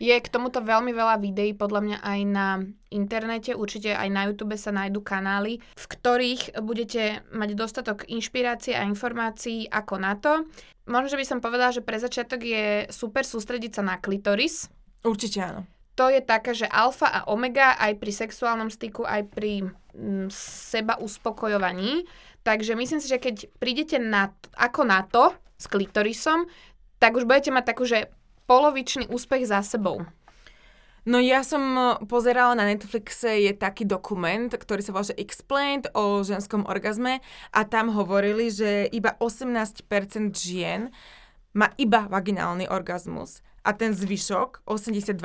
Je 0.00 0.16
k 0.16 0.32
tomuto 0.32 0.64
veľmi 0.64 0.96
veľa 0.96 1.20
videí, 1.20 1.52
podľa 1.52 1.80
mňa 1.84 1.98
aj 2.00 2.20
na 2.24 2.46
internete, 2.88 3.52
určite 3.52 3.92
aj 3.92 4.08
na 4.08 4.32
YouTube 4.32 4.56
sa 4.56 4.72
nájdú 4.72 5.04
kanály, 5.04 5.60
v 5.60 5.84
ktorých 5.84 6.56
budete 6.64 7.20
mať 7.36 7.52
dostatok 7.52 8.08
inšpirácie 8.08 8.72
a 8.72 8.88
informácií 8.88 9.68
ako 9.68 9.94
na 10.00 10.16
to. 10.16 10.48
Možno, 10.88 11.12
že 11.12 11.20
by 11.20 11.26
som 11.28 11.44
povedala, 11.44 11.76
že 11.76 11.84
pre 11.84 12.00
začiatok 12.00 12.40
je 12.40 12.88
super 12.88 13.28
sústrediť 13.28 13.76
sa 13.76 13.82
na 13.84 14.00
klitoris. 14.00 14.72
Určite 15.04 15.38
áno. 15.44 15.68
To 16.00 16.08
je 16.08 16.24
také, 16.24 16.56
že 16.56 16.64
alfa 16.64 17.12
a 17.12 17.28
omega 17.28 17.76
aj 17.76 18.00
pri 18.00 18.08
sexuálnom 18.08 18.72
styku, 18.72 19.04
aj 19.04 19.36
pri 19.36 19.68
m, 19.68 19.76
mm, 19.92 20.28
seba 20.72 20.96
uspokojovaní. 20.96 22.08
Takže 22.40 22.72
myslím 22.72 23.04
si, 23.04 23.12
že 23.12 23.20
keď 23.20 23.52
prídete 23.60 24.00
na, 24.00 24.32
ako 24.56 24.88
na 24.88 25.04
to 25.04 25.36
s 25.60 25.68
klitorisom, 25.68 26.48
tak 26.96 27.20
už 27.20 27.28
budete 27.28 27.52
mať 27.52 27.64
takú, 27.68 27.84
že 27.84 28.08
polovičný 28.48 29.12
úspech 29.12 29.44
za 29.44 29.60
sebou. 29.60 30.08
No 31.04 31.20
ja 31.20 31.44
som 31.44 31.60
e, 31.76 31.84
pozerala 32.08 32.56
na 32.56 32.64
Netflixe, 32.64 33.36
je 33.36 33.52
taký 33.52 33.84
dokument, 33.84 34.48
ktorý 34.48 34.80
sa 34.80 34.96
volá 34.96 35.12
Explained 35.20 35.92
o 35.92 36.24
ženskom 36.24 36.64
orgazme 36.64 37.20
a 37.52 37.60
tam 37.68 37.92
hovorili, 37.92 38.48
že 38.48 38.88
iba 38.88 39.20
18% 39.20 39.84
žien 40.32 40.88
má 41.52 41.76
iba 41.76 42.08
vaginálny 42.08 42.72
orgazmus 42.72 43.44
a 43.60 43.70
ten 43.76 43.92
zvyšok, 43.92 44.64
82%, 44.64 45.20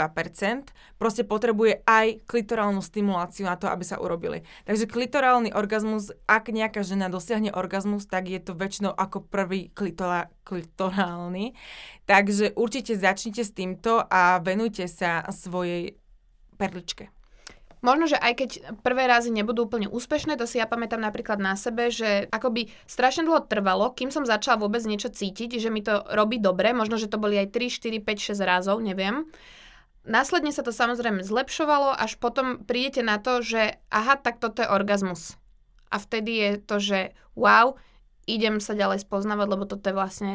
proste 0.99 1.23
potrebuje 1.23 1.79
aj 1.87 2.27
klitorálnu 2.27 2.83
stimuláciu 2.83 3.47
na 3.47 3.55
to, 3.55 3.71
aby 3.71 3.87
sa 3.87 3.95
urobili. 3.95 4.43
Takže 4.67 4.91
klitorálny 4.91 5.55
orgazmus, 5.55 6.11
ak 6.27 6.51
nejaká 6.51 6.83
žena 6.83 7.07
dosiahne 7.07 7.55
orgazmus, 7.55 8.03
tak 8.03 8.27
je 8.27 8.43
to 8.43 8.51
väčšinou 8.51 8.91
ako 8.91 9.23
prvý 9.23 9.71
klitora, 9.71 10.27
klitorálny. 10.43 11.55
Takže 12.03 12.59
určite 12.59 12.99
začnite 12.99 13.47
s 13.47 13.55
týmto 13.55 14.03
a 14.03 14.43
venujte 14.43 14.83
sa 14.91 15.23
svojej 15.31 15.95
perličke. 16.59 17.14
Možno, 17.85 18.09
že 18.09 18.17
aj 18.17 18.33
keď 18.33 18.49
prvé 18.81 19.05
razy 19.05 19.29
nebudú 19.29 19.69
úplne 19.69 19.85
úspešné, 19.85 20.41
to 20.41 20.49
si 20.49 20.57
ja 20.57 20.65
pamätám 20.65 20.97
napríklad 20.97 21.37
na 21.37 21.53
sebe, 21.53 21.93
že 21.93 22.25
akoby 22.33 22.73
strašne 22.89 23.29
dlho 23.29 23.45
trvalo, 23.45 23.93
kým 23.93 24.09
som 24.09 24.25
začala 24.25 24.57
vôbec 24.57 24.81
niečo 24.89 25.13
cítiť, 25.13 25.61
že 25.61 25.69
mi 25.69 25.85
to 25.85 26.01
robí 26.09 26.41
dobre, 26.41 26.73
možno, 26.73 26.97
že 26.97 27.05
to 27.05 27.21
boli 27.21 27.37
aj 27.37 27.53
3, 27.53 28.01
4, 28.01 28.01
5, 28.01 28.33
6 28.33 28.41
razov, 28.41 28.81
neviem. 28.81 29.29
Následne 30.01 30.49
sa 30.49 30.65
to 30.65 30.73
samozrejme 30.73 31.21
zlepšovalo, 31.21 31.93
až 31.93 32.17
potom 32.17 32.65
prídete 32.65 33.05
na 33.05 33.21
to, 33.21 33.45
že 33.45 33.77
aha, 33.93 34.17
tak 34.17 34.41
toto 34.41 34.65
je 34.65 34.69
orgazmus. 34.73 35.37
A 35.93 36.01
vtedy 36.01 36.41
je 36.41 36.51
to, 36.57 36.81
že 36.81 36.99
wow, 37.37 37.77
idem 38.25 38.57
sa 38.57 38.73
ďalej 38.73 39.05
spoznávať, 39.05 39.47
lebo 39.49 39.69
toto 39.69 39.85
je 39.85 39.97
vlastne 39.97 40.33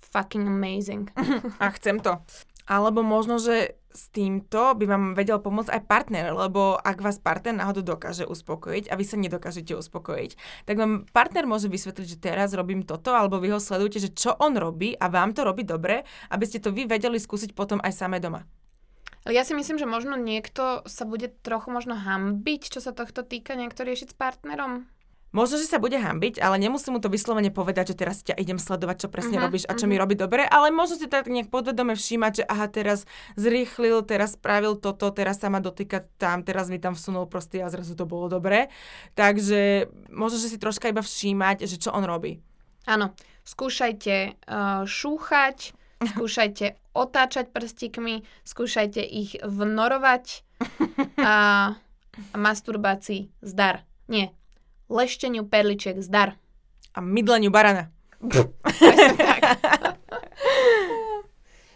fucking 0.00 0.48
amazing. 0.48 1.12
A 1.62 1.68
chcem 1.76 2.00
to. 2.00 2.24
Alebo 2.64 3.04
možno, 3.04 3.36
že 3.36 3.79
s 3.90 4.08
týmto 4.14 4.78
by 4.78 4.84
vám 4.86 5.04
vedel 5.18 5.42
pomôcť 5.42 5.70
aj 5.74 5.82
partner, 5.90 6.30
lebo 6.30 6.78
ak 6.78 7.02
vás 7.02 7.18
partner 7.18 7.58
náhodou 7.58 7.82
dokáže 7.82 8.22
uspokojiť 8.22 8.86
a 8.90 8.94
vy 8.94 9.04
sa 9.04 9.18
nedokážete 9.18 9.74
uspokojiť, 9.74 10.64
tak 10.66 10.78
vám 10.78 11.10
partner 11.10 11.44
môže 11.50 11.66
vysvetliť, 11.66 12.06
že 12.06 12.22
teraz 12.22 12.54
robím 12.54 12.86
toto, 12.86 13.10
alebo 13.10 13.42
vy 13.42 13.50
ho 13.50 13.60
sledujete, 13.60 13.98
že 13.98 14.14
čo 14.14 14.38
on 14.38 14.54
robí 14.54 14.94
a 14.94 15.10
vám 15.10 15.34
to 15.34 15.42
robí 15.42 15.66
dobre, 15.66 16.06
aby 16.30 16.44
ste 16.46 16.62
to 16.62 16.70
vy 16.70 16.86
vedeli 16.86 17.18
skúsiť 17.18 17.52
potom 17.52 17.82
aj 17.82 17.92
samé 17.94 18.22
doma. 18.22 18.46
Ale 19.26 19.36
ja 19.36 19.44
si 19.44 19.52
myslím, 19.52 19.76
že 19.76 19.84
možno 19.84 20.16
niekto 20.16 20.80
sa 20.88 21.04
bude 21.04 21.28
trochu 21.44 21.68
možno 21.68 21.92
hambiť, 21.92 22.72
čo 22.72 22.80
sa 22.80 22.96
tohto 22.96 23.20
týka, 23.20 23.52
niekto 23.52 23.84
riešiť 23.84 24.14
s 24.14 24.16
partnerom. 24.16 24.88
Možno, 25.30 25.62
že 25.62 25.70
sa 25.70 25.78
bude 25.78 25.94
hambiť, 25.94 26.42
ale 26.42 26.58
nemusím 26.58 26.98
mu 26.98 27.00
to 27.02 27.06
vyslovene 27.06 27.54
povedať, 27.54 27.94
že 27.94 27.98
teraz 28.02 28.26
ťa 28.26 28.34
idem 28.34 28.58
sledovať, 28.58 29.06
čo 29.06 29.08
presne 29.14 29.38
uh-huh, 29.38 29.46
robíš 29.46 29.62
a 29.70 29.78
čo 29.78 29.86
uh-huh. 29.86 29.94
mi 29.94 30.02
robí 30.02 30.18
dobre, 30.18 30.42
ale 30.42 30.74
možno 30.74 30.98
si 30.98 31.06
tak 31.06 31.30
nejak 31.30 31.54
podvedome 31.54 31.94
všímať, 31.94 32.42
že 32.42 32.44
aha, 32.50 32.66
teraz 32.66 33.06
zrýchlil, 33.38 34.02
teraz 34.02 34.34
spravil 34.34 34.74
toto, 34.74 35.06
teraz 35.14 35.38
sa 35.38 35.46
ma 35.46 35.62
dotýka 35.62 36.02
tam, 36.18 36.42
teraz 36.42 36.66
mi 36.66 36.82
tam 36.82 36.98
vsunul 36.98 37.30
prsty 37.30 37.62
a 37.62 37.70
zrazu 37.70 37.94
to 37.94 38.10
bolo 38.10 38.26
dobre. 38.26 38.74
Takže 39.14 39.86
možno, 40.10 40.42
že 40.42 40.50
si 40.50 40.58
troška 40.58 40.90
iba 40.90 41.02
všímať, 41.02 41.62
že 41.62 41.78
čo 41.78 41.94
on 41.94 42.02
robí. 42.02 42.42
Áno, 42.90 43.14
skúšajte 43.46 44.34
uh, 44.34 44.82
šúchať, 44.82 45.78
skúšajte 46.10 46.74
otáčať 46.90 47.54
prstíkmi, 47.54 48.26
skúšajte 48.42 48.98
ich 48.98 49.38
vnorovať 49.46 50.42
a, 51.22 51.78
a 52.34 52.36
masturbácii 52.36 53.30
zdar. 53.46 53.86
Nie, 54.10 54.34
lešteniu 54.90 55.46
perličiek 55.46 55.96
zdar. 56.02 56.36
A 56.92 56.98
mydleniu 57.00 57.54
barana. 57.54 57.88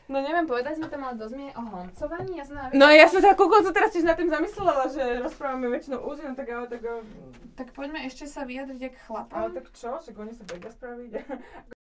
No 0.05 0.21
neviem, 0.21 0.45
povedať 0.45 0.77
sme 0.77 0.93
tam 0.93 1.09
ale 1.09 1.17
dozmie 1.17 1.49
o 1.57 1.63
honcovaní. 1.65 2.37
Ja 2.37 2.45
som 2.45 2.61
na... 2.61 2.69
No 2.77 2.93
ja 2.93 3.09
som 3.09 3.25
sa 3.25 3.33
koľko 3.33 3.65
sa 3.65 3.73
teraz 3.73 3.89
tiež 3.97 4.05
nad 4.05 4.21
tým 4.21 4.29
zamyslela, 4.29 4.93
že 4.93 5.25
rozprávame 5.25 5.73
väčšinou 5.73 6.05
úžinu, 6.05 6.37
tak 6.37 6.53
ale 6.53 6.69
tak... 6.69 6.85
Tak 7.57 7.73
poďme 7.73 8.05
ešte 8.05 8.29
sa 8.29 8.45
vyjadriť 8.45 8.81
jak 8.85 8.95
chlapom. 9.09 9.33
Ale 9.33 9.57
tak 9.57 9.73
čo, 9.73 9.97
však 9.97 10.15
oni 10.15 10.33
sa 10.37 10.45
vedia 10.45 10.71
spraviť. 10.71 11.11